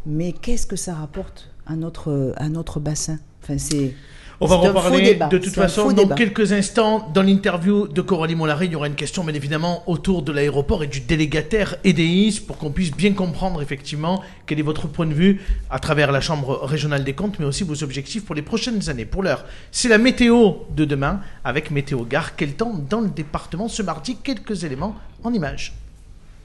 mais 0.05 0.31
qu'est-ce 0.33 0.65
que 0.65 0.75
ça 0.75 0.95
rapporte 0.95 1.51
à 1.67 1.75
notre, 1.75 2.33
à 2.37 2.49
notre 2.49 2.79
bassin? 2.79 3.19
Enfin, 3.43 3.57
c'est. 3.57 3.93
On 4.39 4.47
va 4.47 4.55
reparler 4.57 5.17
de 5.29 5.37
toute 5.37 5.53
façon 5.53 5.91
dans 5.91 6.03
débat. 6.03 6.15
quelques 6.15 6.51
instants. 6.51 7.09
Dans 7.13 7.21
l'interview 7.21 7.87
de 7.87 8.01
Coralie 8.01 8.35
Mollary, 8.35 8.65
il 8.65 8.71
y 8.73 8.75
aura 8.75 8.87
une 8.87 8.95
question, 8.95 9.23
bien 9.23 9.33
évidemment, 9.33 9.83
autour 9.87 10.21
de 10.21 10.33
l'aéroport 10.33 10.83
et 10.83 10.87
du 10.87 10.99
délégataire 10.99 11.77
EDIS 11.85 12.41
pour 12.45 12.57
qu'on 12.57 12.71
puisse 12.71 12.91
bien 12.91 13.13
comprendre 13.13 13.61
effectivement 13.61 14.21
quel 14.45 14.59
est 14.59 14.63
votre 14.63 14.87
point 14.87 15.05
de 15.05 15.13
vue 15.13 15.41
à 15.69 15.79
travers 15.79 16.11
la 16.11 16.19
Chambre 16.19 16.59
régionale 16.63 17.05
des 17.05 17.13
comptes, 17.13 17.39
mais 17.39 17.45
aussi 17.45 17.63
vos 17.63 17.83
objectifs 17.83 18.25
pour 18.25 18.35
les 18.35 18.41
prochaines 18.41 18.89
années. 18.89 19.05
Pour 19.05 19.23
l'heure, 19.23 19.45
c'est 19.71 19.87
la 19.87 19.97
météo 19.97 20.53
de 20.75 20.83
demain 20.83 21.21
avec 21.45 21.71
Météo 21.71 22.03
Gare. 22.03 22.35
Quel 22.35 22.55
temps 22.55 22.73
dans 22.89 23.01
le 23.01 23.09
département 23.09 23.69
ce 23.69 23.81
mardi? 23.81 24.17
Quelques 24.21 24.65
éléments 24.65 24.95
en 25.23 25.31
images. 25.31 25.73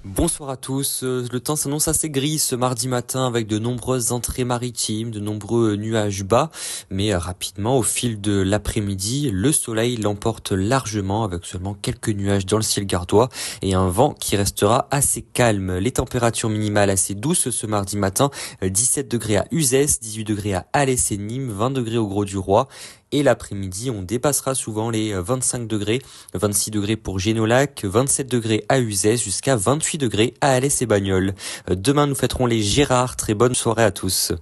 Bonsoir 0.05 0.51
à 0.51 0.57
tous. 0.57 1.03
Euh, 1.03 1.27
Le 1.33 1.41
temps 1.41 1.57
s'annonce 1.57 1.89
assez 1.89 2.09
gris 2.09 2.39
ce 2.39 2.55
mardi 2.55 2.87
matin 2.87 3.27
avec 3.27 3.49
de 3.49 3.59
nombreuses 3.59 4.13
entrées 4.13 4.45
maritimes, 4.45 5.11
de 5.11 5.19
nombreux 5.19 5.75
nuages 5.75 6.23
bas, 6.23 6.51
mais 6.89 7.13
euh, 7.13 7.19
rapidement 7.19 7.77
au 7.77 7.83
fil 7.83 8.21
de 8.21 8.41
l'après-midi, 8.41 9.31
le 9.33 9.51
soleil 9.51 9.97
l'emporte 9.97 10.53
largement 10.53 11.25
avec 11.25 11.45
seulement 11.45 11.75
quelques 11.75 12.11
nuages 12.11 12.47
dans 12.47 12.59
le 12.59 12.63
ciel 12.63 12.87
gardois 12.87 13.29
et 13.61 13.75
un 13.75 13.89
vent 13.89 14.15
qui 14.15 14.37
restera 14.37 14.87
assez 14.93 15.23
calme. 15.23 15.79
Les 15.79 15.91
températures 15.91 16.49
minimales 16.49 16.91
assez 16.91 17.17
douces 17.17 17.51
ce 17.51 17.67
mardi 17.67 17.97
matin, 17.97 18.31
euh, 18.63 18.69
17 18.69 19.11
degrés 19.11 19.39
à 19.39 19.47
Uzès, 19.51 19.99
18 20.01 20.23
degrés 20.25 20.55
à 20.55 20.67
Alès 20.73 21.11
et 21.11 21.17
Nîmes, 21.17 21.51
20 21.51 21.71
degrés 21.71 21.99
au 21.99 22.07
Gros 22.07 22.25
du 22.25 22.39
Roi 22.39 22.69
et 23.12 23.23
l'après-midi, 23.23 23.90
on 23.90 24.03
dépassera 24.03 24.55
souvent 24.55 24.90
les 24.90 25.12
euh, 25.12 25.23
25 25.23 25.66
degrés, 25.66 26.01
26 26.35 26.71
degrés 26.71 26.97
pour 26.97 27.18
Génolac, 27.18 27.85
27 27.85 28.31
degrés 28.31 28.64
à 28.68 28.81
Uzès, 28.81 29.16
jusqu'à 29.16 29.57
28 29.57 29.99
degrés 29.99 30.35
à 30.40 30.53
Alès 30.53 30.83
et 30.83 30.87
Bagnols. 30.87 31.35
Euh, 31.71 31.75
Demain, 31.75 32.07
nous 32.07 32.14
fêterons 32.14 32.47
les 32.47 32.62
Gérards. 32.62 33.16
Très 33.16 33.35
bonne 33.35 33.55
soirée 33.55 33.85
à 33.85 33.90
tous. 33.90 34.33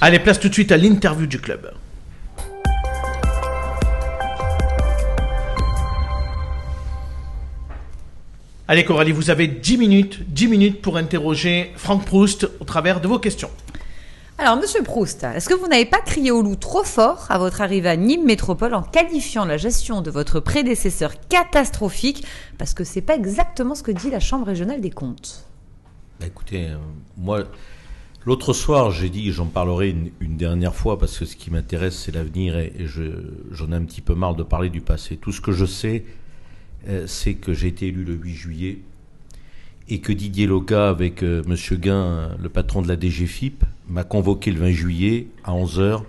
Allez, 0.00 0.18
place 0.18 0.38
tout 0.38 0.48
de 0.48 0.54
suite 0.54 0.72
à 0.72 0.76
l'interview 0.76 1.26
du 1.26 1.40
club. 1.40 1.72
Allez 8.70 8.84
Coralie, 8.84 9.12
vous 9.12 9.30
avez 9.30 9.48
10 9.48 9.78
minutes, 9.78 10.18
10 10.28 10.46
minutes 10.46 10.82
pour 10.82 10.98
interroger 10.98 11.72
Franck 11.76 12.04
Proust 12.04 12.50
au 12.60 12.64
travers 12.64 13.00
de 13.00 13.08
vos 13.08 13.18
questions. 13.18 13.50
Alors, 14.40 14.56
monsieur 14.56 14.84
Proust, 14.84 15.24
est-ce 15.24 15.48
que 15.48 15.54
vous 15.54 15.66
n'avez 15.66 15.84
pas 15.84 16.00
crié 16.00 16.30
au 16.30 16.42
loup 16.42 16.54
trop 16.54 16.84
fort 16.84 17.26
à 17.28 17.38
votre 17.38 17.60
arrivée 17.60 17.88
à 17.88 17.96
Nîmes 17.96 18.24
Métropole 18.24 18.72
en 18.72 18.82
qualifiant 18.82 19.44
la 19.44 19.56
gestion 19.56 20.00
de 20.00 20.12
votre 20.12 20.38
prédécesseur 20.38 21.14
catastrophique 21.28 22.24
Parce 22.56 22.72
que 22.72 22.84
c'est 22.84 23.00
pas 23.02 23.16
exactement 23.16 23.74
ce 23.74 23.82
que 23.82 23.90
dit 23.90 24.10
la 24.10 24.20
Chambre 24.20 24.46
régionale 24.46 24.80
des 24.80 24.90
comptes? 24.90 25.44
Bah, 26.20 26.26
écoutez, 26.26 26.68
euh, 26.68 26.76
moi, 27.16 27.46
l'autre 28.26 28.52
soir, 28.52 28.92
j'ai 28.92 29.10
dit, 29.10 29.32
j'en 29.32 29.46
parlerai 29.46 29.96
une, 30.20 30.36
dernière 30.36 30.76
fois 30.76 31.00
parce 31.00 31.18
que 31.18 31.24
ce 31.24 31.34
qui 31.34 31.50
m'intéresse, 31.50 31.96
c'est 31.96 32.14
l'avenir 32.14 32.56
et, 32.58 32.72
et 32.78 32.86
je- 32.86 33.32
j'en 33.50 33.72
ai 33.72 33.74
un 33.74 33.82
petit 33.82 34.02
peu 34.02 34.14
marre 34.14 34.36
de 34.36 34.44
parler 34.44 34.70
du 34.70 34.80
passé. 34.80 35.16
Tout 35.16 35.32
ce 35.32 35.40
que 35.40 35.50
je 35.50 35.66
sais, 35.66 36.04
euh, 36.86 37.08
c'est 37.08 37.34
que 37.34 37.52
j'ai 37.54 37.66
été 37.66 37.88
élu 37.88 38.04
le 38.04 38.14
8 38.14 38.34
juillet 38.34 38.78
et 39.88 40.00
que 40.00 40.12
Didier 40.12 40.46
Loca, 40.46 40.88
avec 40.88 41.22
euh, 41.22 41.42
Monsieur 41.46 41.76
Guin, 41.76 42.30
le 42.40 42.48
patron 42.48 42.82
de 42.82 42.88
la 42.88 42.98
DGFIP, 42.98 43.64
m'a 43.88 44.04
convoqué 44.04 44.50
le 44.50 44.60
20 44.60 44.70
juillet 44.70 45.28
à 45.44 45.52
11h 45.52 46.02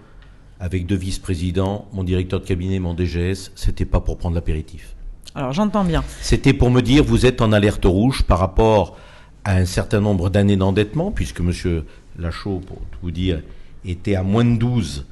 avec 0.59 0.86
deux 0.86 0.95
vice-présidents, 0.95 1.88
mon 1.93 2.03
directeur 2.03 2.41
de 2.41 2.45
cabinet, 2.45 2.80
mon 2.80 2.93
DGS. 2.93 3.51
C'était 3.55 3.86
pas 3.86 4.01
pour 4.01 4.17
prendre 4.17 4.36
l'apéritif. 4.36 4.95
Alors 5.34 5.53
j'entends 5.53 5.86
bien. 5.86 6.03
C'était 6.21 6.53
pour 6.53 6.69
me 6.69 6.82
dire, 6.82 7.03
vous 7.03 7.25
êtes 7.25 7.41
en 7.41 7.51
alerte 7.53 7.86
rouge 7.86 8.23
par 8.23 8.39
rapport 8.39 8.97
à 9.45 9.55
un 9.55 9.65
certain 9.65 10.01
nombre 10.01 10.30
d'années 10.30 10.57
d'endettement, 10.57 11.11
puisque 11.11 11.39
M. 11.39 11.84
Lachaud, 12.17 12.59
pour 12.59 12.77
tout 12.77 12.99
vous 13.01 13.11
dire, 13.11 13.41
était 13.86 14.15
à 14.15 14.23
moins 14.23 14.43
de 14.43 14.57
12 14.57 15.05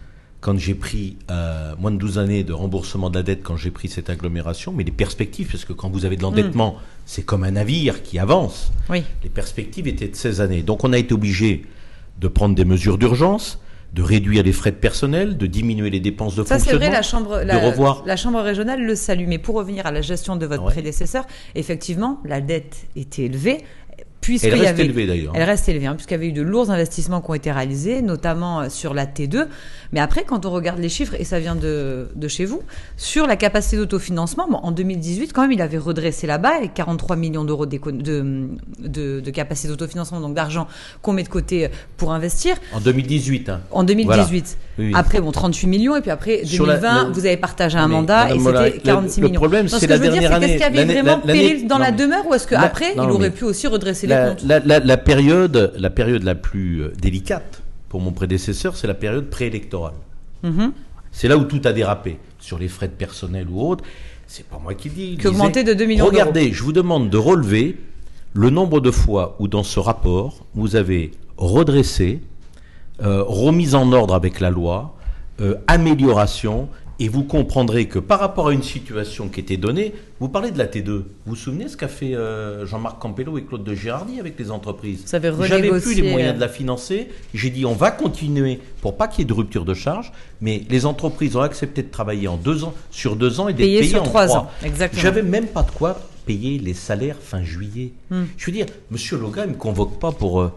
quand 0.48 0.58
j'ai 0.58 0.76
pris, 0.76 1.18
euh, 1.30 1.74
moins 1.78 1.92
de 1.92 1.98
12 1.98 2.20
années 2.20 2.46
de 2.46 2.54
remboursement 2.54 3.10
de 3.10 3.18
la 3.18 3.24
dette 3.24 3.44
quand 3.44 3.58
j'ai 3.58 3.70
pris 3.70 3.90
cette 3.90 4.10
agglomération, 4.10 4.72
mais 4.72 4.86
les 4.86 4.94
perspectives, 4.94 5.50
parce 5.52 5.66
que 5.66 5.74
quand 5.74 5.90
vous 5.90 6.06
avez 6.06 6.16
de 6.16 6.22
l'endettement, 6.22 6.78
c'est 7.06 7.24
comme 7.24 7.44
un 7.44 7.52
navire 7.52 8.02
qui 8.02 8.18
avance, 8.18 8.72
Oui. 8.90 9.04
les 9.26 9.30
perspectives 9.30 9.88
étaient 9.90 10.08
de 10.08 10.16
16 10.16 10.40
années. 10.40 10.62
Donc 10.62 10.86
on 10.86 10.94
a 10.94 10.98
été 10.98 11.14
obligé 11.14 11.66
de 12.22 12.30
prendre 12.30 12.56
des 12.56 12.64
mesures 12.64 12.98
d'urgence, 12.98 13.60
de 13.94 14.02
réduire 14.02 14.42
les 14.44 14.54
frais 14.54 14.72
de 14.72 14.78
personnel, 14.78 15.36
de 15.36 15.48
diminuer 15.48 15.90
les 15.90 16.00
dépenses 16.00 16.36
de 16.38 16.44
Ça, 16.46 16.60
c'est 16.60 16.72
fonctionnement. 16.72 16.86
vrai, 16.86 16.96
la 16.96 17.02
chambre, 17.02 17.42
la, 17.44 17.60
revoir. 17.60 18.04
la 18.06 18.16
chambre 18.16 18.40
régionale 18.40 18.82
le 18.82 18.96
salue. 18.96 19.26
Mais 19.28 19.40
pour 19.40 19.56
revenir 19.56 19.86
à 19.86 19.92
la 19.92 20.00
gestion 20.02 20.38
de 20.38 20.46
votre 20.46 20.64
Ouais. 20.64 20.72
prédécesseur, 20.72 21.26
effectivement, 21.56 22.22
la 22.24 22.40
dette 22.40 22.86
était 22.96 23.24
élevée. 23.24 23.66
Puisqu'il 24.20 24.50
Elle 24.50 24.62
reste 24.62 24.80
élevée, 24.80 25.06
d'ailleurs. 25.06 25.32
Elle 25.36 25.44
reste 25.44 25.70
élevée, 25.70 25.86
hein, 25.86 25.94
puisqu'il 25.94 26.16
y 26.16 26.18
avait 26.18 26.28
eu 26.28 26.32
de 26.34 26.42
lourds 26.42 26.70
investissements 26.72 27.22
qui 27.22 27.30
ont 27.30 27.34
été 27.36 27.52
réalisés, 27.52 28.02
notamment 28.02 28.62
euh, 28.62 28.70
sur 28.70 28.94
la 28.94 29.06
T2. 29.06 29.46
Mais 29.94 30.00
après, 30.00 30.24
quand 30.24 30.46
on 30.46 30.52
regarde 30.52 30.80
les 30.80 30.90
chiffres, 30.90 31.16
et 31.20 31.24
ça 31.24 31.40
vient 31.40 31.56
de, 31.56 32.08
de 32.16 32.28
chez 32.28 32.46
vous, 32.46 32.62
sur 32.98 33.26
la 33.28 33.36
capacité 33.36 33.78
d'autofinancement, 33.78 34.48
bon, 34.50 34.58
en 34.58 34.72
2018, 34.72 35.32
quand 35.34 35.42
même, 35.44 35.52
il 35.52 35.62
avait 35.62 35.78
redressé 35.78 36.28
là-bas 36.28 36.54
avec 36.58 36.74
43 36.74 37.16
millions 37.16 37.44
d'euros 37.46 37.66
de, 37.66 37.78
de, 38.80 39.20
de 39.22 39.32
capacité 39.32 39.68
d'autofinancement, 39.70 40.20
donc 40.20 40.34
d'argent 40.36 40.68
qu'on 41.02 41.14
met 41.14 41.24
de 41.24 41.30
côté 41.30 41.66
euh, 41.66 41.70
pour 41.98 42.12
investir. 42.12 42.56
En 42.74 42.80
2018. 42.80 43.50
Hein. 43.50 43.62
En 43.72 43.84
2018. 43.84 44.08
Voilà. 44.08 44.28
Oui, 44.80 44.86
oui. 44.88 44.92
Après, 44.96 45.22
bon, 45.22 45.32
38 45.32 45.68
millions, 45.68 45.96
et 45.96 46.02
puis 46.02 46.12
après, 46.12 46.46
Sur 46.46 46.66
la- 46.66 46.76
2020, 46.78 47.08
le- 47.08 47.14
vous 47.14 47.26
avez 47.26 47.38
partagé 47.38 47.78
un 47.78 47.88
Mais, 47.88 47.94
mandat, 47.96 48.30
et 48.34 48.40
c'était 48.40 48.52
le- 48.76 48.80
46 48.84 49.22
le 49.22 49.28
millions. 49.28 49.40
problème, 49.40 49.64
Non, 49.66 49.70
ce 49.70 49.80
c'est 49.80 49.86
que 49.88 49.92
la 49.92 49.98
je 49.98 50.02
veux 50.04 50.10
dire, 50.10 50.20
dernière 50.22 50.40
c'est 50.42 50.48
qu'est-ce 50.58 50.68
qu'il 50.68 50.76
y 50.76 50.80
avait 50.80 50.92
année. 50.92 51.02
vraiment 51.02 51.20
péril 51.22 51.68
dans 51.68 51.78
non, 51.78 51.84
la 51.86 51.92
demeure, 51.92 52.28
ou 52.28 52.34
est-ce 52.34 52.54
La- 52.54 52.62
qu'après, 52.62 52.94
il 52.94 53.00
aurait 53.00 53.32
pu 53.32 53.44
aussi 53.46 53.68
redresser 53.68 54.06
la, 54.08 54.24
les 54.26 54.30
comptes? 54.32 54.44
la- 54.44 54.60
la- 54.60 54.80
la 54.80 54.98
période, 54.98 55.74
la 55.78 55.90
période 55.90 56.24
la 56.24 56.36
plus 56.36 56.82
euh, 56.84 56.92
délicate 57.02 57.62
pour 57.90 58.02
mon 58.02 58.12
prédécesseur, 58.12 58.76
c'est 58.76 58.88
la 58.88 58.94
période 58.94 59.30
préélectorale. 59.30 59.94
Mhm. 60.44 60.74
C'est 61.12 61.28
là 61.28 61.38
où 61.38 61.46
tout 61.46 61.62
a 61.66 61.74
dérapé. 61.74 62.20
Sur 62.40 62.60
les 62.60 62.68
frais 62.68 62.88
de 62.88 62.94
personnel 62.94 63.48
ou 63.50 63.62
autres, 63.62 63.84
c'est 64.28 64.46
pas 64.46 64.60
moi 64.60 64.74
qui 64.74 64.90
dis. 64.90 65.18
augmentait 65.26 65.64
de 65.64 65.74
2 65.74 65.86
millions 65.86 66.06
Regardez, 66.06 66.52
je 66.52 66.64
vous 66.64 66.74
demande 66.74 67.10
de 67.10 67.18
relever 67.18 67.78
le 68.34 68.50
nombre 68.50 68.80
de 68.80 68.92
fois 68.92 69.36
où 69.40 69.48
dans 69.48 69.64
ce 69.64 69.80
rapport, 69.80 70.46
vous 70.54 70.76
avez 70.76 71.12
redressé, 71.38 72.22
euh, 73.02 73.24
remise 73.24 73.74
en 73.74 73.92
ordre 73.92 74.14
avec 74.14 74.40
la 74.40 74.50
loi, 74.52 74.96
euh, 75.42 75.56
amélioration, 75.68 76.70
et 77.00 77.10
vous 77.10 77.24
comprendrez 77.24 77.86
que 77.88 78.00
par 78.00 78.20
rapport 78.20 78.48
à 78.48 78.54
une 78.54 78.64
situation 78.64 79.28
qui 79.30 79.40
était 79.40 79.58
donnée, 79.58 79.94
vous 80.20 80.30
parlez 80.30 80.52
de 80.52 80.58
la 80.58 80.66
T2. 80.66 80.90
Vous 80.90 81.06
vous 81.26 81.36
souvenez 81.36 81.68
ce 81.68 81.78
qu'a 81.78 81.88
fait 81.88 82.16
euh, 82.16 82.66
Jean-Marc 82.66 83.00
Campello 83.00 83.38
et 83.38 83.44
Claude 83.44 83.64
de 83.64 83.76
Girardi 83.76 84.20
avec 84.20 84.38
les 84.40 84.50
entreprises 84.50 85.04
Ça 85.06 85.18
avait 85.18 85.32
J'avais 85.48 85.70
plus 85.80 85.96
les 86.02 86.10
moyens 86.10 86.36
de 86.36 86.40
la 86.40 86.50
financer. 86.50 87.10
J'ai 87.34 87.50
dit 87.50 87.66
on 87.66 87.74
va 87.74 87.92
continuer 87.92 88.60
pour 88.82 88.98
pas 88.98 89.08
qu'il 89.08 89.20
y 89.20 89.22
ait 89.24 89.26
de 89.26 89.34
rupture 89.34 89.66
de 89.66 89.74
charge, 89.74 90.12
mais 90.42 90.64
les 90.70 90.86
entreprises 90.86 91.36
ont 91.36 91.42
accepté 91.42 91.84
de 91.84 91.90
travailler 91.90 92.28
en 92.28 92.38
deux 92.38 92.64
ans, 92.64 92.74
sur 92.90 93.16
deux 93.16 93.40
ans 93.40 93.48
et 93.48 93.54
d'être 93.54 93.66
Payé 93.66 93.80
payées 93.80 93.92
sur 93.92 94.02
en 94.02 94.06
trois 94.06 94.26
trois. 94.26 94.40
ans, 94.40 94.52
exactement. 94.64 95.02
J'avais 95.02 95.24
même 95.24 95.48
pas 95.48 95.64
de 95.64 95.72
quoi 95.72 96.00
payer 96.26 96.60
les 96.60 96.74
salaires 96.74 97.16
fin 97.22 97.44
juillet. 97.44 97.94
Hmm. 98.10 98.24
Je 98.38 98.46
veux 98.48 98.52
dire, 98.52 98.66
Monsieur 98.92 99.18
Loga, 99.18 99.46
il 99.46 99.52
me 99.52 99.56
convoque 99.56 100.00
pas 100.00 100.12
pour 100.12 100.42
euh, 100.42 100.52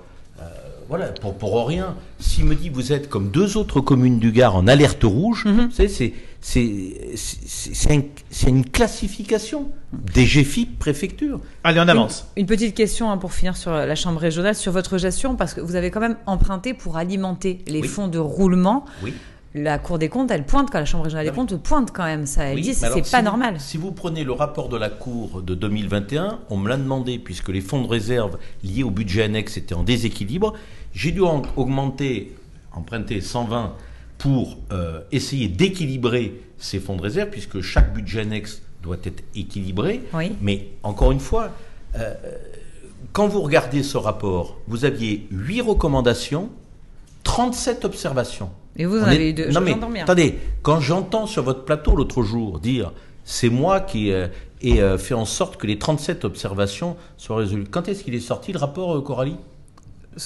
voilà 0.90 1.06
pour, 1.08 1.34
pour 1.34 1.66
rien. 1.66 1.94
S'il 2.18 2.44
me 2.44 2.54
dit 2.54 2.68
vous 2.68 2.92
êtes 2.92 3.08
comme 3.08 3.30
deux 3.30 3.56
autres 3.56 3.80
communes 3.80 4.18
du 4.18 4.32
Gard 4.32 4.56
en 4.56 4.66
alerte 4.66 5.04
rouge, 5.04 5.46
vous 5.46 5.70
savez, 5.70 5.88
c'est 5.88 6.12
c'est 6.42 7.14
c'est 7.16 7.72
c'est 7.74 7.92
un- 7.94 8.02
c'est 8.30 8.48
une 8.50 8.64
classification 8.64 9.70
des 9.92 10.24
GFIP 10.26 10.78
préfecture. 10.78 11.40
Allez, 11.64 11.80
on 11.80 11.88
avance. 11.88 12.26
Une 12.36 12.46
petite 12.46 12.74
question 12.74 13.10
hein, 13.10 13.16
pour 13.18 13.32
finir 13.32 13.56
sur 13.56 13.70
la 13.72 13.94
Chambre 13.94 14.20
régionale, 14.20 14.54
sur 14.54 14.72
votre 14.72 14.98
gestion, 14.98 15.36
parce 15.36 15.54
que 15.54 15.60
vous 15.60 15.76
avez 15.76 15.90
quand 15.90 16.00
même 16.00 16.16
emprunté 16.26 16.74
pour 16.74 16.96
alimenter 16.96 17.60
les 17.66 17.80
Oui. 17.80 17.88
fonds 17.88 18.08
de 18.08 18.18
roulement. 18.18 18.84
Oui. 19.02 19.12
La 19.52 19.80
Cour 19.80 19.98
des 19.98 20.08
comptes, 20.08 20.30
elle 20.30 20.46
pointe, 20.46 20.70
quand 20.70 20.78
la 20.78 20.84
Chambre 20.84 21.02
régionale 21.04 21.26
des 21.26 21.32
Ah 21.32 21.34
comptes 21.34 21.56
pointe 21.60 21.90
quand 21.92 22.04
même 22.04 22.24
ça. 22.24 22.44
Elle 22.44 22.54
Oui, 22.54 22.62
dit 22.62 22.72
c'est 22.72 22.88
pas 22.88 23.02
si 23.02 23.16
vous- 23.16 23.22
normal. 23.22 23.56
Si 23.58 23.78
vous 23.78 23.90
prenez 23.90 24.22
le 24.22 24.30
rapport 24.30 24.68
de 24.68 24.76
la 24.76 24.88
Cour 24.90 25.42
de 25.42 25.56
2021, 25.56 26.38
on 26.50 26.56
me 26.56 26.68
l'a 26.68 26.76
demandé, 26.76 27.18
puisque 27.18 27.48
les 27.48 27.60
fonds 27.60 27.82
de 27.82 27.88
réserve 27.88 28.38
liés 28.62 28.84
au 28.84 28.90
budget 28.92 29.24
annexe 29.24 29.56
étaient 29.56 29.74
en 29.74 29.82
déséquilibre. 29.82 30.54
J'ai 30.92 31.12
dû 31.12 31.22
en- 31.22 31.42
augmenter, 31.56 32.34
emprunter 32.72 33.20
120 33.20 33.74
pour 34.18 34.58
euh, 34.72 35.00
essayer 35.12 35.48
d'équilibrer 35.48 36.40
ces 36.58 36.78
fonds 36.80 36.96
de 36.96 37.02
réserve, 37.02 37.30
puisque 37.30 37.60
chaque 37.60 37.94
budget 37.94 38.20
annexe 38.20 38.62
doit 38.82 38.96
être 39.04 39.22
équilibré. 39.34 40.02
Oui. 40.14 40.32
Mais 40.40 40.68
encore 40.82 41.12
une 41.12 41.20
fois, 41.20 41.50
euh, 41.96 42.14
quand 43.12 43.28
vous 43.28 43.40
regardez 43.42 43.82
ce 43.82 43.96
rapport, 43.96 44.58
vous 44.68 44.84
aviez 44.84 45.26
8 45.30 45.62
recommandations, 45.62 46.50
37 47.24 47.84
observations. 47.84 48.50
Et 48.76 48.84
vous 48.86 48.98
en 49.00 49.04
avez 49.04 49.28
est- 49.28 49.30
eu 49.30 49.32
deux. 49.34 49.48
Non 49.50 49.60
mais 49.60 49.72
attendez, 50.02 50.38
quand 50.62 50.80
j'entends 50.80 51.26
sur 51.26 51.42
votre 51.42 51.64
plateau 51.64 51.96
l'autre 51.96 52.22
jour 52.22 52.60
dire 52.60 52.92
c'est 53.24 53.50
moi 53.50 53.80
qui 53.80 54.10
euh, 54.12 54.28
ai 54.62 54.80
euh, 54.80 54.96
fait 54.96 55.14
en 55.14 55.24
sorte 55.24 55.56
que 55.56 55.66
les 55.66 55.78
37 55.78 56.24
observations 56.24 56.96
soient 57.16 57.36
résolues. 57.36 57.64
Quand 57.70 57.88
est-ce 57.88 58.04
qu'il 58.04 58.14
est 58.14 58.20
sorti 58.20 58.52
le 58.52 58.58
rapport 58.58 59.02
Coralie? 59.04 59.36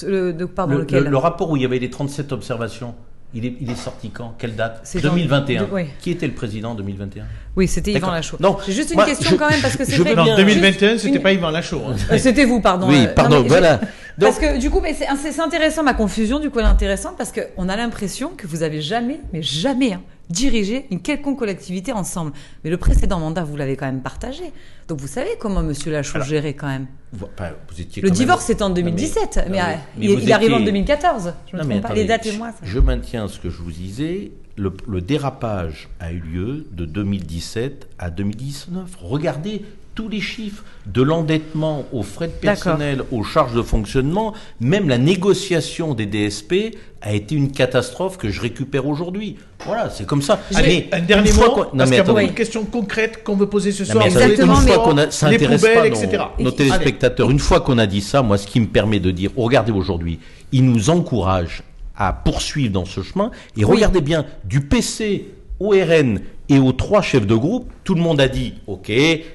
Le, 0.05 0.33
de- 0.33 0.45
pardon, 0.45 0.73
le, 0.75 0.79
lequel 0.81 1.03
le- 1.03 1.09
le 1.11 1.17
rapport 1.17 1.49
où 1.51 1.55
il 1.57 1.61
y 1.61 1.65
avait 1.65 1.79
les 1.79 1.89
37 1.89 2.31
observations, 2.31 2.95
il 3.33 3.45
est, 3.45 3.55
il 3.61 3.69
est 3.69 3.75
sorti 3.75 4.09
quand? 4.09 4.33
Quelle 4.37 4.55
date? 4.55 4.79
C'est 4.83 5.01
dans- 5.01 5.09
2021. 5.11 5.63
de- 5.63 5.67
oui. 5.71 5.83
Qui 5.99 6.11
était 6.11 6.25
le 6.27 6.33
président 6.33 6.71
en 6.71 6.75
2021 6.75 7.25
Oui, 7.55 7.67
c'était 7.67 7.91
Yvan. 7.93 8.11
Lachaud. 8.11 8.37
Non, 8.39 8.57
J'ai 8.65 8.71
juste 8.73 8.89
une 8.91 8.95
moi, 8.95 9.05
question 9.05 9.29
je- 9.31 9.35
quand 9.35 9.49
même, 9.49 9.61
parce 9.61 9.75
que 9.77 9.85
c'est 9.85 9.97
Non, 10.15 10.25
Non, 10.25 10.35
2021, 10.37 10.91
juste 10.93 11.03
c'était 11.03 11.17
une- 11.17 11.21
pas 11.21 11.33
Yvan 11.33 11.51
Lachaud. 11.51 11.81
hein. 11.89 11.95
Euh, 12.11 12.17
C'était 12.17 12.45
vous, 12.45 12.61
pardon. 12.61 12.87
Oui, 12.89 13.05
Euh, 13.05 13.13
pardon, 13.13 13.37
non, 13.37 13.41
mais 13.43 13.47
voilà. 13.49 13.79
Donc- 14.17 14.29
Parce 14.29 14.39
que 14.39 14.57
du 14.59 14.69
coup, 14.69 14.79
mais 14.81 14.93
c'est 14.93 15.39
intéressant, 15.41 15.83
ma 15.83 15.93
confusion, 15.93 16.39
du 16.39 16.49
coup, 16.49 16.59
elle 16.59 16.65
est 16.65 16.69
intéressante 16.69 17.15
parce 17.17 17.33
qu'on 17.33 17.67
a 17.67 17.75
l'impression 17.75 18.29
que 18.37 18.47
vous 18.47 18.63
avez 18.63 18.81
jamais, 18.81 19.19
mais 19.33 19.41
jamais, 19.41 19.93
hein, 19.93 20.01
dirigé 20.29 20.85
une 20.89 21.01
quelconque 21.01 21.37
collectivité 21.37 21.91
ensemble. 21.91 22.31
Mais 22.63 22.69
le 22.69 22.77
précédent 22.77 23.19
mandat, 23.19 23.43
vous 23.43 23.57
l'avez 23.57 23.75
quand 23.75 23.85
même 23.87 24.01
partagé. 24.01 24.53
Donc 24.87 25.01
vous 25.01 25.07
savez 25.07 25.31
comment 25.39 25.61
Monsieur 25.61 25.91
Lachaud 25.91 26.15
Alors, 26.15 26.27
gérait 26.27 26.53
quand 26.53 26.67
même. 26.67 26.87
Vous- 27.11 27.27
enfin, 27.37 27.51
vous 27.69 27.81
étiez 27.81 28.01
Le 28.01 28.07
quand 28.07 28.13
même- 28.13 28.17
divorce, 28.17 28.45
c'est 28.45 28.61
en 28.61 28.69
Non, 28.69 28.75
mais- 28.75 28.81
2017, 28.83 29.39
mais, 29.49 29.57
non, 29.57 29.63
euh, 29.63 29.75
mais 29.97 30.05
il, 30.05 30.19
il 30.23 30.31
arrive 30.31 30.51
en 30.53 30.55
étiez- 30.59 30.65
2014. 30.65 31.33
Je 31.51 31.57
me 31.57 31.61
Non, 31.61 31.67
mais 31.67 31.73
trompe 31.75 31.81
pas. 31.81 31.87
attendez, 31.89 32.01
Les 32.01 32.07
dates 32.07 32.25
et 32.25 32.37
moi. 32.37 32.51
ça. 32.51 32.57
Je 32.63 32.79
maintiens 32.79 33.27
ce 33.27 33.37
que 33.39 33.49
je 33.49 33.57
vous 33.61 33.71
disais. 33.71 34.31
Le, 34.57 34.71
le 34.87 35.01
dérapage 35.01 35.89
a 35.99 36.13
eu 36.13 36.19
lieu 36.21 36.65
de 36.71 36.85
2017 36.85 37.87
à 37.99 38.09
2019. 38.09 38.95
Regardez 39.01 39.63
tous 39.95 40.09
les 40.09 40.19
chiffres, 40.21 40.63
de 40.85 41.01
l'endettement 41.01 41.85
aux 41.93 42.03
frais 42.03 42.27
de 42.27 42.33
personnel, 42.33 43.01
aux 43.11 43.23
charges 43.23 43.53
de 43.53 43.61
fonctionnement, 43.61 44.33
même 44.59 44.89
la 44.89 44.97
négociation 44.97 45.93
des 45.93 46.05
DSP 46.05 46.75
a 47.01 47.13
été 47.13 47.33
une 47.35 47.51
catastrophe 47.51 48.17
que 48.17 48.29
je 48.29 48.41
récupère 48.41 48.85
aujourd'hui. 48.87 49.37
Voilà, 49.65 49.89
c'est 49.89 50.05
comme 50.05 50.21
ça. 50.21 50.39
Allez, 50.53 50.89
un 50.91 50.99
dernier 50.99 51.31
mot, 51.31 51.49
qu'on- 51.49 51.59
non, 51.61 51.69
parce 51.77 51.89
mais 51.89 51.95
qu'il 51.95 51.95
y 51.95 51.99
a 51.99 52.03
beaucoup 52.03 52.27
de 52.27 52.31
questions 52.37 52.65
concrètes 52.65 53.23
qu'on 53.23 53.35
veut 53.35 53.47
poser 53.47 53.71
ce 53.71 53.83
Non, 53.83 53.91
soir. 53.91 54.05
Exactement, 54.05 54.59
une 54.61 54.67
fois 54.67 54.79
qu'on 54.83 54.97
a, 54.97 55.11
ça 55.11 55.27
intéresse 55.27 55.61
pas 55.61 55.87
etc. 55.87 56.23
nos, 56.39 56.47
Allez. 56.47 56.55
téléspectateurs. 56.57 57.31
Une 57.31 57.39
fois 57.39 57.61
qu'on 57.61 57.77
a 57.77 57.87
dit 57.87 58.01
ça, 58.01 58.21
moi, 58.21 58.37
ce 58.37 58.47
qui 58.47 58.59
me 58.59 58.67
permet 58.67 58.99
de 58.99 59.11
dire, 59.11 59.31
regardez 59.37 59.71
aujourd'hui, 59.71 60.19
il 60.51 60.65
nous 60.65 60.89
encourage 60.89 61.63
à 61.95 62.11
poursuivre 62.11 62.73
dans 62.73 62.85
ce 62.85 63.01
chemin. 63.01 63.31
Et 63.57 63.63
regardez 63.63 64.01
bien, 64.01 64.25
du 64.43 64.59
PC 64.61 65.29
au 65.59 65.69
RN 65.69 66.19
et 66.49 66.59
aux 66.59 66.71
trois 66.71 67.01
chefs 67.01 67.25
de 67.25 67.35
groupe, 67.35 67.71
tout 67.83 67.95
le 67.95 68.01
monde 68.01 68.21
a 68.21 68.27
dit, 68.27 68.55
ok, 68.67 68.91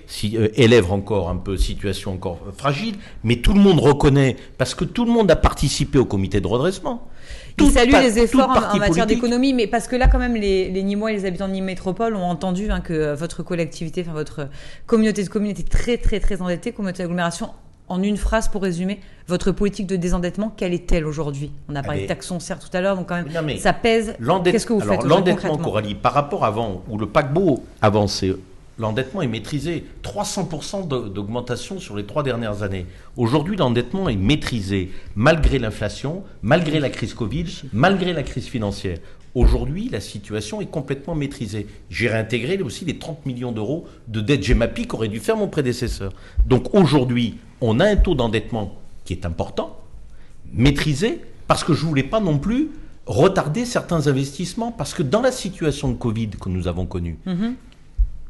si, 0.07 0.37
euh, 0.37 0.49
élève 0.55 0.93
encore 0.93 1.29
un 1.29 1.37
peu, 1.37 1.57
situation 1.57 2.13
encore 2.13 2.39
fragile, 2.57 2.97
mais 3.25 3.37
tout 3.37 3.53
le 3.53 3.61
monde 3.61 3.81
reconnaît, 3.81 4.37
parce 4.59 4.75
que 4.75 4.85
tout 4.85 5.05
le 5.05 5.11
monde 5.13 5.31
a 5.31 5.37
participé 5.37 5.99
au 5.99 6.05
comité 6.05 6.41
de 6.41 6.47
redressement. 6.47 7.09
Il 7.51 7.65
Toute 7.65 7.73
salue 7.73 7.93
les 7.93 8.19
efforts 8.19 8.51
en, 8.73 8.79
matière 8.79 9.07
d'économie, 9.07 9.53
mais 9.53 9.67
parce 9.67 9.89
que 9.89 9.97
là, 9.97 10.09
quand 10.09 10.19
même, 10.19 10.35
les, 10.35 10.71
les 10.71 10.83
Nîmois 10.83 11.13
et 11.13 11.17
les 11.17 11.27
habitants 11.27 11.49
de 11.49 11.53
Nîmes 11.53 11.65
Métropole 11.65 12.15
ont 12.15 12.25
entendu 12.25 12.71
hein, 12.71 12.81
que 12.81 12.93
euh, 12.93 13.15
votre 13.15 13.43
collectivité, 13.43 14.03
enfin 14.03 14.13
votre 14.13 14.49
communauté 14.87 15.25
de 15.25 15.29
communes 15.29 15.51
était 15.51 15.63
très, 15.63 15.99
très, 15.99 16.21
très 16.21 16.41
endettée, 16.43 16.73
communauté 16.73 17.03
d'agglomération. 17.03 17.51
En 17.91 18.05
une 18.05 18.17
phrase 18.17 18.47
pour 18.47 18.63
résumer, 18.63 19.01
votre 19.27 19.51
politique 19.51 19.89
de 19.89 19.97
désendettement, 19.97 20.55
quelle 20.57 20.73
est-elle 20.73 21.05
aujourd'hui? 21.05 21.51
On 21.69 21.75
a 21.75 21.83
parlé 21.83 22.03
de 22.03 22.07
taxes 22.07 22.29
foncières 22.29 22.61
tout 22.61 22.69
à 22.73 22.81
l'heure, 22.81 22.97
donc 22.97 23.09
quand 23.09 23.17
même, 23.17 23.27
Non, 23.35 23.43
mais 23.43 23.59
ça 23.59 23.73
pèse. 23.73 24.15
Qu'est-ce 24.45 24.65
que 24.65 24.73
vous 24.73 24.81
alors, 24.83 24.95
faites 24.95 25.05
L'endettement, 25.05 25.57
Coralie, 25.59 25.97
par 25.97 26.13
rapport 26.13 26.45
avant, 26.45 26.85
où 26.89 26.97
le 26.99 27.07
paquebot 27.07 27.65
avançait, 27.83 28.37
l'endettement 28.79 29.23
est 29.23 29.27
maîtrisé. 29.27 29.85
300% 30.05 30.87
de- 30.87 31.09
d'augmentation 31.09 31.81
sur 31.81 31.97
les 31.97 32.05
trois 32.07 32.23
dernières 32.23 32.63
années. 32.63 32.87
Aujourd'hui, 33.17 33.57
l'endettement 33.57 34.09
est 34.09 34.15
maîtrisé 34.17 34.93
malgré 35.17 35.59
l'inflation, 35.59 36.23
malgré 36.43 36.79
la 36.79 36.91
crise 36.91 37.13
Covid, 37.13 37.47
malgré 37.73 38.13
la 38.13 38.23
crise 38.23 38.47
financière. 38.47 38.99
Aujourd'hui, 39.35 39.89
la 39.89 40.01
situation 40.01 40.61
est 40.61 40.67
complètement 40.67 41.15
maîtrisée. 41.15 41.67
J'ai 41.89 42.09
réintégré 42.09 42.61
aussi 42.63 42.85
les 42.85 42.99
30 42.99 43.27
millions 43.27 43.53
d'euros 43.53 43.87
de 44.09 44.21
dette 44.21 44.43
GEMAPI 44.43 44.87
qu'aurait 44.87 45.09
dû 45.09 45.21
faire 45.21 45.37
mon 45.37 45.47
prédécesseur. 45.47 46.13
Donc 46.47 46.75
aujourd'hui, 46.75 47.37
on 47.61 47.79
a 47.79 47.85
un 47.87 47.97
taux 47.97 48.15
d'endettement 48.15 48.75
qui 49.05 49.13
est 49.13 49.25
important, 49.25 49.79
maîtrisé, 50.53 51.21
parce 51.47 51.63
que 51.63 51.75
je 51.75 51.87
voulais 51.87 52.03
pas 52.03 52.21
non 52.21 52.39
plus 52.39 52.71
retarder 53.07 53.65
certains 53.65 54.09
investissements, 54.09 54.73
parce 54.73 54.95
que 54.95 55.03
dans 55.03 55.21
la 55.21 55.33
situation 55.33 55.91
de 55.91 55.95
Covid 55.95 56.31
que 56.31 56.49
nous 56.49 56.67
avons 56.67 56.87
connue, 56.87 57.19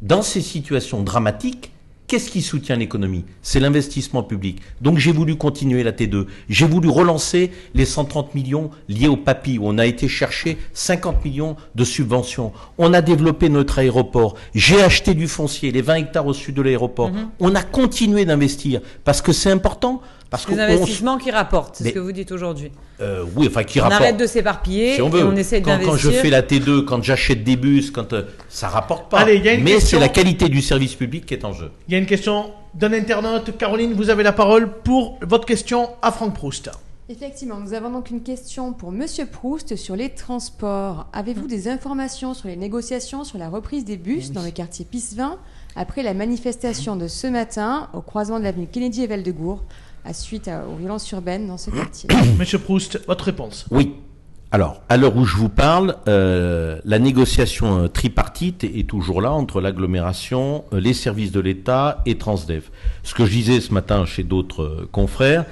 dans 0.02 0.22
ces 0.22 0.40
situations 0.40 1.02
dramatiques, 1.02 1.72
qu'est-ce 2.10 2.28
qui 2.28 2.42
soutient 2.42 2.74
l'économie? 2.74 3.24
C'est 3.40 3.60
l'investissement 3.60 4.24
public. 4.24 4.58
Donc 4.80 4.98
j'ai 4.98 5.12
voulu 5.12 5.36
continuer 5.36 5.84
la 5.84 5.92
T2. 5.92 6.26
J'ai 6.48 6.66
voulu 6.66 6.88
relancer 6.88 7.52
les 7.72 7.84
130 7.84 8.34
millions 8.34 8.72
liés 8.88 9.06
au 9.06 9.16
PAPI, 9.16 9.60
où 9.60 9.68
on 9.68 9.78
a 9.78 9.86
été 9.86 10.08
chercher 10.08 10.58
50 10.74 11.24
millions 11.24 11.54
de 11.76 11.84
subventions. 11.84 12.52
On 12.78 12.92
a 12.94 13.00
développé 13.00 13.48
notre 13.48 13.78
aéroport. 13.78 14.34
J'ai 14.56 14.82
acheté 14.82 15.14
du 15.14 15.28
foncier, 15.28 15.70
les 15.70 15.82
20 15.82 15.94
hectares 15.94 16.26
au 16.26 16.32
sud 16.32 16.56
de 16.56 16.62
l'aéroport. 16.62 17.12
On 17.38 17.54
a 17.54 17.62
continué 17.62 18.24
d'investir, 18.24 18.80
parce 19.04 19.22
que 19.22 19.32
c'est 19.32 19.52
important. 19.52 20.02
Parce 20.30 20.46
Des 20.46 20.54
qu'on- 20.54 20.60
investissements 20.60 21.18
qui 21.18 21.30
rapportent, 21.32 21.74
c'est 21.76 21.84
Mais- 21.84 21.90
ce 21.90 21.94
que 21.94 21.98
vous 21.98 22.12
dites 22.12 22.30
aujourd'hui. 22.30 22.70
euh, 23.00 23.24
oui, 23.34 23.48
enfin, 23.50 23.64
qui 23.64 23.80
On 23.80 23.82
rapporte. 23.82 24.00
arrête 24.02 24.16
de 24.16 24.26
s'éparpiller 24.26 24.94
Si 24.94 25.02
on 25.02 25.08
et 25.08 25.10
veut. 25.10 25.24
on 25.26 25.34
essaie 25.34 25.60
quand, 25.60 25.76
quand 25.84 25.96
je 25.96 26.10
fais 26.10 26.30
la 26.30 26.42
T2, 26.42 26.84
quand 26.84 27.02
j'achète 27.02 27.42
des 27.42 27.56
bus, 27.56 27.90
quand 27.90 28.12
euh, 28.12 28.22
ça 28.48 28.68
rapporte 28.68 29.10
pas. 29.10 29.18
Allez, 29.18 29.36
il 29.36 29.44
y 29.44 29.48
a 29.48 29.54
une 29.54 29.64
Mais 29.64 29.72
question. 29.72 29.98
c'est 29.98 30.00
la 30.00 30.08
qualité 30.08 30.48
du 30.48 30.62
service 30.62 30.94
public 30.94 31.26
qui 31.26 31.34
est 31.34 31.44
en 31.44 31.52
jeu. 31.52 31.72
Il 31.88 31.92
y 31.92 31.96
a 31.96 31.98
une 31.98 32.06
question 32.06 32.52
d'un 32.74 32.92
internaute. 32.92 33.56
Caroline, 33.58 33.92
vous 33.94 34.08
avez 34.08 34.22
la 34.22 34.32
parole 34.32 34.70
pour 34.84 35.18
votre 35.26 35.46
question 35.46 35.88
à 36.00 36.12
Franck 36.12 36.34
Proust. 36.34 36.70
Effectivement, 37.08 37.56
nous 37.58 37.72
avons 37.74 37.90
donc 37.90 38.10
une 38.10 38.22
question 38.22 38.72
pour 38.72 38.92
Monsieur 38.92 39.26
Proust 39.26 39.74
sur 39.74 39.96
les 39.96 40.10
transports. 40.10 41.08
Avez-vous 41.12 41.48
des 41.48 41.66
informations 41.66 42.34
sur 42.34 42.46
les 42.46 42.54
négociations 42.54 43.24
sur 43.24 43.36
la 43.36 43.48
reprise 43.48 43.84
des 43.84 43.96
bus 43.96 44.30
dans 44.30 44.44
le 44.44 44.52
quartier 44.52 44.84
Pissevin 44.84 45.36
après 45.74 46.04
la 46.04 46.14
manifestation 46.14 46.94
de 46.94 47.08
ce 47.08 47.26
matin 47.26 47.88
au 47.94 48.00
croisement 48.00 48.38
de 48.38 48.44
l'avenue 48.44 48.68
Kennedy 48.70 49.02
et 49.02 49.06
Val-de-Gour? 49.08 49.60
À 50.04 50.12
suite 50.12 50.48
à- 50.48 50.66
aux 50.66 50.76
violences 50.76 51.10
urbaines 51.12 51.46
dans 51.46 51.58
ce 51.58 51.70
quartier 51.70 52.08
Monsieur 52.38 52.58
Proust, 52.58 53.00
votre 53.06 53.24
réponse. 53.24 53.66
Oui. 53.70 53.94
Alors, 54.52 54.82
à 54.88 54.96
l'heure 54.96 55.16
où 55.16 55.24
je 55.24 55.36
vous 55.36 55.48
parle, 55.48 55.94
euh, 56.08 56.80
la 56.84 56.98
négociation 56.98 57.84
euh, 57.84 57.88
tripartite 57.88 58.64
est 58.64 58.88
toujours 58.88 59.20
là 59.20 59.30
entre 59.30 59.60
l'agglomération, 59.60 60.64
euh, 60.72 60.80
les 60.80 60.92
services 60.92 61.30
de 61.30 61.38
l'État 61.38 62.02
et 62.04 62.18
Transdev. 62.18 62.64
Ce 63.04 63.14
que 63.14 63.24
je 63.26 63.30
disais 63.30 63.60
ce 63.60 63.72
matin 63.72 64.04
chez 64.06 64.24
d'autres 64.24 64.62
euh, 64.64 64.88
confrères, 64.90 65.44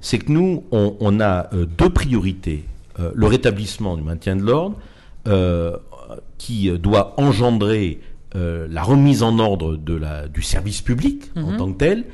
c'est 0.00 0.18
que 0.18 0.30
nous, 0.30 0.62
on, 0.70 0.94
on 1.00 1.18
a 1.20 1.52
euh, 1.52 1.66
deux 1.66 1.90
priorités. 1.90 2.64
Euh, 3.00 3.10
le 3.12 3.26
rétablissement 3.26 3.96
du 3.96 4.02
maintien 4.04 4.36
de 4.36 4.42
l'ordre, 4.42 4.76
euh, 5.26 5.76
qui 6.38 6.70
doit 6.78 7.14
engendrer 7.16 7.98
euh, 8.36 8.68
la 8.70 8.84
remise 8.84 9.24
en 9.24 9.38
ordre 9.40 9.76
de 9.76 9.94
la, 9.94 10.28
du 10.28 10.42
service 10.42 10.80
public 10.80 11.32
en 11.34 11.56
tant 11.56 11.72
que 11.72 11.78
tel, 11.78 12.04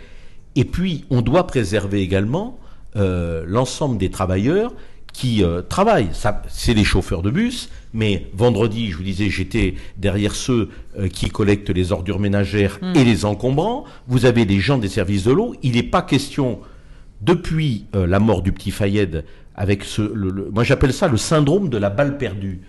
et 0.61 0.65
puis, 0.65 1.05
on 1.11 1.21
doit 1.23 1.47
préserver 1.47 2.01
également 2.03 2.59
euh, 2.97 3.45
l'ensemble 3.47 3.97
des 3.99 4.11
travailleurs 4.11 4.73
qui 5.13 5.43
euh, 5.43 5.63
travaillent. 5.63 6.11
C'est 6.49 6.75
les 6.75 6.85
chauffeurs 6.85 7.23
de 7.23 7.31
bus, 7.31 7.69
mais 7.93 8.27
vendredi, 8.35 8.91
je 8.91 8.97
vous 8.97 9.03
disais, 9.03 9.29
j'étais 9.31 9.75
derrière 9.97 10.35
ceux 10.35 10.69
euh, 10.99 11.09
qui 11.09 11.29
collectent 11.31 11.71
les 11.71 11.93
ordures 11.93 12.19
ménagères 12.21 12.79
et 12.95 13.05
les 13.05 13.25
encombrants. 13.25 13.85
Vous 14.07 14.25
avez 14.25 14.45
les 14.45 14.61
gens 14.61 14.79
des 14.79 14.89
services 14.89 15.25
de 15.25 15.33
l'eau. 15.33 15.55
Il 15.63 15.73
n'est 15.73 15.83
pas 15.83 16.03
question, 16.03 16.61
depuis 17.23 17.87
la 17.95 18.19
mort 18.21 18.43
du 18.43 18.53
petit 18.53 18.71
Fayed, 18.71 19.25
avec 19.57 19.85
ce, 19.85 20.03
le- 20.03 20.31
le- 20.31 20.51
moi 20.51 20.65
j'appelle 20.65 20.93
ça 20.93 21.07
le 21.09 21.17
syndrome 21.19 21.69
de 21.69 21.77
la 21.79 21.91
balle 21.91 22.17
perdue. 22.19 22.61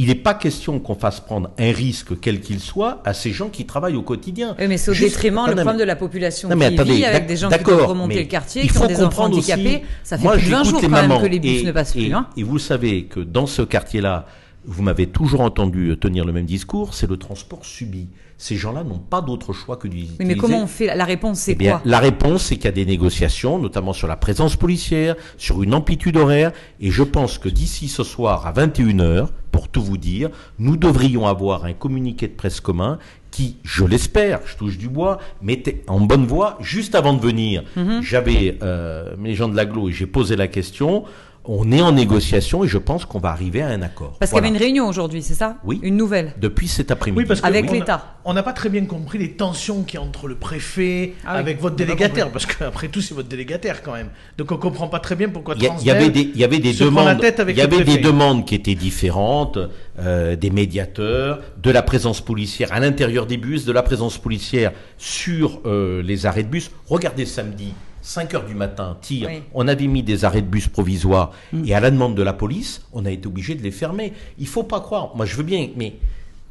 Il 0.00 0.06
n'est 0.06 0.14
pas 0.14 0.32
question 0.34 0.78
qu'on 0.78 0.94
fasse 0.94 1.18
prendre 1.18 1.50
un 1.58 1.72
risque, 1.72 2.18
quel 2.20 2.40
qu'il 2.40 2.60
soit, 2.60 3.02
à 3.04 3.12
ces 3.14 3.32
gens 3.32 3.48
qui 3.48 3.66
travaillent 3.66 3.96
au 3.96 4.02
quotidien. 4.02 4.54
Oui, 4.58 4.68
mais 4.68 4.76
c'est 4.76 4.92
au 4.92 4.94
Juste- 4.94 5.16
détriment 5.16 5.44
le 5.48 5.54
problème 5.56 5.76
de 5.76 5.82
la 5.82 5.96
population 5.96 6.48
non, 6.48 6.54
mais 6.56 6.68
qui 6.68 6.74
attendez, 6.74 6.92
vit 6.94 7.04
avec 7.04 7.26
des 7.26 7.36
gens 7.36 7.48
qui 7.50 7.64
doivent 7.64 7.86
remonter 7.86 8.20
le 8.20 8.24
quartier, 8.28 8.62
il 8.62 8.70
qui 8.70 8.78
ont 8.78 8.86
des 8.86 9.02
enfants 9.02 9.28
aussi- 9.28 9.52
handicapés. 9.52 9.82
Ça 10.04 10.16
fait 10.16 10.22
Moi, 10.22 10.34
plus 10.36 10.46
de 10.46 10.50
20 10.52 10.62
j'écoute 10.64 10.80
jours 10.82 10.90
quand 10.90 11.08
même 11.08 11.20
que 11.20 11.26
les 11.26 11.40
bus 11.40 11.62
et- 11.62 11.64
ne 11.64 11.72
passent 11.72 11.96
et- 11.96 12.04
plus. 12.06 12.14
Hein. 12.14 12.28
Et 12.36 12.44
vous 12.44 12.60
savez 12.60 13.04
que 13.06 13.18
dans 13.18 13.46
ce 13.46 13.62
quartier-là, 13.62 14.26
vous 14.68 14.82
m'avez 14.82 15.06
toujours 15.06 15.40
entendu 15.40 15.96
tenir 16.00 16.24
le 16.24 16.32
même 16.32 16.44
discours, 16.46 16.94
c'est 16.94 17.08
le 17.08 17.16
transport 17.16 17.64
subi. 17.64 18.08
Ces 18.40 18.54
gens-là 18.54 18.84
n'ont 18.84 19.00
pas 19.00 19.20
d'autre 19.20 19.52
choix 19.52 19.76
que 19.76 19.88
d'utiliser. 19.88 20.14
Oui, 20.20 20.24
mais 20.26 20.36
comment 20.36 20.62
on 20.62 20.66
fait 20.68 20.94
La 20.94 21.04
réponse, 21.04 21.40
c'est 21.40 21.52
Eh 21.52 21.54
bien, 21.56 21.78
quoi? 21.78 21.82
la 21.84 21.98
réponse, 21.98 22.44
c'est 22.44 22.54
qu'il 22.56 22.66
y 22.66 22.68
a 22.68 22.72
des 22.72 22.86
négociations, 22.86 23.58
notamment 23.58 23.92
sur 23.92 24.06
la 24.06 24.14
présence 24.16 24.54
policière, 24.54 25.16
sur 25.38 25.62
une 25.64 25.74
amplitude 25.74 26.16
horaire, 26.16 26.52
et 26.80 26.90
je 26.92 27.02
pense 27.02 27.38
que 27.38 27.48
d'ici 27.48 27.88
ce 27.88 28.04
soir 28.04 28.46
à 28.46 28.52
21h, 28.52 29.26
pour 29.50 29.66
tout 29.68 29.82
vous 29.82 29.96
dire, 29.98 30.30
nous 30.60 30.76
devrions 30.76 31.26
avoir 31.26 31.64
un 31.64 31.72
communiqué 31.72 32.28
de 32.28 32.34
presse 32.34 32.60
commun 32.60 32.98
qui, 33.32 33.56
je 33.64 33.84
l'espère, 33.84 34.40
je 34.46 34.56
touche 34.56 34.78
du 34.78 34.88
bois, 34.88 35.18
mettait 35.42 35.82
en 35.88 36.00
bonne 36.00 36.26
voie. 36.26 36.58
Juste 36.60 36.94
avant 36.94 37.14
de 37.14 37.20
venir, 37.20 37.64
Mhm. 37.76 38.02
j'avais 38.02 38.56
euh, 38.62 39.16
mes 39.18 39.34
gens 39.34 39.48
de 39.48 39.56
l'aglo 39.56 39.88
et 39.88 39.92
j'ai 39.92 40.06
posé 40.06 40.36
la 40.36 40.46
question. 40.46 41.04
On 41.50 41.72
est 41.72 41.80
en 41.80 41.92
négociation 41.92 42.62
et 42.62 42.68
je 42.68 42.76
pense 42.76 43.06
qu'on 43.06 43.18
va 43.18 43.30
arriver 43.30 43.62
à 43.62 43.68
un 43.68 43.80
accord. 43.80 44.18
Parce 44.18 44.30
qu'il 44.30 44.36
y 44.36 44.40
avait 44.40 44.48
une 44.54 44.58
réunion 44.58 44.86
aujourd'hui, 44.86 45.22
c'est 45.22 45.32
ça 45.32 45.56
Oui. 45.64 45.80
Une 45.82 45.96
nouvelle. 45.96 46.34
Depuis 46.38 46.68
cet 46.68 46.90
après-midi. 46.90 47.22
Oui, 47.22 47.26
parce 47.26 47.40
que 47.40 47.46
Avec 47.46 47.70
l'État. 47.70 48.18
On 48.26 48.34
n'a 48.34 48.42
pas 48.42 48.52
très 48.52 48.68
bien 48.68 48.84
compris 48.84 49.16
les 49.16 49.32
tensions 49.32 49.82
qu'il 49.82 49.98
y 49.98 50.02
a 50.02 50.04
entre 50.04 50.28
le 50.28 50.34
préfet 50.34 51.14
Ah 51.24 51.32
oui, 51.32 51.40
avec 51.40 51.58
votre 51.58 51.74
délégataire, 51.74 52.30
parce 52.30 52.44
qu'après 52.44 52.88
tout, 52.88 53.00
c'est 53.00 53.14
votre 53.14 53.28
délégataire 53.28 53.82
quand 53.82 53.94
même. 53.94 54.10
Donc 54.36 54.52
on 54.52 54.58
comprend 54.58 54.88
pas 54.88 55.00
très 55.00 55.16
bien 55.16 55.30
pourquoi 55.30 55.54
Il 55.56 55.86
y, 55.86 55.90
avait 55.90 56.10
des, 56.10 56.20
il 56.20 56.38
y 56.38 56.44
avait 56.44 56.58
des 56.58 56.74
se 56.74 56.84
prend 56.84 57.02
la 57.02 57.14
demandes, 57.14 57.48
il 57.48 57.56
y 57.56 57.62
avait 57.62 57.84
des 57.84 57.96
demandes 57.96 58.44
qui 58.44 58.54
étaient 58.54 58.74
différentes, 58.74 59.58
euh, 59.98 60.36
des 60.36 60.50
médiateurs, 60.50 61.40
de 61.62 61.70
la 61.70 61.80
présence 61.80 62.20
policière 62.20 62.74
à 62.74 62.80
l'intérieur 62.80 63.24
des 63.24 63.38
bus, 63.38 63.64
de 63.64 63.72
la 63.72 63.82
présence 63.82 64.18
policière 64.18 64.72
sur 64.98 65.62
euh, 65.64 66.02
les 66.02 66.26
arrêts 66.26 66.42
de 66.42 66.48
bus. 66.48 66.70
Regardez 66.88 67.24
samedi, 67.24 67.72
5 68.02 68.34
heures 68.34 68.44
du 68.46 68.54
matin, 68.54 68.96
tir. 69.00 69.28
Oui. 69.30 69.42
On 69.54 69.68
avait 69.68 69.86
mis 69.86 70.02
des 70.02 70.24
arrêts 70.24 70.42
de 70.42 70.46
bus 70.46 70.68
provisoires 70.68 71.32
Mm. 71.52 71.64
et 71.66 71.74
à 71.74 71.80
la 71.80 71.90
demande 71.90 72.14
de 72.14 72.22
la 72.22 72.32
police, 72.32 72.82
on 72.92 73.04
a 73.06 73.10
été 73.10 73.26
obligé 73.26 73.54
de 73.54 73.62
les 73.62 73.70
fermer. 73.70 74.12
Il 74.38 74.46
faut 74.46 74.62
pas 74.62 74.80
croire. 74.80 75.14
Moi, 75.16 75.26
je 75.26 75.36
veux 75.36 75.42
bien, 75.42 75.68
mais 75.76 75.94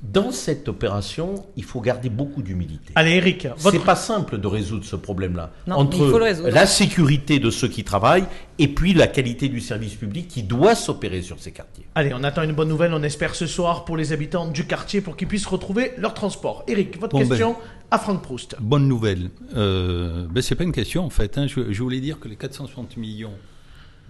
dans 0.04 0.32
cette 0.32 0.70
opération, 0.70 1.44
il 1.56 1.64
faut 1.64 1.82
garder 1.82 2.10
beaucoup 2.10 2.44
d'humilité. 2.44 2.92
Allez, 2.94 3.14
Eric, 3.16 3.48
votre 3.58 3.72
C'est 3.80 3.84
pas 3.84 3.96
simple 3.96 4.38
de 4.38 4.46
résoudre 4.46 4.86
ce 4.86 4.96
problème-là. 4.96 5.50
Non, 5.66 5.78
Entre 5.78 5.98
il 5.98 6.10
faut 6.12 6.20
le 6.20 6.24
résoudre. 6.26 6.50
la 6.52 6.68
sécurité 6.68 7.40
de 7.40 7.50
ceux 7.50 7.68
qui 7.68 7.84
travaillent 7.84 8.26
et 8.60 8.68
puis 8.68 8.94
la 8.94 9.08
qualité 9.08 9.50
du 9.50 9.60
service 9.60 9.96
public 9.96 10.28
qui 10.28 10.44
doit 10.44 10.76
s'opérer 10.76 11.24
sur 11.24 11.40
ces 11.40 11.52
quartiers. 11.52 11.88
Allez, 11.96 12.12
on 12.14 12.24
attend 12.24 12.44
une 12.44 12.52
bonne 12.54 12.70
nouvelle, 12.70 12.94
on 12.94 13.02
espère 13.02 13.34
ce 13.34 13.48
soir 13.48 13.86
pour 13.86 13.98
les 13.98 14.14
habitants 14.14 14.48
du 14.48 14.66
quartier 14.68 15.02
pour 15.02 15.18
qu'ils 15.18 15.28
puissent 15.28 15.48
retrouver 15.48 15.94
leur 15.98 16.14
transport. 16.14 16.64
Eric, 16.68 17.00
votre 17.00 17.14
Bon, 17.14 17.26
ben. 17.26 17.56
À 17.92 18.00
Franck 18.00 18.22
Proust. 18.22 18.56
Bonne 18.60 18.88
nouvelle. 18.88 19.30
Euh, 19.56 20.26
ben, 20.30 20.42
c'est 20.42 20.56
pas 20.56 20.64
une 20.64 20.72
question 20.72 21.04
en 21.06 21.10
fait. 21.10 21.38
hein. 21.38 21.48
Je, 21.48 21.72
je 21.72 21.84
voulais 21.84 22.00
dire 22.02 22.20
que 22.20 22.28
les 22.28 22.36
460 22.36 22.98
millions 22.98 23.34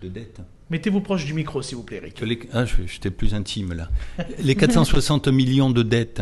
de 0.01 0.07
dettes. 0.07 0.39
Mettez-vous 0.69 1.01
proche 1.01 1.25
du 1.25 1.33
micro, 1.33 1.61
s'il 1.61 1.77
vous 1.77 1.83
plaît, 1.83 1.97
Eric. 1.97 2.19
les- 2.21 2.39
ah, 2.53 2.65
je- 2.65 2.85
j'étais 2.85 3.09
plus 3.11 3.33
intime 3.33 3.73
là. 3.73 3.89
Les 4.39 4.55
460 4.55 5.27
millions 5.29 5.69
de 5.69 5.81
dettes 5.83 6.21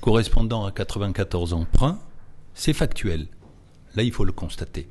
correspondant 0.00 0.64
à 0.66 0.72
94 0.72 1.52
emprunts, 1.52 1.98
c'est 2.54 2.72
factuel. 2.72 3.26
Là, 3.94 4.02
il 4.02 4.12
faut 4.12 4.24
le 4.24 4.32
constater. 4.32 4.88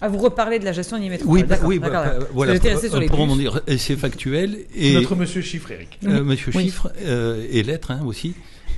Ah, 0.00 0.08
vous 0.08 0.18
reparlez 0.18 0.58
de 0.58 0.64
la 0.64 0.72
gestion 0.72 0.98
des 0.98 1.08
métros. 1.08 1.28
Oui, 1.28 1.44
oui, 1.64 1.78
d'accord, 1.80 2.04
bah, 2.04 2.18
bah, 2.20 2.26
voilà. 2.32 2.54
J'étais 2.54 2.72
resté 2.72 2.88
sur 2.88 3.00
les 3.00 3.06
pour 3.06 3.16
bus. 3.16 3.24
rebondir. 3.26 3.60
Et 3.66 3.78
c'est 3.78 3.96
factuel. 3.96 4.64
Et 4.74 4.94
Notre 4.94 5.16
monsieur 5.16 5.40
chiffre, 5.42 5.70
Eric. 5.72 5.98
euh, 6.04 6.22
Monsieur 6.22 6.52
Oui. 6.54 6.64
Chiffre 6.64 6.92
euh, 7.02 7.44
et 7.50 7.62
Lettre 7.64 7.90
hein, 7.90 8.02
aussi, 8.04 8.34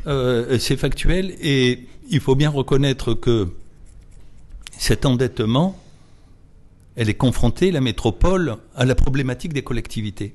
euh, 0.06 0.58
c'est 0.58 0.76
factuel. 0.76 1.34
Et 1.40 1.86
il 2.08 2.20
faut 2.20 2.34
bien 2.34 2.50
reconnaître 2.50 3.14
que 3.14 3.48
cet 4.76 5.04
endettement, 5.06 5.78
elle 6.96 7.08
est 7.08 7.14
confrontée, 7.14 7.70
la 7.70 7.80
métropole, 7.80 8.56
à 8.74 8.84
la 8.84 8.94
problématique 8.94 9.52
des 9.52 9.62
collectivités. 9.62 10.34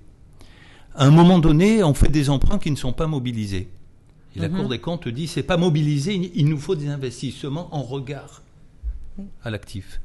À 0.95 1.05
un 1.05 1.11
moment 1.11 1.39
donné, 1.39 1.83
on 1.83 1.93
fait 1.93 2.09
des 2.09 2.29
emprunts 2.29 2.59
qui 2.59 2.71
ne 2.71 2.75
sont 2.75 2.93
pas 2.93 3.07
mobilisés. 3.07 3.67
Et 4.35 4.39
la 4.39 4.49
Cour 4.49 4.67
des 4.67 4.79
comptes 4.79 5.07
dit 5.07 5.27
c'est 5.27 5.43
pas 5.43 5.55
mobilisé, 5.55 6.31
il 6.35 6.49
nous 6.49 6.57
faut 6.57 6.75
des 6.75 6.89
investissements 6.89 7.73
en 7.73 7.83
regard 7.83 8.41
à 9.43 9.49
l'actif. 9.49 10.01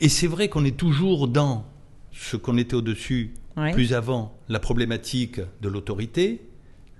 Et 0.00 0.08
c'est 0.08 0.26
vrai 0.26 0.48
qu'on 0.48 0.64
est 0.64 0.76
toujours 0.76 1.28
dans 1.28 1.64
ce 2.12 2.36
qu'on 2.36 2.58
était 2.58 2.74
au-dessus 2.74 3.34
plus 3.72 3.92
avant, 3.92 4.34
la 4.48 4.58
problématique 4.58 5.40
de 5.60 5.68
l'autorité. 5.68 6.40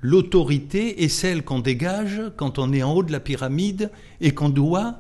L'autorité 0.03 1.03
est 1.05 1.09
celle 1.09 1.42
qu'on 1.44 1.59
dégage 1.59 2.22
quand 2.36 2.59
on 2.59 2.72
est 2.72 2.82
en 2.82 2.92
haut 2.94 3.03
de 3.03 3.12
la 3.12 3.20
pyramide 3.20 3.90
et 4.20 4.32
qu'on 4.32 4.48
doit 4.48 4.96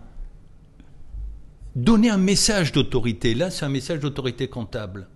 donner 1.74 2.10
un 2.10 2.18
message 2.18 2.72
d'autorité. 2.72 3.34
Là, 3.34 3.50
c'est 3.50 3.64
un 3.64 3.68
message 3.70 4.00
d'autorité 4.00 4.48
comptable. 4.48 5.06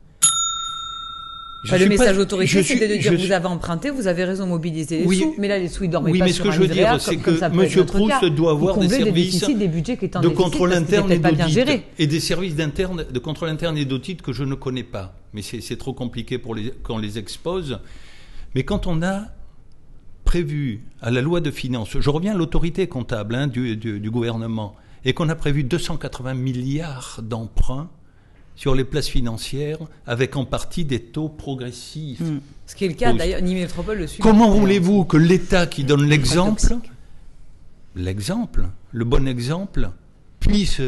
Enfin, 1.66 1.78
le 1.78 1.86
message 1.86 2.18
autorité, 2.18 2.46
je 2.46 2.60
suis- 2.60 2.74
c'était 2.74 2.88
de 2.88 3.00
dire 3.00 3.12
vous 3.12 3.18
suis- 3.18 3.32
avez 3.32 3.46
emprunté, 3.46 3.88
vous 3.88 4.06
avez 4.06 4.24
raison, 4.24 4.46
mobiliser 4.46 4.98
les 5.00 5.06
Oui. 5.06 5.20
sous. 5.20 5.34
Mais 5.38 5.48
là, 5.48 5.58
les 5.58 5.68
sous, 5.68 5.84
ils 5.84 5.90
dormaient 5.90 6.10
Oui, 6.10 6.18
pas 6.18 6.26
mais 6.26 6.30
ce 6.32 6.36
sur 6.36 6.44
que 6.44 6.48
un 6.50 6.52
je 6.52 6.60
veux 6.60 6.68
dire, 6.68 7.00
c'est 7.00 7.16
comme- 7.16 7.36
que 7.36 7.76
notre 7.76 7.84
Proust 7.94 8.20
cas. 8.20 8.28
doit 8.28 8.50
avoir 8.52 8.76
des 8.78 8.88
services 8.90 9.14
déficits, 9.40 9.54
des 9.54 9.68
budgets 9.68 9.96
qui 9.96 10.04
étaient 10.04 10.18
en 10.18 10.20
de 10.20 10.28
déficit 10.28 10.44
contrôle 10.44 10.72
interne 10.74 11.10
et 11.10 11.18
pas 11.18 11.32
bien 11.32 11.46
d'audit 11.48 11.82
et 11.98 12.06
des 12.06 12.20
services 12.20 12.54
d'interne, 12.54 13.06
de 13.10 13.18
contrôle 13.18 13.48
interne 13.48 13.78
et 13.78 13.86
d'audit 13.86 14.20
que 14.20 14.32
je 14.34 14.44
ne 14.44 14.54
connais 14.54 14.82
pas. 14.82 15.14
Mais 15.32 15.40
c'est 15.40 15.76
trop 15.78 15.94
compliqué 15.94 16.36
pour 16.36 16.54
les, 16.54 16.70
qu'on 16.82 16.98
les 16.98 17.18
expose. 17.18 17.78
Mais 18.54 18.62
quand 18.64 18.86
on 18.86 19.02
a 19.02 19.22
prévu 20.24 20.82
à 21.00 21.10
la 21.10 21.20
loi 21.20 21.40
de 21.40 21.50
finances, 21.50 21.98
je 21.98 22.10
reviens 22.10 22.34
à 22.34 22.36
l'autorité 22.36 22.86
comptable 22.88 23.34
hein, 23.34 23.46
du, 23.46 23.76
du- 23.76 24.00
du 24.00 24.10
gouvernement, 24.10 24.74
et 25.04 25.12
qu'on 25.12 25.28
a 25.28 25.34
prévu 25.34 25.64
280 25.64 26.34
milliards 26.34 27.20
d'emprunts 27.22 27.90
sur 28.56 28.74
les 28.74 28.84
places 28.84 29.08
financières, 29.08 29.78
avec 30.06 30.36
en 30.36 30.44
partie 30.44 30.84
des 30.84 31.00
taux 31.00 31.28
progressifs. 31.28 32.20
Mm. 32.20 32.40
Ce 32.66 32.74
qui 32.74 32.84
est 32.84 32.88
le 32.88 32.94
cas 32.94 33.12
d'ailleurs, 33.12 33.42
Nîmes 33.42 33.58
Métropole 33.58 33.98
le 33.98 34.06
suit. 34.06 34.22
Comment 34.22 34.50
voulez-vous 34.50 35.04
que 35.04 35.16
l'État 35.16 35.66
qui 35.66 35.84
donne 35.84 36.04
l'exemple, 36.06 36.62
l'exemple, 37.96 38.68
le 38.92 39.04
bon 39.04 39.26
exemple, 39.28 39.90
puisse 40.40 40.80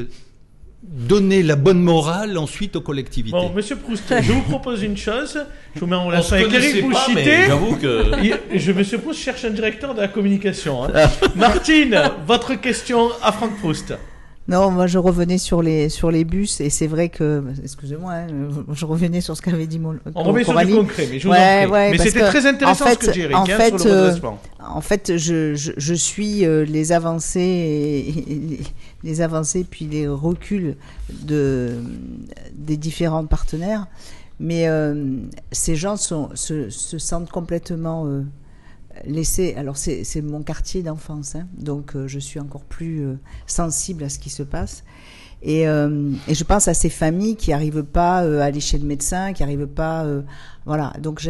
donner 0.88 1.42
la 1.42 1.56
bonne 1.56 1.80
morale 1.80 2.38
ensuite 2.38 2.76
aux 2.76 2.80
collectivités 2.80 3.36
Bon, 3.36 3.50
monsieur 3.52 3.76
Proust, 3.76 4.04
je 4.22 4.32
vous 4.32 4.42
propose 4.42 4.82
une 4.82 4.96
chose. 4.96 5.38
Je 5.74 5.80
vous 5.80 5.86
mets 5.86 5.96
en 5.96 6.04
On 6.04 6.06
relation 6.06 6.36
avec 6.36 6.52
Eric 6.52 6.82
Bouchité. 6.84 7.44
j'avoue 7.46 7.76
que... 7.76 8.04
Je, 8.54 8.72
monsieur 8.72 8.98
Proust 8.98 9.20
cherche 9.20 9.44
un 9.44 9.50
directeur 9.50 9.94
de 9.94 10.00
la 10.00 10.08
communication. 10.08 10.84
hein. 10.84 10.90
Martine, 11.34 12.00
votre 12.26 12.54
question 12.54 13.08
à 13.22 13.32
Franck 13.32 13.56
Proust. 13.58 13.94
Non, 14.48 14.70
moi 14.70 14.86
je 14.86 14.98
revenais 14.98 15.38
sur 15.38 15.60
les 15.60 15.88
sur 15.88 16.10
les 16.12 16.24
bus 16.24 16.60
et 16.60 16.70
c'est 16.70 16.86
vrai 16.86 17.08
que 17.08 17.42
excusez-moi, 17.64 18.12
hein, 18.12 18.26
je 18.72 18.84
revenais 18.86 19.20
sur 19.20 19.36
ce 19.36 19.42
qu'avait 19.42 19.66
dit 19.66 19.80
mon. 19.80 19.96
On 20.14 20.22
remet 20.22 20.44
sur 20.44 20.56
du 20.64 20.72
concret, 20.74 21.08
mais 21.10 21.18
je 21.18 21.26
vous 21.26 21.34
Ouais, 21.34 21.38
en 21.38 21.62
prie. 21.64 21.72
ouais, 21.72 21.90
mais 21.90 21.98
c'était 21.98 22.20
très 22.26 22.46
intéressant 22.46 22.84
en 22.86 22.90
ce 22.90 22.94
que 22.94 23.06
fait- 23.12 23.12
dit 23.28 23.34
en 23.34 23.42
hein, 23.42 23.46
fait, 23.46 23.76
sur 23.78 23.88
le 23.88 23.94
euh, 23.94 24.02
redressement. 24.04 24.38
En 24.60 24.80
fait, 24.80 25.16
je, 25.16 25.54
je, 25.56 25.72
je 25.76 25.94
suis 25.94 26.44
euh, 26.46 26.64
les 26.64 26.92
avancées 26.92 27.40
et, 27.40 28.08
et 28.20 28.34
les, 28.34 28.60
les 29.02 29.20
avancées 29.20 29.66
puis 29.68 29.86
les 29.86 30.06
reculs 30.06 30.76
de 31.24 31.72
des 32.54 32.76
différents 32.76 33.26
partenaires, 33.26 33.86
mais 34.38 34.68
euh, 34.68 35.16
ces 35.50 35.74
gens 35.74 35.96
sont, 35.96 36.28
se, 36.34 36.70
se 36.70 36.98
sentent 36.98 37.30
complètement 37.30 38.04
laissés. 39.04 39.54
Alors 39.56 39.76
c'est 39.76 40.22
mon 40.22 40.42
quartier 40.42 40.82
d'enfance, 40.82 41.34
hein, 41.34 41.46
donc 41.56 41.94
euh, 41.94 42.06
je 42.08 42.18
suis 42.18 42.40
encore 42.40 42.64
plus 42.64 43.00
euh, 43.00 43.18
sensible 43.46 44.04
à 44.04 44.08
ce 44.08 44.18
qui 44.18 44.30
se 44.30 44.42
passe. 44.42 44.84
Et, 45.42 45.68
euh, 45.68 46.12
et 46.28 46.34
je 46.34 46.44
pense 46.44 46.66
à 46.66 46.74
ces 46.74 46.88
familles 46.88 47.36
qui 47.36 47.50
n'arrivent 47.50 47.84
pas 47.84 48.18
à 48.18 48.44
aller 48.44 48.60
chez 48.60 48.78
le 48.78 48.86
médecin, 48.86 49.32
qui 49.32 49.42
n'arrivent 49.42 49.66
pas. 49.66 50.06
Voilà, 50.66 50.92
donc 51.00 51.20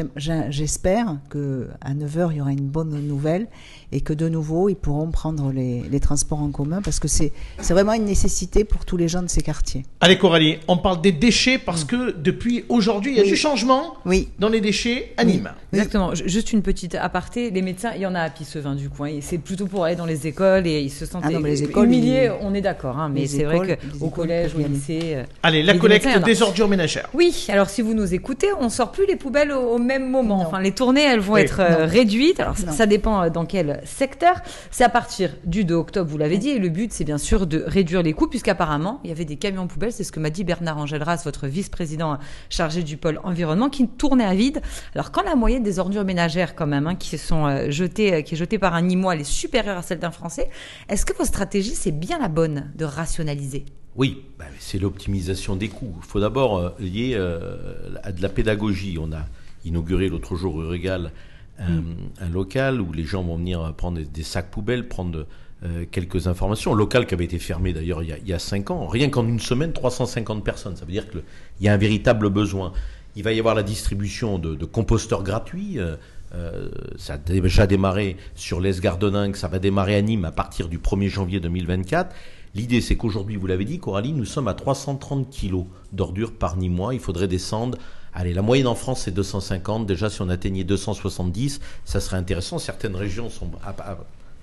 j'espère 0.50 1.16
que 1.28 1.68
à 1.80 1.92
9h, 1.94 2.28
il 2.32 2.38
y 2.38 2.40
aura 2.40 2.52
une 2.52 2.66
bonne 2.68 2.90
nouvelle 3.06 3.46
et 3.92 4.00
que 4.00 4.12
de 4.12 4.28
nouveau, 4.28 4.68
ils 4.68 4.74
pourront 4.76 5.10
prendre 5.10 5.52
les, 5.52 5.82
les 5.90 6.00
transports 6.00 6.40
en 6.40 6.50
commun 6.50 6.80
parce 6.82 6.98
que 6.98 7.06
c'est 7.08 7.32
c'est 7.60 7.74
vraiment 7.74 7.92
une 7.92 8.04
nécessité 8.06 8.64
pour 8.64 8.84
tous 8.84 8.96
les 8.96 9.08
gens 9.08 9.22
de 9.22 9.28
ces 9.28 9.42
quartiers. 9.42 9.84
Allez 10.00 10.18
Coralie, 10.18 10.58
on 10.68 10.76
parle 10.78 11.00
des 11.00 11.12
déchets 11.12 11.58
parce 11.58 11.84
que 11.84 12.12
depuis 12.12 12.64
aujourd'hui, 12.68 13.12
il 13.12 13.16
y 13.16 13.20
a 13.20 13.24
Oui. 13.24 13.28
du 13.28 13.36
changement 13.36 13.94
Oui. 14.06 14.28
dans 14.38 14.48
les 14.48 14.60
déchets 14.60 15.12
à 15.16 15.24
Nîmes. 15.24 15.50
Exactement. 15.72 16.14
Ju- 16.14 16.24
Juste 16.28 16.52
une 16.52 16.62
petite 16.62 16.94
aparté. 16.94 17.50
Les 17.50 17.62
médecins, 17.62 17.92
il 17.94 18.00
y 18.00 18.06
en 18.06 18.14
a 18.14 18.20
à 18.20 18.30
Pissevin 18.30 18.74
du 18.74 18.88
coin. 18.88 19.08
Et 19.08 19.20
C'est 19.20 19.38
plutôt 19.38 19.66
pour 19.66 19.84
aller 19.84 19.96
dans 19.96 20.06
les 20.06 20.26
écoles 20.26 20.66
et 20.66 20.80
ils 20.80 20.90
se 20.90 21.04
sentent 21.06 21.22
Ah 21.26 21.30
non, 21.30 21.40
mais 21.40 21.50
les 21.50 21.62
écoles, 21.64 21.86
humiliés. 21.86 22.30
ils- 22.40 22.46
On 22.46 22.54
est 22.54 22.60
d'accord, 22.62 22.98
hein, 22.98 23.10
mais 23.12 23.20
les 23.20 23.26
c'est 23.26 23.38
écoles- 23.42 23.56
vrai 23.56 23.66
les 23.82 23.90
qu'au 23.98 24.06
écoles 24.06 24.10
collège, 24.10 24.54
au 24.54 24.58
lycée. 24.66 25.00
euh, 25.16 25.22
Allez, 25.42 25.62
la 25.62 25.74
les 25.74 25.78
collecte 25.78 26.08
des 26.24 26.42
ordures 26.42 26.68
ménagères. 26.68 27.08
Oui, 27.14 27.46
alors 27.50 27.68
si 27.68 27.82
vous 27.82 27.94
nous 27.94 28.14
écoutez, 28.14 28.48
on 28.58 28.68
sort 28.68 28.90
plus 28.92 29.06
les 29.06 29.16
poubelles 29.26 29.50
au, 29.50 29.74
au 29.74 29.78
même 29.78 30.08
moment. 30.08 30.38
Non. 30.38 30.46
Enfin, 30.46 30.60
les 30.60 30.70
tournées, 30.70 31.02
elles 31.02 31.18
vont 31.20 31.34
Oui. 31.34 31.40
être 31.40 31.58
euh, 31.60 31.84
Non. 31.86 31.90
réduites. 31.92 32.38
Alors, 32.38 32.56
ça, 32.56 32.86
dépend 32.86 33.22
euh, 33.24 33.28
dans 33.30 33.44
quel 33.44 33.80
secteur. 33.84 34.36
C'est 34.70 34.84
à 34.84 34.88
partir 34.88 35.30
du 35.44 35.64
2 35.64 35.74
octobre, 35.74 36.08
vous 36.08 36.16
l'avez 36.18 36.38
dit. 36.38 36.50
Et 36.50 36.58
le 36.60 36.68
but, 36.68 36.92
c'est 36.92 37.02
bien 37.04 37.18
sûr 37.18 37.46
de 37.48 37.64
réduire 37.66 38.02
les 38.04 38.12
coûts, 38.12 38.28
puisqu'apparemment, 38.28 39.00
il 39.02 39.08
y 39.10 39.12
avait 39.12 39.24
des 39.24 39.34
camions 39.36 39.66
poubelles. 39.66 39.92
C'est 39.92 40.04
ce 40.04 40.12
que 40.12 40.20
m'a 40.20 40.30
dit 40.30 40.44
Bernard 40.44 40.78
Angelras, 40.78 41.22
votre 41.24 41.48
vice-président 41.48 42.18
chargé 42.50 42.82
du 42.84 42.96
pôle 42.96 43.18
environnement, 43.24 43.68
qui 43.68 43.88
tournait 43.88 44.24
à 44.24 44.34
vide. 44.34 44.62
Alors, 44.94 45.10
quand 45.10 45.22
la 45.22 45.34
moyenne 45.34 45.64
des 45.64 45.80
ordures 45.80 46.04
ménagères, 46.04 46.54
quand 46.54 46.66
même, 46.68 46.86
hein, 46.86 46.94
qui 46.94 47.18
sont 47.18 47.46
euh, 47.46 47.70
jetées, 47.70 48.22
qui 48.22 48.34
est 48.34 48.38
jetée 48.38 48.58
par 48.58 48.74
un 48.74 48.82
Nîmois, 48.82 49.14
elle 49.14 49.22
est 49.22 49.24
supérieure 49.24 49.78
à 49.78 49.82
celle 49.82 49.98
d'un 49.98 50.12
Français, 50.12 50.48
est-ce 50.88 51.04
que 51.04 51.12
votre 51.14 51.26
stratégie, 51.28 51.74
c'est 51.74 51.90
bien 51.90 52.18
la 52.20 52.28
bonne 52.28 52.70
de 52.76 52.84
rationaliser? 52.84 53.64
Oui, 53.96 54.22
bah, 54.38 54.44
c'est 54.58 54.78
l'optimisation 54.78 55.56
des 55.56 55.68
coûts. 55.68 55.94
Il 55.98 56.04
faut 56.06 56.20
d'abord 56.20 56.58
euh, 56.58 56.70
lier 56.78 57.12
euh, 57.14 57.56
à 58.02 58.12
de 58.12 58.20
la 58.22 58.28
pédagogie. 58.28 58.98
On 59.00 59.12
a 59.12 59.26
inauguré 59.64 60.08
l'autre 60.08 60.36
jour 60.36 60.56
rue 60.56 60.66
Régal 60.68 61.12
un, 61.58 61.82
un 62.20 62.28
local 62.28 62.80
où 62.82 62.92
les 62.92 63.04
gens 63.04 63.22
vont 63.22 63.36
venir 63.36 63.72
prendre 63.74 63.96
des, 63.98 64.04
des 64.04 64.22
sacs 64.22 64.50
poubelles, 64.50 64.86
prendre 64.88 65.26
euh, 65.64 65.86
quelques 65.90 66.26
informations. 66.26 66.74
Local 66.74 67.06
qui 67.06 67.14
avait 67.14 67.24
été 67.24 67.38
fermé 67.38 67.72
d'ailleurs 67.72 68.02
il, 68.02 68.10
y 68.10 68.12
a- 68.12 68.18
il 68.18 68.28
y 68.28 68.34
a 68.34 68.38
cinq 68.38 68.70
ans. 68.70 68.86
Rien 68.86 69.08
qu'en 69.08 69.26
une 69.26 69.40
semaine, 69.40 69.72
350 69.72 70.44
personnes. 70.44 70.76
Ça 70.76 70.84
veut 70.84 70.92
dire 70.92 71.08
qu'il 71.10 71.22
y 71.62 71.68
a 71.68 71.72
un 71.72 71.78
véritable 71.78 72.28
besoin. 72.28 72.72
Il 73.16 73.22
va 73.22 73.32
y 73.32 73.38
avoir 73.38 73.54
la 73.54 73.62
distribution 73.62 74.38
de, 74.38 74.54
de 74.54 74.64
composteurs 74.66 75.22
gratuits. 75.22 75.78
euh, 75.78 75.96
euh, 76.34 76.68
ça 76.98 77.14
a 77.14 77.18
déjà 77.18 77.66
démarré 77.66 78.16
sur 78.34 78.60
l'Est 78.60 78.80
Gardeningue, 78.80 79.36
ça 79.36 79.46
va 79.48 79.58
démarrer 79.60 79.94
à 79.94 80.02
Nîmes 80.02 80.24
à 80.26 80.32
partir 80.32 80.68
du 80.68 80.78
1er 80.78 81.08
janvier 81.08 81.40
2024. 81.40 82.14
L'idée, 82.56 82.80
c'est 82.80 82.96
qu'aujourd'hui, 82.96 83.36
vous 83.36 83.46
l'avez 83.46 83.66
dit, 83.66 83.78
Coralie, 83.78 84.12
nous 84.14 84.24
sommes 84.24 84.48
à 84.48 84.54
330 84.54 85.28
kilos 85.28 85.64
d'ordures 85.92 86.32
par 86.32 86.56
Nîmois. 86.56 86.94
Il 86.94 87.00
faudrait 87.00 87.28
descendre. 87.28 87.76
Allez, 88.14 88.32
la 88.32 88.40
moyenne 88.40 88.66
en 88.66 88.74
France, 88.74 89.02
c'est 89.04 89.10
250. 89.10 89.86
Déjà, 89.86 90.08
si 90.08 90.22
on 90.22 90.30
atteignait 90.30 90.64
270, 90.64 91.60
ça 91.84 92.00
serait 92.00 92.16
intéressant. 92.16 92.58
Certaines 92.58 92.96
régions 92.96 93.28
sont 93.28 93.50
à- 93.62 93.70
à- 93.92 93.98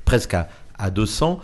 presque 0.06 0.36
à, 0.36 0.48
à 0.78 0.92
200. 0.92 1.40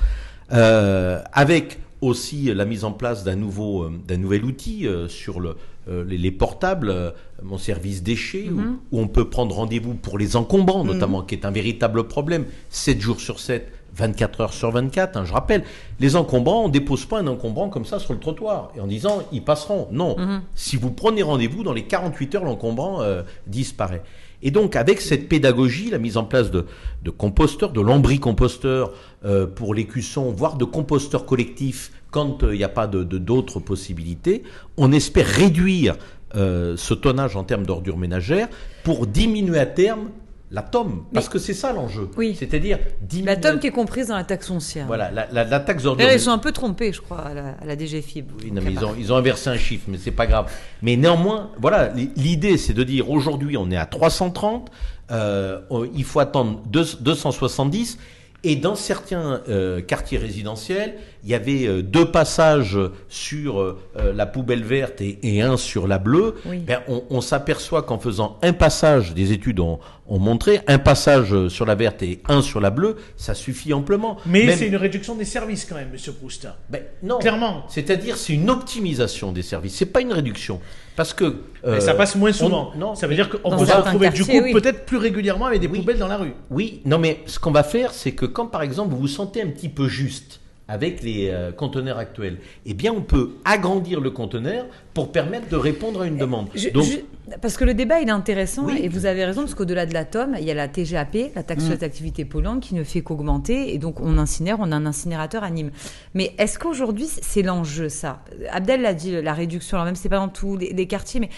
Euh, 0.52 1.22
avec 1.34 1.80
aussi 2.02 2.54
la 2.54 2.66
mise 2.66 2.84
en 2.84 2.92
place 2.92 3.24
d'un 3.24 3.36
nouveau, 3.36 3.84
euh, 3.86 3.92
d'un 4.08 4.18
nouvel 4.18 4.46
outil 4.46 4.88
euh, 4.88 5.08
sur 5.08 5.40
le, 5.40 5.56
euh, 5.90 6.06
les, 6.06 6.18
les 6.18 6.32
portables, 6.32 7.14
mon 7.44 7.58
service 7.58 8.04
déchets, 8.04 8.48
où- 8.50 8.60
où, 8.92 9.00
on 9.02 9.08
peut 9.08 9.28
prendre 9.30 9.56
rendez-vous 9.56 9.96
pour 9.96 10.18
les 10.20 10.36
encombrants, 10.36 10.84
notamment, 10.84 11.24
qui 11.24 11.34
est 11.36 11.46
un 11.46 11.52
véritable 11.52 12.04
problème, 12.08 12.46
7 12.70 13.02
jours 13.02 13.20
sur 13.20 13.40
7, 13.40 13.72
24 14.00 14.42
heures 14.42 14.54
sur 14.54 14.72
24. 14.72 15.18
hein, 15.18 15.26
je 15.26 15.34
rappelle, 15.34 15.64
les 16.00 16.16
encombrants, 16.16 16.66
on 16.66 16.70
dépose 16.70 17.06
pas 17.06 17.20
un 17.20 17.28
encombrant 17.28 17.70
comme 17.70 17.86
ça 17.86 18.00
sur 18.00 18.14
le 18.14 18.20
trottoir 18.20 18.72
et 18.76 18.80
en 18.80 18.88
disant 18.88 19.22
ils 19.32 19.44
passeront. 19.44 19.88
Non, 19.92 20.16
si 20.56 20.76
vous 20.78 20.92
prenez 20.92 21.22
rendez-vous, 21.24 21.64
dans 21.64 21.74
les 21.74 21.84
48 21.84 22.36
heures, 22.36 22.44
l'encombrant 22.46 23.02
euh, 23.02 23.22
disparaît. 23.48 24.02
Et 24.42 24.52
donc, 24.52 24.78
avec 24.78 25.02
cette 25.02 25.28
pédagogie, 25.28 25.90
la 25.90 25.98
mise 26.00 26.16
en 26.16 26.24
place 26.24 26.50
de, 26.50 26.66
de 27.04 27.10
composteurs, 27.10 27.72
de 27.74 27.82
lambris-composteurs 27.82 28.94
euh, 29.26 29.46
pour 29.46 29.74
les 29.74 29.86
cuissons, 29.86 30.32
voire 30.32 30.56
de 30.56 30.64
composteurs 30.66 31.26
collectifs 31.26 31.92
quand 32.12 32.44
euh, 32.44 32.56
il 32.56 32.58
n'y 32.58 32.64
a 32.64 32.70
pas 32.70 32.88
de 32.88 33.04
de- 33.04 33.18
d'autres 33.18 33.60
possibilités, 33.60 34.44
on 34.78 34.92
espère 34.94 35.26
réduire 35.28 35.98
euh, 36.36 36.76
ce 36.78 36.94
tonnage 36.94 37.36
en 37.36 37.44
termes 37.44 37.66
d'ordures 37.66 37.98
ménagères 37.98 38.48
pour 38.84 39.08
diminuer 39.08 39.60
à 39.60 39.66
terme 39.66 40.10
la 40.52 40.62
tome. 40.64 41.06
Parce 41.14 41.30
que 41.30 41.38
c'est 41.38 41.54
ça 41.54 41.72
l'enjeu. 41.74 42.10
Oui. 42.18 42.36
C'est-à-dire 42.38 42.80
diminuer. 43.02 43.28
La 43.30 43.36
tome 43.38 43.60
qui 43.60 43.68
est 43.68 43.72
comprise 43.72 44.08
dans 44.08 44.16
la 44.16 44.24
taxe 44.24 44.48
foncière. 44.48 44.88
Voilà, 44.88 45.12
la, 45.12 45.28
la- 45.32 45.44
la 45.44 45.60
taxe 45.60 45.84
D'ailleurs, 45.84 46.12
ils 46.14 46.20
sont 46.20 46.32
un 46.32 46.38
peu 46.40 46.52
trompés, 46.52 46.92
je 46.92 47.02
crois, 47.02 47.20
à 47.20 47.34
la, 47.34 47.50
à 47.62 47.66
la 47.66 47.78
DGFIB. 47.78 48.32
Oui, 48.44 48.52
non, 48.52 48.62
mais 48.64 48.72
ils 48.74 48.84
ont, 48.84 48.96
ils 48.98 49.14
ont 49.14 49.16
inversé 49.18 49.50
un 49.50 49.58
chiffre, 49.58 49.86
mais 49.88 49.98
c'est 49.98 50.12
pas 50.12 50.26
grave. 50.28 50.52
Mais 50.82 50.96
néanmoins, 50.96 51.52
voilà, 51.60 51.90
l'idée 52.16 52.58
c'est 52.58 52.74
de 52.74 52.84
dire 52.84 53.10
aujourd'hui 53.10 53.58
on 53.58 53.70
est 53.70 53.78
à 53.78 53.86
330, 53.86 54.70
euh, 55.12 55.60
il 55.96 56.04
faut 56.04 56.20
attendre 56.20 56.62
deux- 56.66 56.86
270, 57.02 57.98
et 58.44 58.56
dans 58.56 58.76
certains 58.76 59.42
euh, 59.50 59.82
quartiers 59.82 60.18
résidentiels, 60.18 60.96
il 61.24 61.30
y 61.30 61.34
avait 61.36 61.68
euh, 61.68 61.82
deux 61.82 62.06
passages 62.12 62.78
sur 63.10 63.60
euh, 63.62 63.78
la 64.16 64.26
poubelle 64.26 64.64
verte 64.64 65.02
et, 65.02 65.20
et 65.24 65.42
un 65.42 65.58
sur 65.58 65.88
la 65.88 65.98
bleue. 66.00 66.36
Oui. 66.46 66.60
Ben, 66.60 66.80
on, 66.88 67.04
on 67.10 67.22
s'aperçoit 67.22 67.84
qu'en 67.84 68.00
faisant 68.00 68.38
un 68.42 68.54
passage, 68.54 69.14
des 69.14 69.32
études 69.34 69.60
ont, 69.60 69.80
ont 70.08 70.20
montré, 70.20 70.62
un 70.68 70.80
passage 70.80 71.48
sur 71.50 71.66
la 71.66 71.76
verte 71.76 72.02
et 72.04 72.22
un 72.30 72.42
sur 72.42 72.62
la 72.62 72.70
bleue, 72.70 72.96
ça 73.18 73.34
suffit 73.34 73.74
amplement. 73.74 74.18
Mais 74.26 74.46
Même- 74.46 74.58
c'est 74.58 74.68
une 74.68 74.76
réduction 74.78 75.16
des 75.16 75.26
services 75.26 75.66
quand 75.66 75.76
même, 75.76 75.90
monsieur 75.92 76.14
Proust. 76.14 76.48
ben, 76.70 76.82
non. 77.04 77.20
Clairement. 77.20 77.64
C'est-à-dire, 77.68 78.16
c'est 78.18 78.34
une 78.34 78.50
optimisation 78.50 79.32
des 79.32 79.42
services. 79.42 79.76
C'est 79.76 79.86
pas 79.88 80.02
une 80.02 80.14
réduction. 80.14 80.60
Parce 80.96 81.14
que. 81.14 81.26
Mais 81.64 81.70
euh, 81.70 81.80
ça 81.80 81.94
passe 81.94 82.16
moins 82.16 82.32
souvent. 82.34 82.72
on- 82.76 82.78
non, 82.78 82.96
ça 82.96 83.08
veut 83.08 83.12
mais- 83.12 83.16
dire 83.16 83.30
qu'on 83.30 83.58
peut 83.58 83.66
se 83.66 83.72
retrouver 83.72 84.10
du 84.10 84.24
coup 84.26 84.32
oui. 84.44 84.52
peut-être 84.54 84.86
plus 84.86 84.98
régulièrement 84.98 85.46
avec 85.46 85.62
des 85.62 85.68
Oui. 85.68 85.80
poubelles 85.80 85.98
dans 86.00 86.08
la 86.10 86.18
rue. 86.18 86.34
Oui, 86.50 86.82
non, 86.86 86.98
mais 86.98 87.20
ce 87.26 87.40
qu'on 87.40 87.52
va 87.52 87.64
faire, 87.64 87.94
c'est 87.94 88.12
que 88.14 88.26
quand, 88.26 88.48
par 88.48 88.62
exemple, 88.64 88.92
vous 88.94 89.00
vous 89.00 89.08
sentez 89.08 89.42
un 89.42 89.48
petit 89.48 89.70
peu 89.70 89.88
juste 89.88 90.40
avec 90.70 91.02
les 91.04 91.30
euh, 91.30 91.52
conteneurs 91.52 91.98
actuels, 91.98 92.38
eh 92.66 92.74
bien, 92.74 92.94
on 92.94 93.02
peut 93.02 93.32
agrandir 93.44 94.00
le 94.00 94.12
conteneur 94.12 94.66
pour 94.94 95.12
permettre 95.12 95.50
de 95.50 95.56
répondre 95.58 96.02
à 96.02 96.08
une 96.08 96.18
demande. 96.18 96.48
Je- 96.56 96.70
Donc, 96.70 96.84
je- 96.86 97.00
Parce 97.42 97.58
que 97.58 97.64
le 97.66 97.74
débat, 97.74 98.00
il 98.02 98.08
est 98.08 98.12
intéressant 98.12 98.66
Oui. 98.66 98.80
et 98.82 98.88
vous 98.88 99.06
avez 99.06 99.26
raison, 99.26 99.42
parce 99.42 99.56
qu'au-delà 99.56 99.86
de 99.86 99.94
l'atome, 99.94 100.36
il 100.40 100.46
y 100.46 100.52
a 100.52 100.54
la 100.54 100.68
TGAP, 100.68 101.36
la 101.36 101.44
taxe 101.44 101.64
sur 101.64 101.74
les 101.74 101.84
activités 101.84 102.26
polluantes, 102.26 102.62
qui 102.62 102.76
ne 102.76 102.84
fait 102.84 103.02
qu'augmenter. 103.02 103.74
Et 103.74 103.78
donc, 103.78 104.00
on 104.00 104.18
incinère, 104.18 104.58
on 104.60 104.72
a 104.72 104.76
un 104.76 104.86
incinérateur 104.86 105.44
à 105.44 105.50
Nîmes. 105.50 105.72
Mais 106.14 106.34
est-ce 106.38 106.60
qu'aujourd'hui, 106.60 107.08
c'est 107.08 107.42
l'enjeu, 107.42 107.90
ça? 107.90 108.24
Abdel 108.52 108.82
l'a 108.82 108.94
dit, 108.94 109.22
la 109.22 109.34
réduction, 109.34 109.78
alors 109.78 109.86
même 109.86 109.96
c'est 109.96 110.10
pas 110.10 110.18
dans 110.18 110.30
tous 110.30 110.58
les, 110.58 110.74
les 110.74 110.88
quartiers, 110.88 111.20
mais 111.20 111.30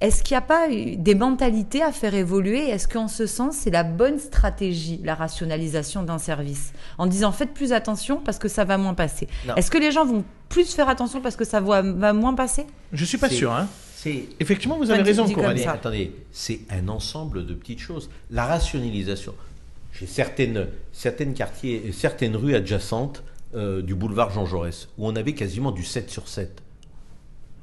est-ce 0.00 0.22
qu'il 0.22 0.34
n'y 0.34 0.38
a 0.38 0.42
pas 0.42 0.70
eu 0.70 0.96
des 0.96 1.14
mentalités 1.14 1.82
à 1.82 1.92
faire 1.92 2.14
évoluer? 2.14 2.70
Est-ce 2.70 2.88
qu'en 2.88 3.06
ce 3.08 3.26
sens, 3.26 3.54
c'est 3.56 3.70
la 3.70 3.82
bonne 3.82 4.18
stratégie, 4.18 5.00
la 5.04 5.14
rationalisation 5.14 6.02
d'un 6.02 6.18
service? 6.18 6.72
En 6.96 7.06
disant, 7.06 7.32
faites 7.32 7.52
plus 7.52 7.72
attention 7.72 8.20
parce 8.24 8.38
que 8.38 8.48
ça 8.48 8.64
va 8.64 8.78
moins 8.78 8.94
passer. 8.94 9.28
Est-ce 9.56 9.70
que 9.70 9.78
les 9.78 9.92
gens 9.92 10.04
vont 10.06 10.24
plus 10.48 10.72
faire 10.74 10.88
attention 10.88 11.20
parce 11.20 11.36
que 11.36 11.44
ça 11.44 11.60
va, 11.60 11.82
moins 12.12 12.34
passer? 12.34 12.66
Je 12.92 13.04
suis 13.04 13.18
pas 13.18 13.28
sûr. 13.28 13.52
Hein. 13.52 13.68
C'est 14.02 14.24
Effectivement, 14.40 14.78
vous 14.78 14.90
avez 14.90 15.02
raison, 15.02 15.28
Coralie. 15.30 15.62
Attendez, 15.64 16.12
c'est 16.32 16.60
un 16.70 16.88
ensemble 16.88 17.44
de 17.44 17.52
petites 17.52 17.80
choses. 17.80 18.08
La 18.30 18.46
rationalisation. 18.46 19.34
J'ai 19.92 20.06
certaines, 20.06 20.68
certaines 20.90 21.34
quartiers, 21.34 21.82
et 21.86 21.92
certaines 21.92 22.34
rues 22.34 22.54
adjacentes 22.54 23.22
euh, 23.54 23.82
du 23.82 23.94
boulevard 23.94 24.30
Jean 24.30 24.46
Jaurès 24.46 24.88
où 24.96 25.06
on 25.06 25.16
avait 25.16 25.34
quasiment 25.34 25.70
du 25.70 25.84
7 25.84 26.08
sur 26.08 26.28
7. 26.28 26.62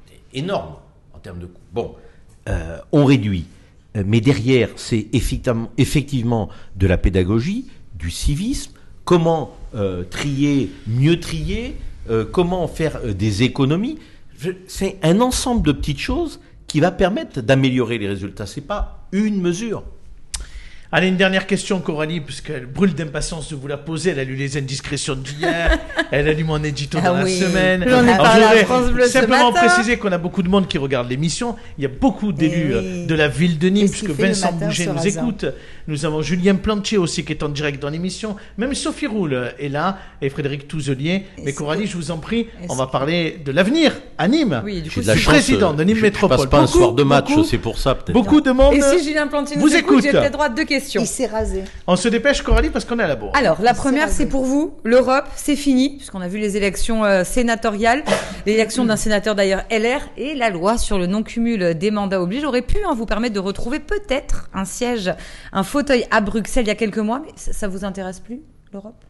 C'est 0.06 0.38
énorme 0.38 0.76
en 1.12 1.18
termes 1.18 1.40
de 1.40 1.46
coûts. 1.46 1.60
Bon, 1.72 1.96
euh, 2.48 2.78
on 2.92 3.04
réduit. 3.04 3.46
Euh, 3.96 4.04
Mais 4.06 4.20
derrière, 4.20 4.68
c'est 4.76 5.08
effectivement, 5.12 5.72
effectivement 5.76 6.50
de 6.76 6.86
la 6.86 6.98
pédagogie, 6.98 7.66
du 7.94 8.12
civisme, 8.12 8.72
comment 9.04 9.56
euh, 9.74 10.04
trier, 10.04 10.70
mieux 10.86 11.18
trier, 11.18 11.74
euh, 12.10 12.24
comment 12.24 12.68
faire 12.68 13.00
euh, 13.04 13.12
des 13.12 13.42
économies? 13.42 13.98
C'est 14.66 14.96
un 15.02 15.20
ensemble 15.20 15.66
de 15.66 15.72
petites 15.72 16.00
choses 16.00 16.40
qui 16.66 16.80
va 16.80 16.90
permettre 16.90 17.40
d'améliorer 17.40 17.98
les 17.98 18.08
résultats. 18.08 18.46
C'est 18.46 18.60
pas 18.60 19.06
une 19.12 19.40
mesure. 19.40 19.82
Allez, 20.90 21.08
une 21.08 21.18
dernière 21.18 21.46
question, 21.46 21.80
Coralie, 21.80 22.20
puisqu'elle 22.22 22.64
brûle 22.64 22.94
d'impatience 22.94 23.50
de 23.50 23.56
vous 23.56 23.66
la 23.66 23.76
poser. 23.76 24.10
Elle 24.10 24.20
a 24.20 24.24
lu 24.24 24.36
les 24.36 24.56
indiscrétions 24.56 25.16
d'hier. 25.16 25.78
elle 26.10 26.26
a 26.28 26.32
lu 26.32 26.44
mon 26.44 26.64
édito 26.64 26.96
Ah 27.02 27.08
dans 27.08 27.14
la 27.18 27.24
oui. 27.24 27.38
semaine. 27.38 27.84
J'en 27.86 28.06
ai 28.06 28.12
Alors, 28.12 28.24
je 28.24 28.30
à 28.30 28.38
voudrais 28.48 28.64
France 28.64 28.90
Bleu 28.90 29.04
ce 29.04 29.10
simplement 29.10 29.52
matin. 29.52 29.66
préciser 29.66 29.98
qu'on 29.98 30.12
a 30.12 30.16
beaucoup 30.16 30.42
de 30.42 30.48
monde 30.48 30.66
qui 30.66 30.78
regarde 30.78 31.10
l'émission. 31.10 31.56
Il 31.76 31.82
y 31.82 31.84
a 31.84 31.90
beaucoup 31.90 32.32
d'élus 32.32 32.68
Eh 32.70 32.74
euh, 32.74 32.80
oui. 33.02 33.06
de 33.06 33.14
la 33.14 33.28
ville 33.28 33.58
de 33.58 33.68
Nîmes, 33.68 33.90
puisque 33.90 34.08
Vincent 34.10 34.52
Bouget 34.52 34.86
nous 34.86 35.06
écoute. 35.06 35.44
Nous 35.88 36.04
avons 36.04 36.20
Julien 36.20 36.54
Plantier 36.56 36.98
aussi 36.98 37.24
qui 37.24 37.32
est 37.32 37.42
en 37.42 37.48
direct 37.48 37.80
dans 37.80 37.88
l'émission. 37.88 38.36
Même 38.58 38.74
Sophie 38.74 39.06
Roule 39.06 39.52
est 39.58 39.70
là 39.70 39.96
et 40.20 40.28
Frédéric 40.28 40.68
Touzelier. 40.68 41.24
Mais 41.42 41.54
Coralie, 41.54 41.84
que- 41.84 41.88
je 41.88 41.96
vous 41.96 42.10
en 42.10 42.18
prie, 42.18 42.46
on 42.68 42.74
va 42.74 42.86
parler 42.88 43.40
de 43.42 43.50
l'avenir 43.52 43.94
à 44.18 44.28
Nîmes. 44.28 44.60
Oui, 44.66 44.82
du 44.82 44.90
coup, 44.90 45.00
de 45.00 45.06
la 45.06 45.14
si- 45.14 45.20
suis 45.20 45.28
président 45.28 45.72
de 45.72 45.82
Nîmes 45.82 45.96
je- 45.96 46.02
Métropole. 46.02 46.36
Je 46.36 46.42
passe 46.42 46.50
pas 46.50 46.58
un 46.60 46.66
soir 46.66 46.92
de 46.92 47.02
match, 47.04 47.30
c'est 47.48 47.56
pour 47.56 47.78
ça 47.78 47.94
peut-être. 47.94 48.12
Beaucoup 48.12 48.42
de 48.42 48.50
monde 48.50 48.74
Et 48.74 48.82
si 48.82 49.02
Julien 49.02 49.28
Plantier 49.28 49.56
nous 49.56 49.62
vous 49.62 49.74
écoute, 49.74 50.02
j'ai 50.02 50.10
peut-être 50.10 50.32
droit 50.34 50.44
à 50.44 50.48
deux 50.50 50.64
questions. 50.66 51.00
Il 51.00 51.06
s'est 51.06 51.24
rasé. 51.24 51.64
On 51.86 51.96
se 51.96 52.08
dépêche, 52.08 52.42
Coralie, 52.42 52.68
parce 52.68 52.84
qu'on 52.84 52.98
est 52.98 53.02
à 53.04 53.08
la 53.08 53.16
bourre. 53.16 53.32
Alors, 53.34 53.62
la 53.62 53.72
première, 53.72 54.10
c'est 54.10 54.26
pour 54.28 54.44
vous. 54.44 54.74
L'Europe, 54.84 55.24
c'est 55.36 55.56
fini, 55.56 55.96
puisqu'on 55.96 56.20
a 56.20 56.28
vu 56.28 56.38
les 56.38 56.58
élections 56.58 57.02
euh, 57.06 57.24
sénatoriales, 57.24 58.04
l'élection 58.44 58.84
d'un 58.84 58.96
sénateur 58.96 59.34
d'ailleurs 59.34 59.62
LR, 59.70 60.02
et 60.18 60.34
la 60.34 60.50
loi 60.50 60.76
sur 60.76 60.98
le 60.98 61.06
non-cumul 61.06 61.72
des 61.74 61.90
mandats 61.90 62.20
oblige 62.20 62.44
aurait 62.44 62.60
pu 62.60 62.76
hein, 62.86 62.92
vous 62.94 63.06
permettre 63.06 63.34
de 63.34 63.40
retrouver 63.40 63.78
peut-être 63.78 64.50
un 64.52 64.66
siège, 64.66 65.14
un 65.54 65.62
à 66.10 66.20
Bruxelles 66.20 66.64
il 66.64 66.68
y 66.68 66.70
a 66.70 66.74
quelques 66.74 66.98
mois, 66.98 67.20
mais 67.24 67.32
ça, 67.36 67.52
ça 67.52 67.68
vous 67.68 67.84
intéresse 67.84 68.20
plus, 68.20 68.40
l'Europe? 68.72 69.04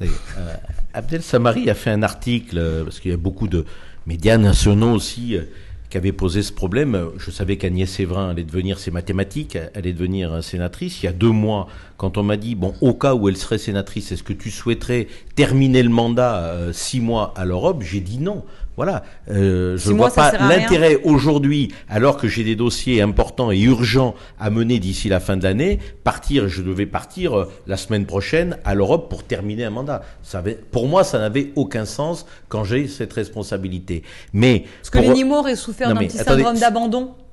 Euh, 0.00 0.54
Abdel 0.94 1.22
Samari 1.22 1.70
a 1.70 1.74
fait 1.74 1.90
un 1.90 2.02
article, 2.02 2.58
euh, 2.58 2.84
parce 2.84 3.00
qu'il 3.00 3.10
y 3.10 3.14
a 3.14 3.18
beaucoup 3.18 3.48
de 3.48 3.64
médias 4.06 4.36
nationaux 4.36 4.92
aussi 4.92 5.36
euh, 5.36 5.42
qui 5.90 5.96
avaient 5.96 6.12
posé 6.12 6.42
ce 6.42 6.52
problème. 6.52 7.10
Je 7.18 7.30
savais 7.30 7.56
qu'Agnès 7.56 7.88
Séverin 7.88 8.30
allait 8.30 8.44
devenir, 8.44 8.78
c'est 8.78 8.90
mathématique, 8.90 9.56
elle 9.56 9.70
allait 9.74 9.92
devenir 9.92 10.42
sénatrice. 10.42 11.02
Il 11.02 11.06
y 11.06 11.08
a 11.08 11.12
deux 11.12 11.30
mois, 11.30 11.68
quand 11.98 12.16
on 12.16 12.22
m'a 12.22 12.36
dit, 12.36 12.54
bon, 12.54 12.74
au 12.80 12.94
cas 12.94 13.14
où 13.14 13.28
elle 13.28 13.36
serait 13.36 13.58
sénatrice, 13.58 14.10
est-ce 14.10 14.22
que 14.22 14.32
tu 14.32 14.50
souhaiterais 14.50 15.06
terminer 15.34 15.82
le 15.82 15.90
mandat 15.90 16.72
six 16.72 17.00
mois 17.00 17.34
à 17.36 17.44
l'Europe? 17.44 17.82
J'ai 17.82 18.00
dit 18.00 18.18
non. 18.18 18.42
Voilà, 18.76 19.02
euh, 19.30 19.76
je 19.76 19.92
ne 19.92 19.96
vois 19.98 20.10
pas 20.10 20.32
l'intérêt 20.32 20.98
aujourd'hui, 21.04 21.72
alors 21.90 22.16
que 22.16 22.26
j'ai 22.26 22.42
des 22.42 22.56
dossiers 22.56 23.02
importants 23.02 23.50
et 23.52 23.60
urgents 23.60 24.14
à 24.40 24.48
mener 24.48 24.78
d'ici 24.78 25.10
la 25.10 25.20
fin 25.20 25.36
de 25.36 25.42
l'année, 25.44 25.78
partir, 26.04 26.48
je 26.48 26.62
devais 26.62 26.86
partir 26.86 27.38
euh, 27.38 27.52
la 27.66 27.76
semaine 27.76 28.06
prochaine 28.06 28.56
à 28.64 28.74
l'Europe 28.74 29.10
pour 29.10 29.24
terminer 29.24 29.64
un 29.66 29.70
mandat. 29.70 30.02
Ça 30.22 30.38
avait, 30.38 30.54
pour 30.70 30.88
moi, 30.88 31.04
ça 31.04 31.18
n'avait 31.18 31.50
aucun 31.54 31.84
sens 31.84 32.24
quand 32.48 32.64
j'ai 32.64 32.88
cette 32.88 33.12
responsabilité. 33.12 34.04
Mais 34.32 34.64
Parce 34.80 34.88
que 34.90 34.98
les 35.00 35.08
Nîmois 35.10 35.40
auraient 35.40 35.54
souffert 35.56 35.88
d'un 35.88 35.96
petit 35.96 36.18
attendez, 36.18 36.42
syndrome 36.42 36.58
d'abandon. 36.58 37.10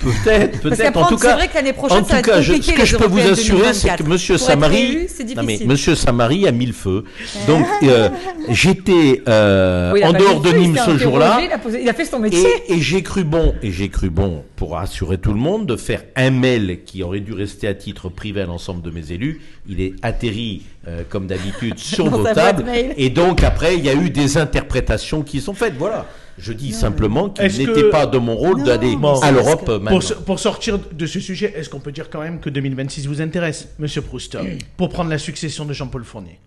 peut-être, 0.00 0.60
peut-être. 0.60 0.96
En 0.96 1.06
tout 1.08 1.16
cas, 1.16 1.34
vrai 1.36 1.48
que 1.48 1.54
l'année 1.54 1.72
prochaine, 1.72 2.02
en 2.02 2.04
ça 2.04 2.16
va 2.16 2.22
tout 2.22 2.30
cas, 2.30 2.40
je- 2.40 2.60
ce 2.60 2.72
que 2.72 2.84
je 2.84 2.96
peux 2.96 3.06
vous 3.06 3.18
assurer, 3.20 3.72
c'est 3.74 3.88
2024. 3.88 4.04
que 4.04 4.08
Monsieur 4.08 4.36
Pour 4.36 4.46
Samari, 4.46 4.76
élu, 4.82 5.08
c'est 5.08 5.24
non 5.24 5.32
mais 5.36 5.42
difficile. 5.46 5.68
Monsieur 5.68 5.94
Samari 5.94 6.46
a 6.46 6.52
mis 6.52 6.66
le 6.66 6.72
feu. 6.72 7.04
Donc, 7.46 7.66
euh, 7.84 8.08
j'étais 8.50 9.22
Oui, 9.26 10.04
en 10.04 10.12
dehors 10.12 10.40
de 10.40 10.57
ce 10.64 10.96
jour-là. 10.98 11.40
Il 11.44 11.52
a, 11.52 11.58
posé- 11.58 11.80
il 11.82 11.88
a 11.88 11.92
fait 11.94 12.04
son 12.04 12.18
métier. 12.18 12.46
Et, 12.68 12.74
et 12.74 12.80
j'ai 12.80 13.02
cru 13.02 13.24
bon, 13.24 13.54
et 13.62 13.70
j'ai 13.72 13.88
cru 13.88 14.10
bon, 14.10 14.44
pour 14.56 14.72
rassurer 14.72 15.18
tout 15.18 15.32
le 15.32 15.38
monde, 15.40 15.66
de 15.66 15.76
faire 15.76 16.02
un 16.16 16.30
mail 16.30 16.80
qui 16.84 17.02
aurait 17.02 17.20
dû 17.20 17.32
rester 17.32 17.68
à 17.68 17.74
titre 17.74 18.08
privé 18.08 18.40
à 18.42 18.46
l'ensemble 18.46 18.82
de 18.82 18.90
mes 18.90 19.12
élus. 19.12 19.40
Il 19.68 19.80
est 19.80 19.94
atterri, 20.02 20.62
euh, 20.86 21.02
comme 21.08 21.26
d'habitude, 21.26 21.78
sur 21.78 22.10
boîte 22.10 22.34
tables. 22.34 22.64
Et 22.96 23.10
donc, 23.10 23.42
après, 23.42 23.76
il 23.76 23.84
y 23.84 23.88
a 23.88 23.94
eu 23.94 24.10
des 24.10 24.36
interprétations 24.38 25.22
qui 25.22 25.40
sont 25.40 25.54
faites. 25.54 25.74
Voilà. 25.78 26.06
Je 26.40 26.52
dis 26.52 26.72
simplement 26.72 27.28
qu'il 27.30 27.46
n'était 27.46 27.64
que- 27.64 27.90
pas 27.90 28.06
de 28.06 28.16
mon 28.16 28.36
rôle 28.36 28.62
d'aller 28.62 28.94
Bon. 28.94 29.18
à 29.20 29.32
l'Europe 29.32 29.68
maintenant. 29.82 29.98
Pour 30.24 30.38
sortir 30.38 30.78
de 30.92 31.06
ce 31.06 31.18
sujet, 31.18 31.52
est-ce 31.56 31.68
qu'on 31.68 31.80
peut 31.80 31.90
dire 31.90 32.10
quand 32.10 32.20
même 32.20 32.38
que 32.38 32.48
2026 32.48 33.08
vous 33.08 33.20
intéresse, 33.20 33.68
Monsieur 33.80 34.02
Proust, 34.02 34.38
pour 34.76 34.88
prendre 34.88 35.10
la 35.10 35.18
succession 35.18 35.64
de 35.64 35.72
Jean-Paul 35.72 36.04
Fournier? 36.04 36.38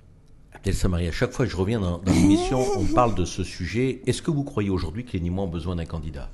Abdel 0.61 0.75
Samari, 0.75 1.07
à 1.07 1.11
chaque 1.11 1.31
fois 1.31 1.45
que 1.45 1.51
je 1.51 1.57
reviens 1.57 1.79
dans, 1.79 1.97
dans 1.97 2.11
l'émission, 2.13 2.63
on 2.77 2.85
parle 2.85 3.15
de 3.15 3.25
ce 3.25 3.43
sujet. 3.43 4.01
Est-ce 4.05 4.21
que 4.21 4.29
vous 4.29 4.43
croyez 4.43 4.69
aujourd'hui 4.69 5.03
que 5.03 5.13
les 5.13 5.19
Nîmois 5.19 5.45
ont 5.45 5.47
besoin 5.47 5.75
d'un 5.75 5.85
candidat? 5.85 6.29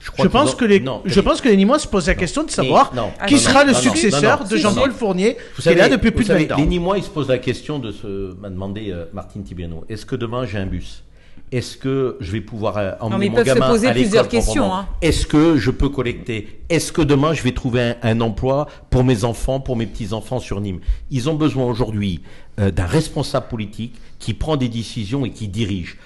Je 0.00 0.28
pense 0.28 0.54
que 0.54 0.64
les, 0.64 0.78
non, 0.78 1.02
je 1.04 1.20
pense 1.20 1.40
que 1.40 1.48
les 1.48 1.56
Nîmois 1.56 1.80
se 1.80 1.88
posent 1.88 2.06
la 2.06 2.14
question 2.14 2.44
de 2.44 2.52
savoir 2.52 2.94
non, 2.94 3.10
qui 3.26 3.34
non, 3.34 3.40
sera 3.40 3.64
le 3.64 3.74
successeur 3.74 4.44
de 4.44 4.56
Jean-Paul. 4.56 4.92
Fournier, 4.92 5.36
Vous 5.56 5.62
qui 5.62 5.68
est 5.70 5.74
là 5.74 5.84
savez, 5.84 5.96
depuis 5.96 6.12
plus 6.12 6.22
de 6.22 6.28
savez, 6.28 6.44
20 6.46 6.54
ans. 6.54 6.58
Les 6.58 6.66
Nîmois, 6.66 6.98
ils 6.98 7.02
se 7.02 7.10
posent 7.10 7.28
la 7.28 7.38
question 7.38 7.80
de 7.80 7.90
ce 7.90 8.32
m'a 8.36 8.48
demandé 8.48 8.92
euh, 8.92 9.06
Martine 9.12 9.42
Tibiano. 9.42 9.84
Est-ce 9.88 10.06
que 10.06 10.14
demain 10.14 10.46
j'ai 10.46 10.58
un 10.58 10.66
bus? 10.66 11.02
Est-ce 11.52 11.76
que 11.76 12.16
je 12.20 12.32
vais 12.32 12.40
pouvoir 12.40 12.76
euh, 12.78 12.92
emmener 13.00 13.18
mais 13.18 13.26
ils 13.26 13.30
mon 13.30 13.36
peuvent 13.36 13.48
se 13.48 13.54
gamin 13.54 13.68
poser 13.68 13.86
à 13.88 13.92
l'école 13.92 14.02
plusieurs 14.04 14.28
questions, 14.28 14.74
hein. 14.74 14.88
Est-ce 15.02 15.26
que 15.26 15.56
je 15.56 15.70
peux 15.70 15.88
collecter 15.88 16.62
Est-ce 16.68 16.92
que 16.92 17.02
demain 17.02 17.32
je 17.34 17.42
vais 17.42 17.52
trouver 17.52 17.82
un, 17.82 17.96
un 18.02 18.20
emploi 18.20 18.68
pour 18.90 19.04
mes 19.04 19.24
enfants, 19.24 19.60
pour 19.60 19.76
mes 19.76 19.86
petits 19.86 20.12
enfants 20.12 20.40
sur 20.40 20.60
Nîmes? 20.60 20.80
Ils 21.10 21.28
ont 21.28 21.34
besoin 21.34 21.64
aujourd'hui 21.64 22.20
euh, 22.58 22.70
d'un 22.70 22.86
responsable 22.86 23.48
politique 23.48 23.94
qui 24.18 24.34
prend 24.34 24.56
des 24.56 24.68
décisions 24.68 25.24
et 25.24 25.30
qui 25.30 25.48
dirige. 25.48 25.96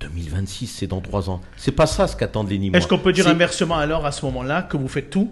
2026, 0.00 0.66
c'est 0.68 0.86
dans 0.86 1.00
trois 1.00 1.28
ans. 1.28 1.40
C'est 1.56 1.72
pas 1.72 1.86
ça 1.86 2.06
ce 2.06 2.16
qu'attendent 2.16 2.48
les 2.50 2.58
Nîmois. 2.58 2.78
Est-ce 2.78 2.86
qu'on 2.86 2.98
peut 2.98 3.12
dire 3.12 3.26
inversement 3.28 3.76
alors 3.76 4.06
à 4.06 4.12
ce 4.12 4.24
moment-là 4.26 4.62
que 4.62 4.76
vous 4.76 4.88
faites 4.88 5.10
tout 5.10 5.30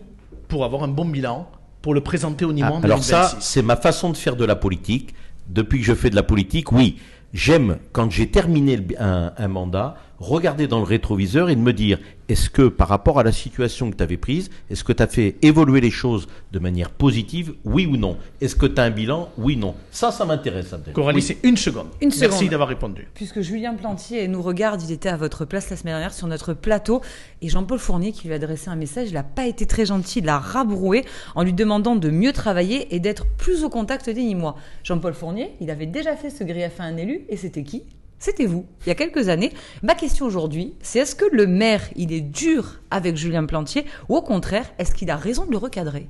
pour 0.48 0.64
avoir 0.64 0.82
un 0.82 0.88
bon 0.88 1.04
bilan, 1.04 1.48
pour 1.82 1.94
le 1.94 2.00
présenter 2.02 2.44
au 2.44 2.52
Nîmois 2.52 2.72
Ah, 2.74 2.78
en 2.78 2.82
alors 2.82 3.02
ça, 3.04 3.28
2026 3.30 3.46
c'est 3.46 3.62
ma 3.62 3.76
façon 3.76 4.10
de 4.10 4.16
faire 4.16 4.36
de 4.36 4.44
la 4.44 4.56
politique. 4.56 5.14
Depuis 5.48 5.78
que 5.78 5.86
je 5.86 5.94
fais 5.94 6.10
de 6.10 6.16
la 6.16 6.24
politique, 6.24 6.72
oui, 6.72 6.96
j'aime 7.32 7.78
quand 7.92 8.10
j'ai 8.10 8.30
terminé 8.30 8.78
un 8.98 9.48
mandat, 9.48 9.96
regarder 10.18 10.66
dans 10.66 10.78
le 10.78 10.84
rétroviseur 10.84 11.48
et 11.50 11.56
de 11.56 11.60
me 11.60 11.72
dire, 11.72 11.98
est-ce 12.28 12.50
que 12.50 12.68
par 12.68 12.88
rapport 12.88 13.18
à 13.18 13.22
la 13.22 13.32
situation 13.32 13.90
que 13.90 13.96
tu 13.96 14.02
avais 14.02 14.16
prise, 14.16 14.50
est-ce 14.70 14.82
que 14.82 14.92
tu 14.92 15.02
as 15.02 15.06
fait 15.06 15.36
évoluer 15.42 15.80
les 15.80 15.90
choses 15.90 16.26
de 16.52 16.58
manière 16.58 16.90
positive, 16.90 17.54
oui 17.64 17.86
ou 17.86 17.96
non? 17.96 18.16
Est-ce 18.40 18.56
que 18.56 18.66
tu 18.66 18.80
as 18.80 18.84
un 18.84 18.90
bilan, 18.90 19.28
oui 19.38 19.54
ou 19.56 19.60
non? 19.60 19.74
Ça, 19.90 20.10
ça 20.10 20.24
m'intéresse. 20.24 20.74
Coralie, 20.92 21.16
Oui. 21.18 21.22
c'est 21.22 21.38
une 21.44 21.56
seconde. 21.56 21.86
Une 22.00 22.08
Merci 22.08 22.18
seconde. 22.20 22.48
d'avoir 22.50 22.68
répondu. 22.68 23.06
Puisque 23.14 23.40
Julien 23.40 23.74
Plantier 23.74 24.26
nous 24.28 24.42
regarde, 24.42 24.82
il 24.82 24.90
était 24.92 25.08
à 25.08 25.16
votre 25.16 25.44
place 25.44 25.70
la 25.70 25.76
semaine 25.76 25.94
dernière 25.94 26.14
sur 26.14 26.26
notre 26.26 26.52
plateau. 26.54 27.00
Et 27.42 27.48
Jean-Paul 27.48 27.78
Fournier, 27.78 28.12
qui 28.12 28.26
lui 28.26 28.32
a 28.32 28.36
adressé 28.36 28.68
un 28.70 28.76
message, 28.76 29.08
il 29.08 29.14
n'a 29.14 29.22
pas 29.22 29.46
été 29.46 29.66
très 29.66 29.86
gentil, 29.86 30.18
il 30.20 30.24
l'a 30.24 30.38
rabroué 30.38 31.04
en 31.34 31.42
lui 31.44 31.52
demandant 31.52 31.94
de 31.96 32.10
mieux 32.10 32.32
travailler 32.32 32.94
et 32.94 33.00
d'être 33.00 33.26
plus 33.36 33.62
au 33.64 33.68
contact 33.68 34.06
des 34.10 34.22
Nîmois. 34.22 34.56
Jean-Paul 34.82 35.14
Fournier, 35.14 35.50
il 35.60 35.70
avait 35.70 35.86
déjà 35.86 36.16
fait 36.16 36.30
ce 36.30 36.42
grief 36.42 36.80
à 36.80 36.84
un 36.84 36.96
élu, 36.96 37.24
et 37.28 37.36
c'était 37.36 37.62
qui? 37.62 37.82
C'était 38.18 38.46
vous, 38.46 38.66
il 38.84 38.88
y 38.88 38.92
a 38.92 38.94
quelques 38.94 39.28
années. 39.28 39.52
Ma 39.82 39.94
question 39.94 40.26
aujourd'hui, 40.26 40.74
c'est 40.80 41.00
est-ce 41.00 41.14
que 41.14 41.24
le 41.30 41.46
maire, 41.46 41.82
il 41.96 42.12
est 42.12 42.20
dur 42.20 42.80
avec 42.90 43.16
Julien 43.16 43.44
Plantier, 43.44 43.84
ou 44.08 44.16
au 44.16 44.22
contraire, 44.22 44.64
est-ce 44.78 44.94
qu'il 44.94 45.10
a 45.10 45.16
raison 45.16 45.44
de 45.46 45.50
le 45.50 45.58
recadrer? 45.58 46.08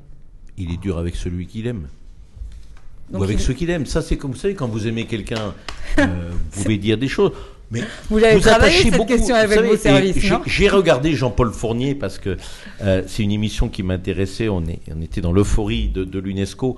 Il 0.56 0.72
est 0.72 0.80
dur 0.80 0.98
avec 0.98 1.16
celui 1.16 1.46
qu'il 1.46 1.66
aime. 1.66 1.88
Donc 3.10 3.20
ou 3.20 3.24
avec 3.24 3.38
il- 3.38 3.42
ceux 3.42 3.52
qu'il 3.54 3.70
aime. 3.70 3.86
Ça, 3.86 4.02
c'est 4.02 4.16
comme 4.16 4.32
vous 4.32 4.36
savez, 4.38 4.54
quand 4.54 4.68
vous 4.68 4.86
aimez 4.86 5.06
quelqu'un, 5.06 5.54
euh, 5.98 6.30
vous 6.52 6.62
pouvez 6.62 6.78
dire 6.78 6.98
des 6.98 7.08
choses. 7.08 7.32
Mais 7.72 7.82
Vous 8.10 8.18
l'avez 8.18 8.40
travaillé, 8.40 8.90
cette 8.92 9.06
question 9.08 9.34
avec 9.34 9.60
vos 9.60 9.76
services, 9.76 10.24
j'ai- 10.46 10.68
regardé 10.68 11.14
Jean-Paul 11.14 11.50
Fournier 11.52 11.96
parce 11.96 12.18
que 12.20 12.36
euh, 12.82 13.02
c'est 13.08 13.24
une 13.24 13.32
émission 13.32 13.68
qui 13.68 13.82
m'intéressait. 13.82 14.48
On, 14.48 14.64
est, 14.66 14.78
on 14.96 15.02
était 15.02 15.20
dans 15.20 15.32
l'euphorie 15.32 15.88
de, 15.88 16.04
de 16.04 16.18
l'UNESCO. 16.20 16.76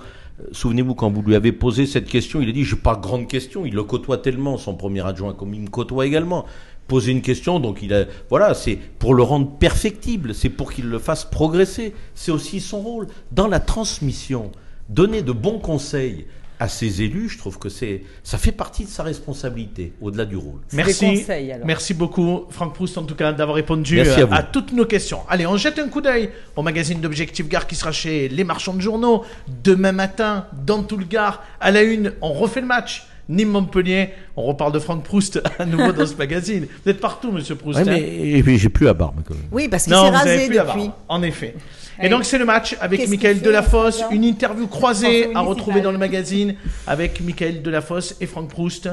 Souvenez-vous, 0.51 0.95
quand 0.95 1.11
vous 1.11 1.21
lui 1.21 1.35
avez 1.35 1.51
posé 1.51 1.85
cette 1.85 2.07
question, 2.07 2.41
il 2.41 2.49
a 2.49 2.51
dit 2.51 2.63
Je 2.63 2.75
pas 2.75 2.95
grande 2.95 3.27
question. 3.27 3.65
Il 3.65 3.73
le 3.73 3.83
côtoie 3.83 4.17
tellement, 4.17 4.57
son 4.57 4.75
premier 4.75 5.05
adjoint, 5.05 5.33
comme 5.33 5.53
il 5.53 5.61
me 5.61 5.69
côtoie 5.69 6.05
également. 6.05 6.45
poser 6.87 7.11
une 7.11 7.21
question, 7.21 7.59
donc 7.59 7.83
il 7.83 7.93
a, 7.93 8.05
voilà, 8.29 8.55
c'est 8.55 8.75
pour 8.75 9.13
le 9.13 9.21
rendre 9.21 9.51
perfectible, 9.59 10.33
c'est 10.33 10.49
pour 10.49 10.73
qu'il 10.73 10.89
le 10.89 10.97
fasse 10.97 11.23
progresser. 11.23 11.93
C'est 12.15 12.31
aussi 12.31 12.59
son 12.59 12.81
rôle 12.81 13.07
dans 13.31 13.47
la 13.47 13.59
transmission, 13.59 14.51
donner 14.89 15.21
de 15.21 15.31
bons 15.31 15.59
conseils 15.59 16.25
à 16.59 16.67
ses 16.67 17.01
élus. 17.01 17.29
Je 17.29 17.37
trouve 17.37 17.57
que 17.57 17.69
c'est, 17.69 18.03
ça 18.23 18.37
fait 18.37 18.51
partie 18.51 18.83
de 18.83 18.89
sa 18.89 19.03
responsabilité 19.03 19.93
au-delà 20.01 20.25
du 20.25 20.35
rôle. 20.35 20.59
Merci. 20.73 21.09
des 21.09 21.19
conseils, 21.21 21.51
alors. 21.51 21.65
Merci 21.65 21.93
beaucoup, 21.93 22.45
Franck 22.49 22.73
Proust, 22.73 22.97
en 22.97 23.03
tout 23.03 23.15
cas, 23.15 23.31
d'avoir 23.31 23.55
répondu 23.55 23.99
euh, 23.99 24.27
à 24.31 24.39
à 24.39 24.43
toutes 24.43 24.73
nos 24.73 24.85
questions. 24.85 25.19
Allez, 25.29 25.45
on 25.47 25.57
jette 25.57 25.79
un 25.79 25.87
coup 25.87 26.01
d'œil 26.01 26.29
au 26.55 26.61
magazine 26.61 27.01
d'Objectif 27.01 27.47
Gare 27.47 27.67
qui 27.67 27.75
sera 27.75 27.91
chez 27.91 28.27
Les 28.29 28.43
Marchands 28.43 28.73
de 28.73 28.81
Journaux. 28.81 29.23
Demain 29.63 29.91
matin, 29.91 30.45
dans 30.65 30.83
tout 30.83 30.97
le 30.97 31.05
Gard, 31.05 31.43
à 31.59 31.71
la 31.71 31.81
une, 31.81 32.13
on 32.21 32.33
refait 32.33 32.61
le 32.61 32.67
match. 32.67 33.05
Nîmes-Montpellier, 33.29 34.09
on 34.35 34.43
reparle 34.43 34.71
de 34.71 34.79
Franck 34.79 35.03
Proust 35.03 35.39
à 35.59 35.65
nouveau 35.65 35.91
dans 35.91 36.07
ce 36.07 36.15
magazine. 36.15 36.65
Vous 36.83 36.89
êtes 36.89 36.99
partout, 36.99 37.31
monsieur 37.31 37.55
Proust. 37.55 37.79
Ouais, 37.79 37.87
hein. 37.87 37.91
mais 37.91 38.29
et 38.31 38.43
puis, 38.43 38.57
j'ai 38.57 38.69
plus 38.69 38.85
la 38.85 38.95
barbe 38.95 39.21
quand 39.23 39.35
même. 39.35 39.43
Oui, 39.51 39.67
parce 39.67 39.83
qu'il 39.83 39.93
s'est 39.93 39.99
rasé 39.99 40.49
depuis. 40.49 40.89
en 41.07 41.21
effet. 41.21 41.55
Et 42.01 42.09
donc 42.09 42.25
c'est 42.25 42.37
le 42.37 42.45
match 42.45 42.75
avec 42.79 43.07
Michael 43.09 43.41
Delafosse, 43.41 44.03
une 44.11 44.23
interview 44.23 44.67
croisée 44.67 45.33
à 45.35 45.41
retrouver 45.41 45.81
dans 45.81 45.91
le 45.91 45.97
magazine 45.97 46.55
avec 46.87 47.21
Michael 47.21 47.61
Delafosse 47.61 48.15
et 48.21 48.25
Franck 48.25 48.49
Proust. 48.49 48.89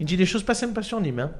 Il 0.00 0.06
dit 0.06 0.16
des 0.16 0.26
choses 0.26 0.42
pas 0.44 0.54
sympas 0.54 0.82
sur 0.82 1.00
Nîmes. 1.00 1.18
Hein. 1.20 1.30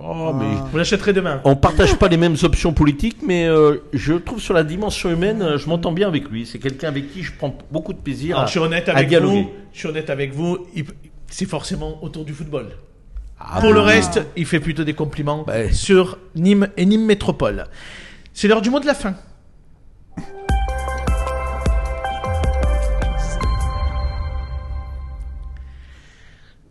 Oh, 0.00 0.32
mais 0.32 0.46
Vous 0.70 0.78
l'achèterez 0.78 1.12
demain. 1.12 1.40
on 1.44 1.56
partage 1.56 1.96
pas 1.96 2.06
les 2.08 2.16
mêmes 2.16 2.36
options 2.42 2.72
politiques, 2.72 3.18
mais 3.26 3.46
euh, 3.48 3.78
je 3.92 4.14
trouve 4.14 4.40
sur 4.40 4.54
la 4.54 4.62
dimension 4.62 5.10
humaine, 5.10 5.42
euh, 5.42 5.58
je 5.58 5.68
m'entends 5.68 5.90
bien 5.92 6.06
avec 6.06 6.28
lui. 6.30 6.46
C'est 6.46 6.58
quelqu'un 6.60 6.88
avec 6.88 7.12
qui 7.12 7.22
je 7.24 7.32
prends 7.36 7.56
beaucoup 7.72 7.92
de 7.92 7.98
plaisir 7.98 8.36
Alors, 8.36 8.44
à, 8.44 8.46
je 8.46 8.50
suis 8.52 8.60
honnête 8.60 8.88
à 8.88 8.92
avec 8.92 9.08
dialoguer. 9.08 9.42
vous. 9.42 9.50
Je 9.72 9.78
suis 9.80 9.88
honnête 9.88 10.08
avec 10.08 10.32
vous. 10.32 10.58
C'est 11.26 11.46
forcément 11.46 12.02
autour 12.02 12.24
du 12.24 12.32
football. 12.32 12.68
Ah, 13.40 13.60
Pour 13.60 13.72
le 13.72 13.80
reste, 13.80 14.20
il 14.36 14.46
fait 14.46 14.60
plutôt 14.60 14.84
des 14.84 14.94
compliments 14.94 15.44
sur 15.72 16.18
Nîmes 16.36 16.68
et 16.76 16.86
Nîmes 16.86 17.04
Métropole. 17.04 17.64
C'est 18.32 18.46
l'heure 18.48 18.62
du 18.62 18.70
mot 18.70 18.78
de 18.80 18.86
la 18.86 18.94
fin. 18.94 19.14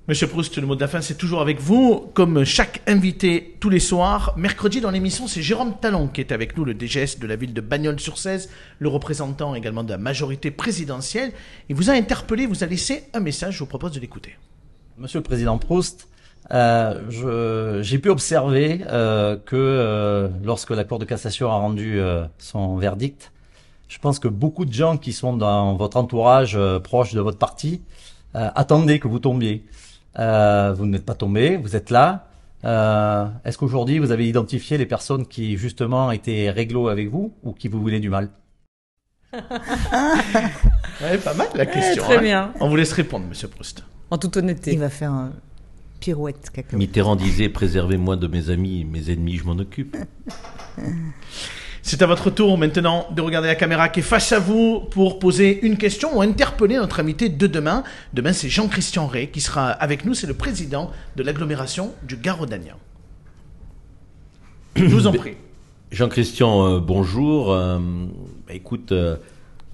Monsieur 0.08 0.28
Proust, 0.28 0.58
le 0.58 0.66
mot 0.66 0.76
de 0.76 0.80
la 0.80 0.88
fin, 0.88 1.02
c'est 1.02 1.18
toujours 1.18 1.42
avec 1.42 1.60
vous. 1.60 2.10
Comme 2.14 2.46
chaque 2.46 2.82
invité 2.88 3.58
tous 3.60 3.70
les 3.70 3.82
soirs, 3.82 4.34
mercredi 4.38 4.80
dans 4.80 4.90
l'émission, 4.90 5.28
c'est 5.28 5.42
Jérôme 5.42 5.74
Talon 5.82 6.08
qui 6.08 6.22
est 6.22 6.32
avec 6.32 6.56
nous, 6.56 6.64
le 6.64 6.74
DGS 6.74 7.20
de 7.20 7.28
la 7.28 7.36
ville 7.36 7.54
de 7.54 7.60
Bagnols-sur-Cèze, 7.60 8.50
le 8.80 8.88
représentant 8.88 9.54
également 9.54 9.84
de 9.84 9.90
la 9.90 9.98
majorité 9.98 10.50
présidentielle. 10.50 11.34
Il 11.68 11.76
vous 11.76 11.90
a 11.90 11.94
interpellé, 11.94 12.46
vous 12.46 12.64
a 12.64 12.68
laissé 12.68 13.04
un 13.14 13.20
message, 13.20 13.56
je 13.56 13.60
vous 13.60 13.66
propose 13.66 13.92
de 13.92 14.00
l'écouter. 14.00 14.38
Monsieur 14.98 15.20
le 15.20 15.24
Président 15.24 15.58
Proust, 15.58 16.08
euh, 16.52 17.82
j'ai 17.82 18.00
pu 18.00 18.10
observer 18.10 18.86
euh, 18.88 19.36
que 19.36 19.56
euh, 19.58 20.30
lorsque 20.42 20.72
la 20.72 20.86
Cour 20.86 21.00
de 21.00 21.06
cassation 21.06 21.52
a 21.52 21.56
rendu 21.56 22.00
son 22.38 22.78
verdict, 22.78 23.34
je 23.88 24.00
pense 24.00 24.20
que 24.20 24.28
beaucoup 24.28 24.66
de 24.66 24.74
gens 24.74 24.98
qui 24.98 25.14
sont 25.14 25.36
dans 25.36 25.76
votre 25.76 25.98
entourage 25.98 26.56
euh, 26.56 26.80
proche 26.80 27.14
de 27.14 27.22
votre 27.22 27.38
parti 27.38 27.82
euh, 28.36 28.50
attendaient 28.56 29.00
que 29.00 29.08
vous 29.08 29.20
tombiez. 29.20 29.66
Euh, 30.20 30.74
vous 30.76 30.86
n'êtes 30.86 31.06
pas 31.06 31.16
tombé, 31.16 31.58
vous 31.58 31.76
êtes 31.76 31.90
là. 31.90 32.28
Euh, 32.66 33.28
Est-ce 33.46 33.58
qu'aujourd'hui 33.58 34.00
vous 34.00 34.12
avez 34.12 34.28
identifié 34.28 34.78
les 34.78 34.86
personnes 34.88 35.26
qui 35.28 35.58
justement 35.58 36.12
étaient 36.12 36.50
réglo 36.50 36.88
avec 36.88 37.10
vous 37.10 37.34
ou 37.44 37.54
qui 37.54 37.68
vous 37.68 37.80
voulaient 37.80 38.00
du 38.00 38.10
mal? 38.10 38.30
Ouais, 41.00 41.20
pas 41.20 41.36
mal 41.36 41.48
la 41.54 41.68
question. 41.68 42.02
très 42.04 42.18
hein. 42.18 42.22
bien. 42.22 42.54
On 42.60 42.70
vous 42.70 42.76
laisse 42.76 42.92
répondre, 42.92 43.28
monsieur 43.28 43.48
Proust. 43.48 43.84
En 44.10 44.18
toute 44.18 44.36
Il 44.36 44.40
honnêteté. 44.40 44.76
va 44.78 44.90
faire 44.90 45.12
un 45.12 45.32
pirouette 46.00 46.50
cacahuète. 46.50 46.74
Mitterrand 46.80 47.16
disait 47.16 47.50
préservez-moi 47.50 48.16
de 48.16 48.26
mes 48.26 48.50
amis, 48.50 48.84
mes 48.84 49.12
ennemis, 49.12 49.36
je 49.38 49.44
m'en 49.46 49.60
occupe. 49.60 49.96
C'est 51.88 52.02
à 52.02 52.06
votre 52.06 52.30
tour 52.30 52.58
maintenant 52.58 53.08
de 53.16 53.22
regarder 53.22 53.48
la 53.48 53.56
caméra 53.56 53.88
qui 53.88 54.02
est 54.02 54.04
face 54.04 54.34
à 54.34 54.40
vous 54.40 54.82
pour 54.92 55.20
poser 55.20 55.66
une 55.66 55.78
question 55.78 56.18
ou 56.18 56.22
interpeller 56.22 56.76
notre 56.76 57.00
invité 57.00 57.30
de 57.30 57.48
demain. 57.48 57.86
Demain, 58.14 58.34
c'est 58.34 58.50
Jean-Christian 58.50 59.08
Rey 59.08 59.28
qui 59.28 59.40
sera 59.40 59.70
avec 59.70 60.04
nous. 60.04 60.14
C'est 60.14 60.28
le 60.28 60.34
président 60.34 60.92
de 61.16 61.24
l'agglomération 61.24 61.94
du 62.04 62.18
Gard-Audanien. 62.18 62.76
Je 64.76 64.84
vous 64.84 65.08
en 65.08 65.14
prie. 65.14 65.36
Jean-Christian, 65.90 66.68
euh, 66.68 66.80
bonjour. 66.82 67.54
Euh, 67.54 67.80
bah, 68.46 68.54
écoute, 68.54 68.92
euh, 68.92 69.16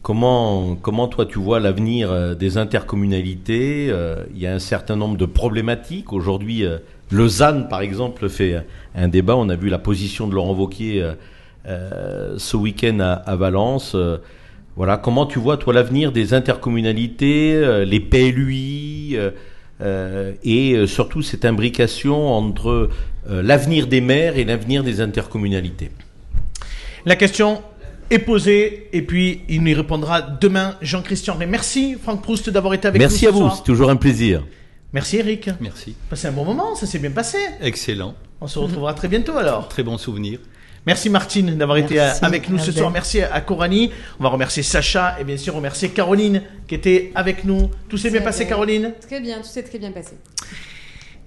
comment, 0.03 0.75
comment 0.75 1.07
toi 1.07 1.25
tu 1.25 1.39
vois 1.39 1.59
l'avenir 1.59 2.35
des 2.35 2.59
intercommunalités? 2.59 3.87
Il 4.35 4.39
y 4.39 4.45
a 4.45 4.53
un 4.53 4.59
certain 4.59 4.95
nombre 4.95 5.17
de 5.17 5.25
problématiques. 5.25 6.13
Aujourd'hui, 6.13 6.63
Lausanne, 7.09 7.67
par 7.69 7.81
exemple, 7.81 8.29
fait 8.29 8.63
un 8.93 9.07
débat. 9.07 9.35
On 9.35 9.49
a 9.49 9.55
vu 9.55 9.69
la 9.69 9.79
position 9.79 10.27
de 10.27 10.35
Laurent 10.35 10.53
Wauquiez 10.53 11.03
euh, 11.67 12.35
ce 12.37 12.57
week-end 12.57 12.99
à, 12.99 13.13
à 13.13 13.35
Valence. 13.35 13.95
Euh, 13.95 14.17
voilà, 14.75 14.97
comment 14.97 15.25
tu 15.25 15.39
vois 15.39 15.57
toi 15.57 15.73
l'avenir 15.73 16.11
des 16.11 16.33
intercommunalités, 16.33 17.53
euh, 17.53 17.85
les 17.85 17.99
PLUI 17.99 19.11
euh, 19.13 19.31
euh, 19.81 20.33
et 20.43 20.73
euh, 20.73 20.87
surtout 20.87 21.21
cette 21.21 21.45
imbrication 21.45 22.33
entre 22.33 22.89
euh, 23.29 23.41
l'avenir 23.43 23.87
des 23.87 24.01
maires 24.01 24.37
et 24.37 24.45
l'avenir 24.45 24.83
des 24.83 24.99
intercommunalités? 24.99 25.91
La 27.05 27.15
question 27.15 27.61
est 28.09 28.19
posée 28.19 28.89
et 28.93 29.01
puis 29.01 29.41
il 29.47 29.61
nous 29.61 29.69
y 29.69 29.73
répondra 29.73 30.21
demain 30.21 30.75
Jean-Christian 30.81 31.35
Rey. 31.35 31.45
Merci 31.45 31.95
Franck 32.01 32.21
Proust 32.21 32.49
d'avoir 32.49 32.73
été 32.73 32.87
avec 32.87 32.99
Merci 32.99 33.25
nous 33.25 33.29
à 33.29 33.33
ce 33.33 33.37
vous, 33.37 33.55
c'est 33.55 33.63
toujours 33.63 33.89
un 33.89 33.95
plaisir. 33.95 34.43
Merci 34.91 35.17
Eric. 35.17 35.49
Merci. 35.59 35.95
Passez 36.09 36.27
un 36.27 36.31
bon 36.31 36.45
moment, 36.45 36.75
ça 36.75 36.85
s'est 36.85 36.99
bien 36.99 37.11
passé. 37.11 37.37
Excellent. 37.61 38.15
On 38.41 38.47
se 38.47 38.59
retrouvera 38.59 38.93
très 38.93 39.07
bientôt 39.07 39.37
alors. 39.37 39.67
Très 39.67 39.83
bon 39.83 39.97
souvenir. 39.97 40.39
Merci 40.85 41.09
Martine 41.09 41.57
d'avoir 41.57 41.77
été 41.77 41.99
avec 41.99 42.49
nous 42.49 42.59
ce 42.59 42.71
soir. 42.71 42.91
Merci 42.91 43.21
à 43.21 43.39
Corani. 43.41 43.91
On 44.19 44.23
va 44.23 44.29
remercier 44.29 44.63
Sacha 44.63 45.15
et 45.19 45.23
bien 45.23 45.37
sûr 45.37 45.55
remercier 45.55 45.89
Caroline 45.89 46.41
qui 46.67 46.75
était 46.75 47.11
avec 47.15 47.45
nous. 47.45 47.69
Tout 47.87 47.97
s'est 47.97 48.09
bien 48.09 48.21
passé. 48.21 48.47
Caroline? 48.47 48.93
Très 49.01 49.21
bien, 49.21 49.37
tout 49.37 49.47
s'est 49.47 49.63
très 49.63 49.79
bien 49.79 49.91
passé. 49.91 50.17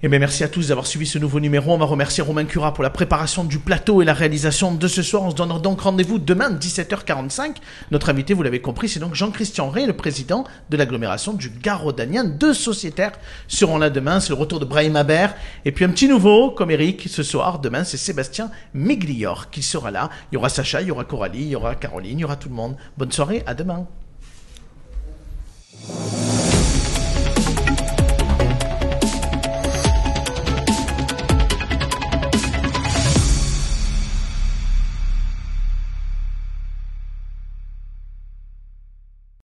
Eh 0.03 0.09
bien, 0.09 0.19
merci 0.19 0.43
à 0.43 0.47
tous 0.47 0.67
d'avoir 0.67 0.85
suivi 0.85 1.07
ce 1.07 1.17
nouveau 1.17 1.39
numéro. 1.39 1.73
On 1.73 1.77
va 1.79 1.85
remercier 1.85 2.21
Romain 2.21 2.45
Cura 2.45 2.71
pour 2.71 2.83
la 2.83 2.91
préparation 2.91 3.43
du 3.43 3.57
plateau 3.57 4.03
et 4.03 4.05
la 4.05 4.13
réalisation 4.13 4.71
de 4.71 4.87
ce 4.87 5.01
soir. 5.01 5.23
On 5.23 5.31
se 5.31 5.35
donne 5.35 5.59
donc 5.59 5.81
rendez-vous 5.81 6.19
demain, 6.19 6.51
17h45. 6.51 7.55
Notre 7.89 8.09
invité, 8.09 8.35
vous 8.35 8.43
l'avez 8.43 8.61
compris, 8.61 8.89
c'est 8.89 8.99
donc 8.99 9.15
Jean-Christian 9.15 9.71
Rey, 9.71 9.87
le 9.87 9.97
président 9.97 10.43
de 10.69 10.77
l'agglomération 10.77 11.33
du 11.33 11.49
Gard-Audanien. 11.49 12.25
Deux 12.25 12.53
sociétaires 12.53 13.13
seront 13.47 13.79
là 13.79 13.89
demain. 13.89 14.19
C'est 14.19 14.29
le 14.29 14.35
retour 14.35 14.59
de 14.59 14.65
Brahim 14.65 14.95
Haber. 14.95 15.29
Et 15.65 15.71
puis 15.71 15.83
un 15.83 15.89
petit 15.89 16.07
nouveau, 16.07 16.51
comme 16.51 16.69
Eric, 16.69 17.07
ce 17.09 17.23
soir. 17.23 17.57
Demain, 17.57 17.83
c'est 17.83 17.97
Sébastien 17.97 18.51
Meglior 18.75 19.49
qui 19.49 19.63
sera 19.63 19.89
là. 19.89 20.11
Il 20.31 20.35
y 20.35 20.37
aura 20.37 20.49
Sacha, 20.49 20.79
il 20.83 20.89
y 20.89 20.91
aura 20.91 21.05
Coralie, 21.05 21.41
il 21.41 21.49
y 21.49 21.55
aura 21.55 21.73
Caroline, 21.73 22.19
il 22.19 22.21
y 22.21 22.25
aura 22.25 22.35
tout 22.35 22.49
le 22.49 22.55
monde. 22.55 22.75
Bonne 22.99 23.11
soirée, 23.11 23.41
à 23.47 23.55
demain. 23.55 23.87